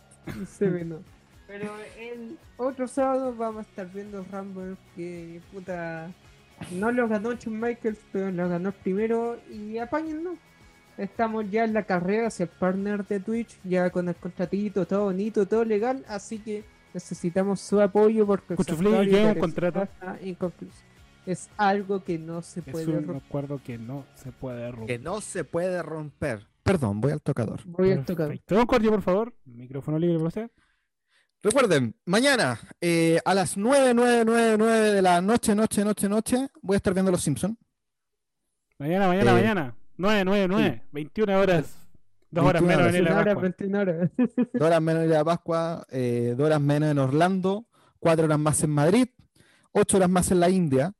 Se 0.46 0.68
ve, 0.68 0.84
no. 0.84 0.98
Pero 1.46 1.72
el 1.98 2.38
otro 2.58 2.86
sábado 2.86 3.34
vamos 3.34 3.64
a 3.66 3.68
estar 3.70 3.90
viendo 3.92 4.24
Rumble 4.30 4.76
que 4.94 5.40
puta 5.52 6.10
no 6.72 6.92
lo 6.92 7.08
ganó 7.08 7.32
Shawn 7.34 7.58
Michaels, 7.58 7.98
pero 8.12 8.30
lo 8.30 8.48
ganó 8.48 8.72
primero 8.72 9.38
y 9.50 9.78
apáñenlo. 9.78 10.34
Estamos 10.98 11.48
ya 11.50 11.64
en 11.64 11.72
la 11.74 11.84
carrera 11.84 12.26
hacia 12.26 12.44
el 12.44 12.48
partner 12.50 13.06
de 13.06 13.20
Twitch, 13.20 13.58
ya 13.64 13.88
con 13.90 14.08
el 14.08 14.16
contratito, 14.16 14.84
todo 14.84 15.04
bonito, 15.04 15.46
todo 15.46 15.64
legal, 15.64 16.04
así 16.08 16.38
que 16.40 16.64
necesitamos 16.92 17.60
su 17.60 17.80
apoyo 17.80 18.26
porque 18.26 18.54
el 18.54 18.56
Cuchuflí, 18.56 18.86
santuario 18.86 19.12
¿qué 19.12 19.22
es 19.30 19.34
un 19.34 19.40
contrato? 19.40 19.88
inconcluso. 20.22 20.76
Es 21.24 21.48
algo 21.56 22.02
que 22.02 22.18
no 22.18 22.42
se 22.42 22.60
Es 22.60 22.66
puede 22.66 22.86
un 22.88 23.06
romper. 23.06 23.22
acuerdo 23.28 23.60
que 23.64 23.78
no 23.78 24.04
se 24.16 24.32
puede 24.32 24.70
romper. 24.72 24.86
Que 24.86 24.98
no 25.04 25.20
se 25.20 25.44
puede 25.44 25.82
romper. 25.82 26.46
Perdón, 26.68 27.00
voy 27.00 27.12
al 27.12 27.22
tocador. 27.22 27.60
Voy 27.64 27.92
a 27.92 28.04
tocar. 28.04 28.28
Perfecto. 28.28 28.54
Don 28.54 28.66
Cordio, 28.66 28.90
por 28.90 29.02
favor. 29.02 29.34
Micrófono 29.46 29.98
libre 29.98 30.16
para 30.16 30.28
usted. 30.28 30.50
Recuerden, 31.42 31.94
mañana 32.04 32.58
eh, 32.80 33.20
a 33.24 33.32
las 33.34 33.56
9, 33.56 33.92
9, 33.94 34.24
9, 34.26 34.56
9 34.58 34.92
de 34.92 35.02
la 35.02 35.20
noche, 35.20 35.54
noche, 35.54 35.84
noche, 35.84 36.08
noche, 36.08 36.48
voy 36.62 36.74
a 36.74 36.78
estar 36.78 36.92
viendo 36.92 37.10
Los 37.12 37.22
Simpsons. 37.22 37.56
Mañana, 38.78 39.06
mañana, 39.08 39.30
Eh, 39.30 39.34
mañana. 39.34 39.76
9, 39.96 40.24
9, 40.24 40.46
9. 40.48 40.82
21 40.92 41.38
horas. 41.40 41.88
Dos 42.30 42.44
horas 42.44 42.60
21 42.62 42.82
menos 42.90 42.94
en 42.96 43.04
la 43.04 43.24
Pascua. 43.24 43.42
21 43.42 43.80
horas. 43.80 44.10
Dos 44.52 44.62
horas 44.62 44.82
menos 44.82 45.02
en 45.04 45.10
la 45.10 45.24
Pascua, 45.24 45.86
eh, 45.90 46.34
dos 46.36 46.46
horas 46.46 46.60
menos 46.60 46.90
en 46.90 46.98
Orlando, 46.98 47.66
cuatro 47.98 48.24
horas 48.26 48.38
más 48.38 48.62
en 48.62 48.70
Madrid, 48.70 49.08
ocho 49.72 49.96
horas 49.96 50.10
más 50.10 50.30
en 50.30 50.40
la 50.40 50.50
India. 50.50 50.92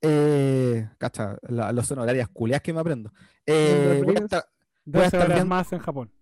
Eh, 0.00 0.88
cacha, 0.98 1.36
la- 1.48 1.72
los 1.72 1.90
honorarias 1.90 2.28
culias 2.28 2.60
que 2.60 2.72
me 2.72 2.80
aprendo. 2.80 3.10
Eh, 3.44 4.02
voy 4.04 4.14
a 4.16 4.18
estar, 4.20 4.44
voy 4.86 5.02
a 5.02 5.04
12 5.04 5.06
estar 5.06 5.20
horas 5.20 5.36
viendo- 5.36 5.54
más 5.54 5.72
en 5.72 5.78
Japón. 5.80 6.12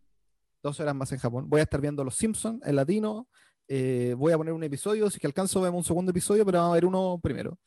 dos 0.63 0.81
horas 0.81 0.95
más 0.95 1.13
en 1.13 1.19
Japón. 1.19 1.49
Voy 1.49 1.61
a 1.61 1.65
estar 1.65 1.81
viendo 1.81 2.03
Los 2.05 2.17
Simpsons 2.17 2.61
en 2.67 2.75
latino. 2.77 3.29
eh, 3.69 4.15
voy 4.19 4.31
a 4.33 4.37
poner 4.37 4.53
un 4.53 4.63
episodio. 4.65 5.09
Si 5.09 5.17
es 5.17 5.21
que 5.21 5.27
alcanzo, 5.27 5.61
vemos 5.63 5.79
un 5.79 5.85
segundo 5.85 6.11
episodio, 6.11 6.45
pero 6.45 6.59
vamos 6.59 6.73
a 6.73 6.75
ver 6.75 6.85
uno 6.85 7.19
primero. 7.23 7.59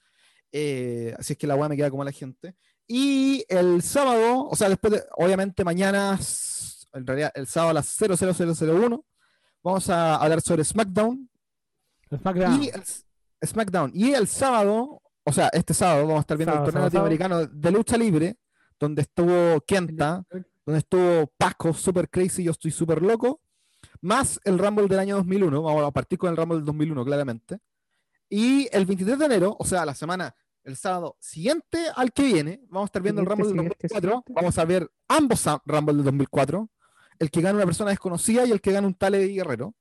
Eh, 0.51 1.13
así 1.17 1.33
es 1.33 1.39
que 1.39 1.47
la 1.47 1.55
weá 1.55 1.67
me 1.69 1.75
queda 1.75 1.89
como 1.89 2.03
a 2.03 2.05
la 2.05 2.11
gente. 2.11 2.55
Y 2.87 3.43
el 3.49 3.81
sábado, 3.81 4.47
o 4.47 4.55
sea, 4.55 4.69
después 4.69 4.93
de, 4.93 5.03
obviamente 5.17 5.63
mañana, 5.63 6.19
en 6.93 7.05
realidad 7.07 7.31
el 7.35 7.47
sábado 7.47 7.71
a 7.71 7.73
las 7.73 7.87
00001, 7.87 9.03
vamos 9.63 9.89
a 9.89 10.15
hablar 10.17 10.39
sobre 10.41 10.63
SmackDown. 10.63 11.29
SmackDown. 12.15 12.63
Y 12.63 12.69
el, 12.69 12.83
SmackDown. 13.47 13.91
Y 13.93 14.13
el 14.13 14.27
sábado, 14.27 15.01
o 15.23 15.33
sea, 15.33 15.49
este 15.53 15.73
sábado 15.73 16.03
vamos 16.03 16.17
a 16.17 16.21
estar 16.21 16.37
viendo 16.37 16.53
Sábado, 16.53 16.67
el 16.67 16.73
torneo 16.73 16.89
sábado, 16.91 17.09
latinoamericano 17.09 17.59
de 17.59 17.71
lucha 17.71 17.97
libre, 17.97 18.37
donde 18.79 19.01
estuvo 19.01 19.59
Kenta, 19.61 20.23
donde 20.67 20.79
estuvo 20.79 21.31
Paco, 21.37 21.73
super 21.73 22.09
crazy, 22.09 22.43
yo 22.43 22.51
estoy 22.51 22.71
super 22.71 23.01
loco, 23.01 23.39
más 24.01 24.37
el 24.43 24.59
Rumble 24.59 24.89
del 24.89 24.99
año 24.99 25.15
2001, 25.15 25.63
vamos 25.63 25.81
a 25.81 25.91
partir 25.91 26.19
con 26.19 26.29
el 26.29 26.35
Rumble 26.35 26.57
del 26.57 26.65
2001 26.65 27.05
claramente, 27.05 27.59
y 28.29 28.67
el 28.73 28.85
23 28.85 29.17
de 29.17 29.25
enero, 29.25 29.55
o 29.57 29.63
sea, 29.63 29.85
la 29.85 29.95
semana, 29.95 30.35
el 30.65 30.75
sábado 30.75 31.15
siguiente 31.21 31.79
al 31.95 32.11
que 32.11 32.23
viene, 32.23 32.59
vamos 32.67 32.87
a 32.87 32.87
estar 32.87 33.01
viendo 33.01 33.21
el 33.21 33.27
Rumble 33.27 33.47
del 33.47 33.55
siguiente, 33.55 33.87
2004, 33.87 34.09
siguiente. 34.09 34.33
vamos 34.35 34.57
a 34.57 34.65
ver 34.65 34.91
ambos 35.07 35.45
Rumble 35.63 35.95
del 35.95 36.03
2004, 36.03 36.69
el 37.19 37.31
que 37.31 37.41
gana 37.41 37.55
una 37.55 37.65
persona 37.65 37.91
desconocida 37.91 38.45
y 38.45 38.51
el 38.51 38.59
que 38.59 38.73
gana 38.73 38.87
un 38.87 38.93
tal 38.93 39.15
Eddie 39.15 39.35
Guerrero, 39.35 39.73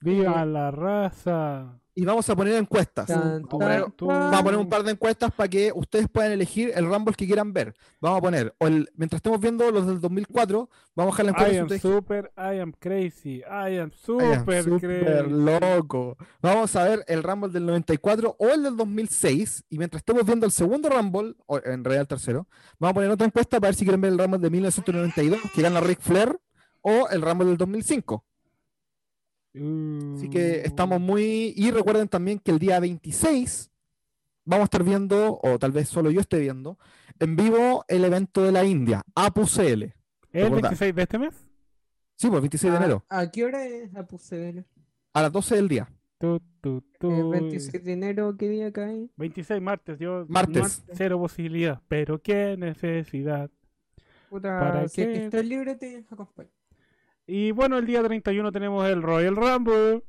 Viva 0.00 0.44
la 0.46 0.70
raza. 0.70 1.76
y 1.92 2.04
vamos 2.06 2.30
a 2.30 2.36
poner 2.36 2.54
encuestas. 2.54 3.06
Tan, 3.06 3.42
Vamos 3.42 3.44
a 3.44 3.48
poner- 3.50 3.82
tan, 3.82 3.92
tú- 3.92 4.06
Vamos 4.06 4.40
a 4.40 4.42
poner 4.44 4.58
un 4.60 4.68
par 4.70 4.82
de 4.84 4.92
encuestas 4.92 5.30
para 5.32 5.48
que 5.50 5.70
ustedes 5.74 6.08
puedan 6.08 6.32
elegir 6.32 6.72
el 6.74 6.86
Rumble 6.86 7.14
que 7.14 7.26
quieran 7.26 7.52
ver. 7.52 7.74
Vamos 8.00 8.18
a 8.18 8.22
poner, 8.22 8.54
o 8.58 8.66
el, 8.68 8.88
mientras 8.94 9.18
estemos 9.18 9.38
viendo 9.40 9.70
los 9.70 9.86
del 9.86 10.00
2004, 10.00 10.70
vamos 10.94 11.12
a 11.12 11.22
dejar 11.22 11.26
la 11.26 11.30
encuesta. 11.32 11.54
I 11.54 11.58
am 11.58 11.64
ustedes 11.66 11.82
super, 11.82 12.32
I 12.38 12.58
am 12.60 12.72
crazy, 12.78 13.38
I 13.40 13.76
am 13.78 13.90
super, 13.92 14.64
crazy. 14.80 15.28
loco. 15.28 16.16
Vamos 16.40 16.74
a 16.76 16.84
ver 16.84 17.04
el 17.06 17.22
Rumble 17.22 17.50
del 17.50 17.66
94 17.66 18.36
o 18.38 18.48
el 18.48 18.62
del 18.62 18.76
2006. 18.78 19.64
Y 19.68 19.76
mientras 19.76 20.00
estemos 20.00 20.24
viendo 20.24 20.46
el 20.46 20.52
segundo 20.52 20.88
Rumble, 20.88 21.34
o 21.46 21.58
en 21.58 21.84
realidad 21.84 22.02
el 22.02 22.08
tercero, 22.08 22.46
vamos 22.78 22.92
a 22.92 22.94
poner 22.94 23.10
otra 23.10 23.26
encuesta 23.26 23.58
para 23.60 23.68
ver 23.68 23.74
si 23.74 23.84
quieren 23.84 24.00
ver 24.00 24.12
el 24.12 24.18
Rumble 24.18 24.38
de 24.38 24.48
1992, 24.48 25.38
que 25.54 25.60
gana 25.60 25.80
Ric 25.80 26.00
Flair, 26.00 26.38
o 26.80 27.08
el 27.10 27.20
Rumble 27.20 27.48
del 27.48 27.58
2005. 27.58 28.24
Así 29.54 30.30
que 30.30 30.62
estamos 30.64 31.00
Mm. 31.00 31.04
muy. 31.04 31.52
Y 31.56 31.70
recuerden 31.70 32.08
también 32.08 32.38
que 32.38 32.50
el 32.52 32.58
día 32.58 32.78
26 32.80 33.70
vamos 34.44 34.62
a 34.62 34.64
estar 34.64 34.82
viendo, 34.84 35.38
o 35.42 35.58
tal 35.58 35.72
vez 35.72 35.88
solo 35.88 36.10
yo 36.10 36.20
esté 36.20 36.38
viendo, 36.40 36.78
en 37.18 37.36
vivo 37.36 37.84
el 37.88 38.04
evento 38.04 38.42
de 38.42 38.52
la 38.52 38.64
India, 38.64 39.02
APUCL. 39.14 39.82
¿Es 39.84 39.94
el 40.32 40.42
recordad. 40.44 40.70
26 40.70 40.94
de 40.94 41.02
este 41.02 41.18
mes? 41.18 41.34
Sí, 42.16 42.28
pues 42.28 42.40
26 42.42 42.72
de 42.72 42.78
¿A- 42.78 42.80
enero, 42.82 43.04
¿A 43.08 43.30
qué 43.30 43.44
hora 43.44 43.64
es 43.66 43.90
pusevela? 44.08 44.64
a 45.14 45.22
las 45.22 45.32
12 45.32 45.56
del 45.56 45.68
día. 45.68 45.90
Tu, 46.18 46.38
tu, 46.60 46.82
tu. 46.98 47.10
El 47.10 47.40
26 47.40 47.82
de 47.84 47.92
enero, 47.92 48.36
¿qué 48.36 48.48
día 48.48 48.70
cae? 48.72 49.08
26 49.16 49.60
martes, 49.62 49.98
yo 49.98 50.26
Martes. 50.28 50.84
cero 50.92 51.18
posibilidad, 51.18 51.80
pero 51.88 52.20
qué 52.20 52.56
necesidad. 52.58 53.50
Puta, 54.28 54.60
¿Para 54.60 54.88
si 54.88 54.96
qué? 55.02 55.12
que 55.12 55.24
estoy 55.24 55.42
libre, 55.46 55.74
te 55.76 56.04
acompaño. 56.10 56.50
Y 57.32 57.52
bueno, 57.52 57.78
el 57.78 57.86
día 57.86 58.02
31 58.02 58.50
tenemos 58.50 58.88
el 58.88 59.02
Royal 59.02 59.36
Rumble. 59.36 60.02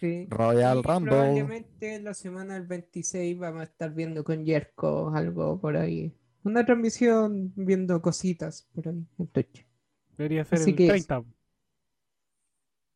Sí. 0.00 0.26
Royal 0.30 0.78
Y 0.78 0.82
Rumble. 0.82 1.10
Probablemente 1.10 2.00
la 2.00 2.14
semana 2.14 2.54
del 2.54 2.66
26 2.66 3.38
vamos 3.38 3.60
a 3.60 3.64
estar 3.64 3.92
viendo 3.92 4.24
con 4.24 4.42
Jerko 4.46 5.10
algo 5.14 5.60
por 5.60 5.76
ahí. 5.76 6.16
Una 6.44 6.64
transmisión 6.64 7.52
viendo 7.56 8.00
cositas 8.00 8.66
por 8.72 8.88
ahí 8.88 9.06
en 9.18 9.26
Twitch. 9.26 9.66
Debería 10.16 10.46
ser 10.46 10.60
Así 10.60 10.70
el 10.70 10.76
que 10.76 10.84
es. 10.84 11.06
30. 11.06 11.24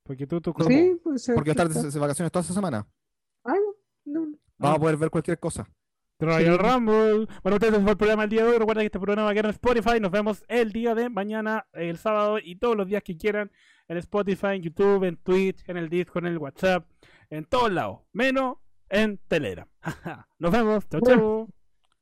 Porque 0.04 0.26
tú, 0.26 0.40
tú, 0.40 0.54
Sí, 0.66 0.98
pues 1.04 1.30
Porque 1.34 1.50
estar 1.50 1.68
de, 1.68 1.90
de 1.90 1.98
vacaciones 1.98 2.32
toda 2.32 2.42
esa 2.42 2.54
semana. 2.54 2.88
Ah, 3.44 3.54
no, 4.06 4.26
no. 4.26 4.38
Vamos 4.56 4.76
a 4.76 4.80
poder 4.80 4.96
ver 4.96 5.10
cualquier 5.10 5.38
cosa. 5.38 5.68
Royal 6.22 6.56
Sí. 6.56 6.62
Rumble. 6.62 7.26
Bueno, 7.42 7.56
ustedes 7.56 7.80
fue 7.82 7.90
el 7.90 7.96
programa 7.96 8.22
del 8.22 8.30
día 8.30 8.44
de 8.44 8.50
hoy. 8.50 8.58
Recuerden 8.58 8.82
que 8.82 8.86
este 8.86 8.98
programa 8.98 9.24
va 9.24 9.30
a 9.30 9.34
quedar 9.34 9.46
en 9.46 9.50
Spotify. 9.52 10.00
Nos 10.00 10.10
vemos 10.10 10.44
el 10.48 10.72
día 10.72 10.94
de 10.94 11.08
mañana, 11.08 11.66
el 11.72 11.98
sábado 11.98 12.38
y 12.42 12.56
todos 12.56 12.76
los 12.76 12.86
días 12.86 13.02
que 13.02 13.16
quieran 13.16 13.50
en 13.88 13.96
Spotify, 13.98 14.48
en 14.54 14.62
YouTube, 14.62 15.04
en 15.04 15.16
Twitch, 15.16 15.62
en 15.68 15.76
el 15.76 15.88
Discord, 15.88 16.26
en 16.26 16.32
el 16.32 16.38
WhatsApp, 16.38 16.86
en 17.30 17.44
todos 17.44 17.70
lados, 17.72 18.00
menos 18.12 18.56
en 18.88 19.18
Telegram. 19.28 19.66
Nos 20.38 20.50
vemos. 20.52 20.88
Chau, 20.88 21.00
chau. 21.00 21.48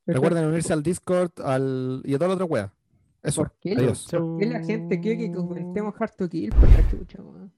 Recuerden 0.05 0.45
unirse 0.45 0.73
al 0.73 0.83
Discord 0.83 1.31
al... 1.43 2.01
y 2.05 2.13
a 2.13 2.17
toda 2.17 2.29
la 2.29 2.33
otra 2.35 2.45
wea. 2.45 2.73
Eso, 3.23 3.43
¿Por 3.43 3.53
qué, 3.61 3.73
adiós. 3.73 4.07
¿Por 4.09 4.39
qué 4.39 4.45
la 4.47 4.63
gente 4.63 4.99
quiere 4.99 5.17
que 5.19 5.31
comentemos 5.31 5.93
Hard 5.99 6.15
to 6.17 6.27
Kill 6.27 6.49
por 6.49 6.69
la 6.69 6.89
chucha, 6.89 7.21
weón? 7.21 7.53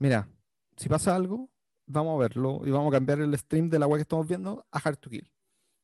Mira, 0.00 0.28
si 0.76 0.88
pasa 0.88 1.14
algo, 1.14 1.48
vamos 1.88 2.16
a 2.16 2.18
verlo 2.20 2.60
y 2.64 2.70
vamos 2.70 2.88
a 2.92 2.96
cambiar 2.96 3.20
el 3.20 3.36
stream 3.36 3.68
de 3.68 3.78
la 3.78 3.86
wea 3.86 3.96
que 3.98 4.02
estamos 4.02 4.26
viendo 4.26 4.64
a 4.70 4.78
Hard 4.78 4.96
to 4.98 5.10
Kill. 5.10 5.28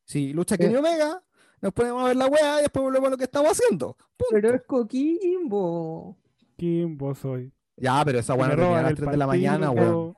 Si 0.05 0.33
lucha 0.33 0.57
Kenny 0.57 0.75
Eh. 0.75 0.79
Omega, 0.79 1.23
nos 1.61 1.73
ponemos 1.73 2.03
a 2.05 2.07
ver 2.09 2.17
la 2.17 2.27
wea 2.27 2.59
y 2.61 2.63
después 2.63 2.83
volvemos 2.85 3.09
a 3.09 3.11
lo 3.11 3.17
que 3.17 3.25
estamos 3.25 3.51
haciendo. 3.53 3.97
Punto. 4.17 4.27
Pero 4.31 4.55
es 4.55 4.63
Coquimbo. 4.67 6.17
¿Quién 6.57 6.97
vos 6.97 7.19
soy? 7.19 7.53
Ya, 7.77 8.03
pero 8.05 8.19
esa 8.21 8.35
wea 8.35 8.55
no 8.55 8.75
a 8.77 8.83
las 8.83 8.91
el 8.93 8.97
3 8.97 9.11
de 9.11 9.17
la 9.17 9.27
mañana, 9.27 9.71
weón. 9.71 10.15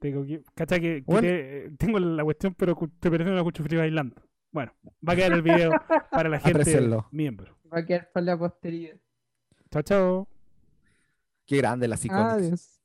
Tengo 0.00 0.24
que. 0.26 0.42
Cacha 0.54 0.76
que, 0.80 0.96
que 0.96 1.04
Bueno. 1.06 1.20
te- 1.22 1.70
tengo 1.78 1.98
la 1.98 2.24
cuestión, 2.24 2.54
pero 2.54 2.76
te 3.00 3.10
parece 3.10 3.30
una 3.30 3.42
cuchufría 3.42 3.78
bailando. 3.80 4.16
Bueno, 4.50 4.72
va 5.06 5.12
a 5.12 5.16
quedar 5.16 5.32
el 5.32 5.42
video 5.42 5.70
para 6.10 6.28
la 6.28 6.38
gente 6.40 6.60
Aprécienlo. 6.60 7.06
miembro. 7.12 7.56
Va 7.72 7.78
a 7.80 7.84
quedar 7.86 8.10
para 8.12 8.26
la 8.26 8.38
posteridad. 8.38 8.96
Chao, 9.70 9.82
chao. 9.82 10.28
Qué 11.46 11.56
grande 11.58 11.86
la. 11.88 11.96
Adiós. 12.10 12.75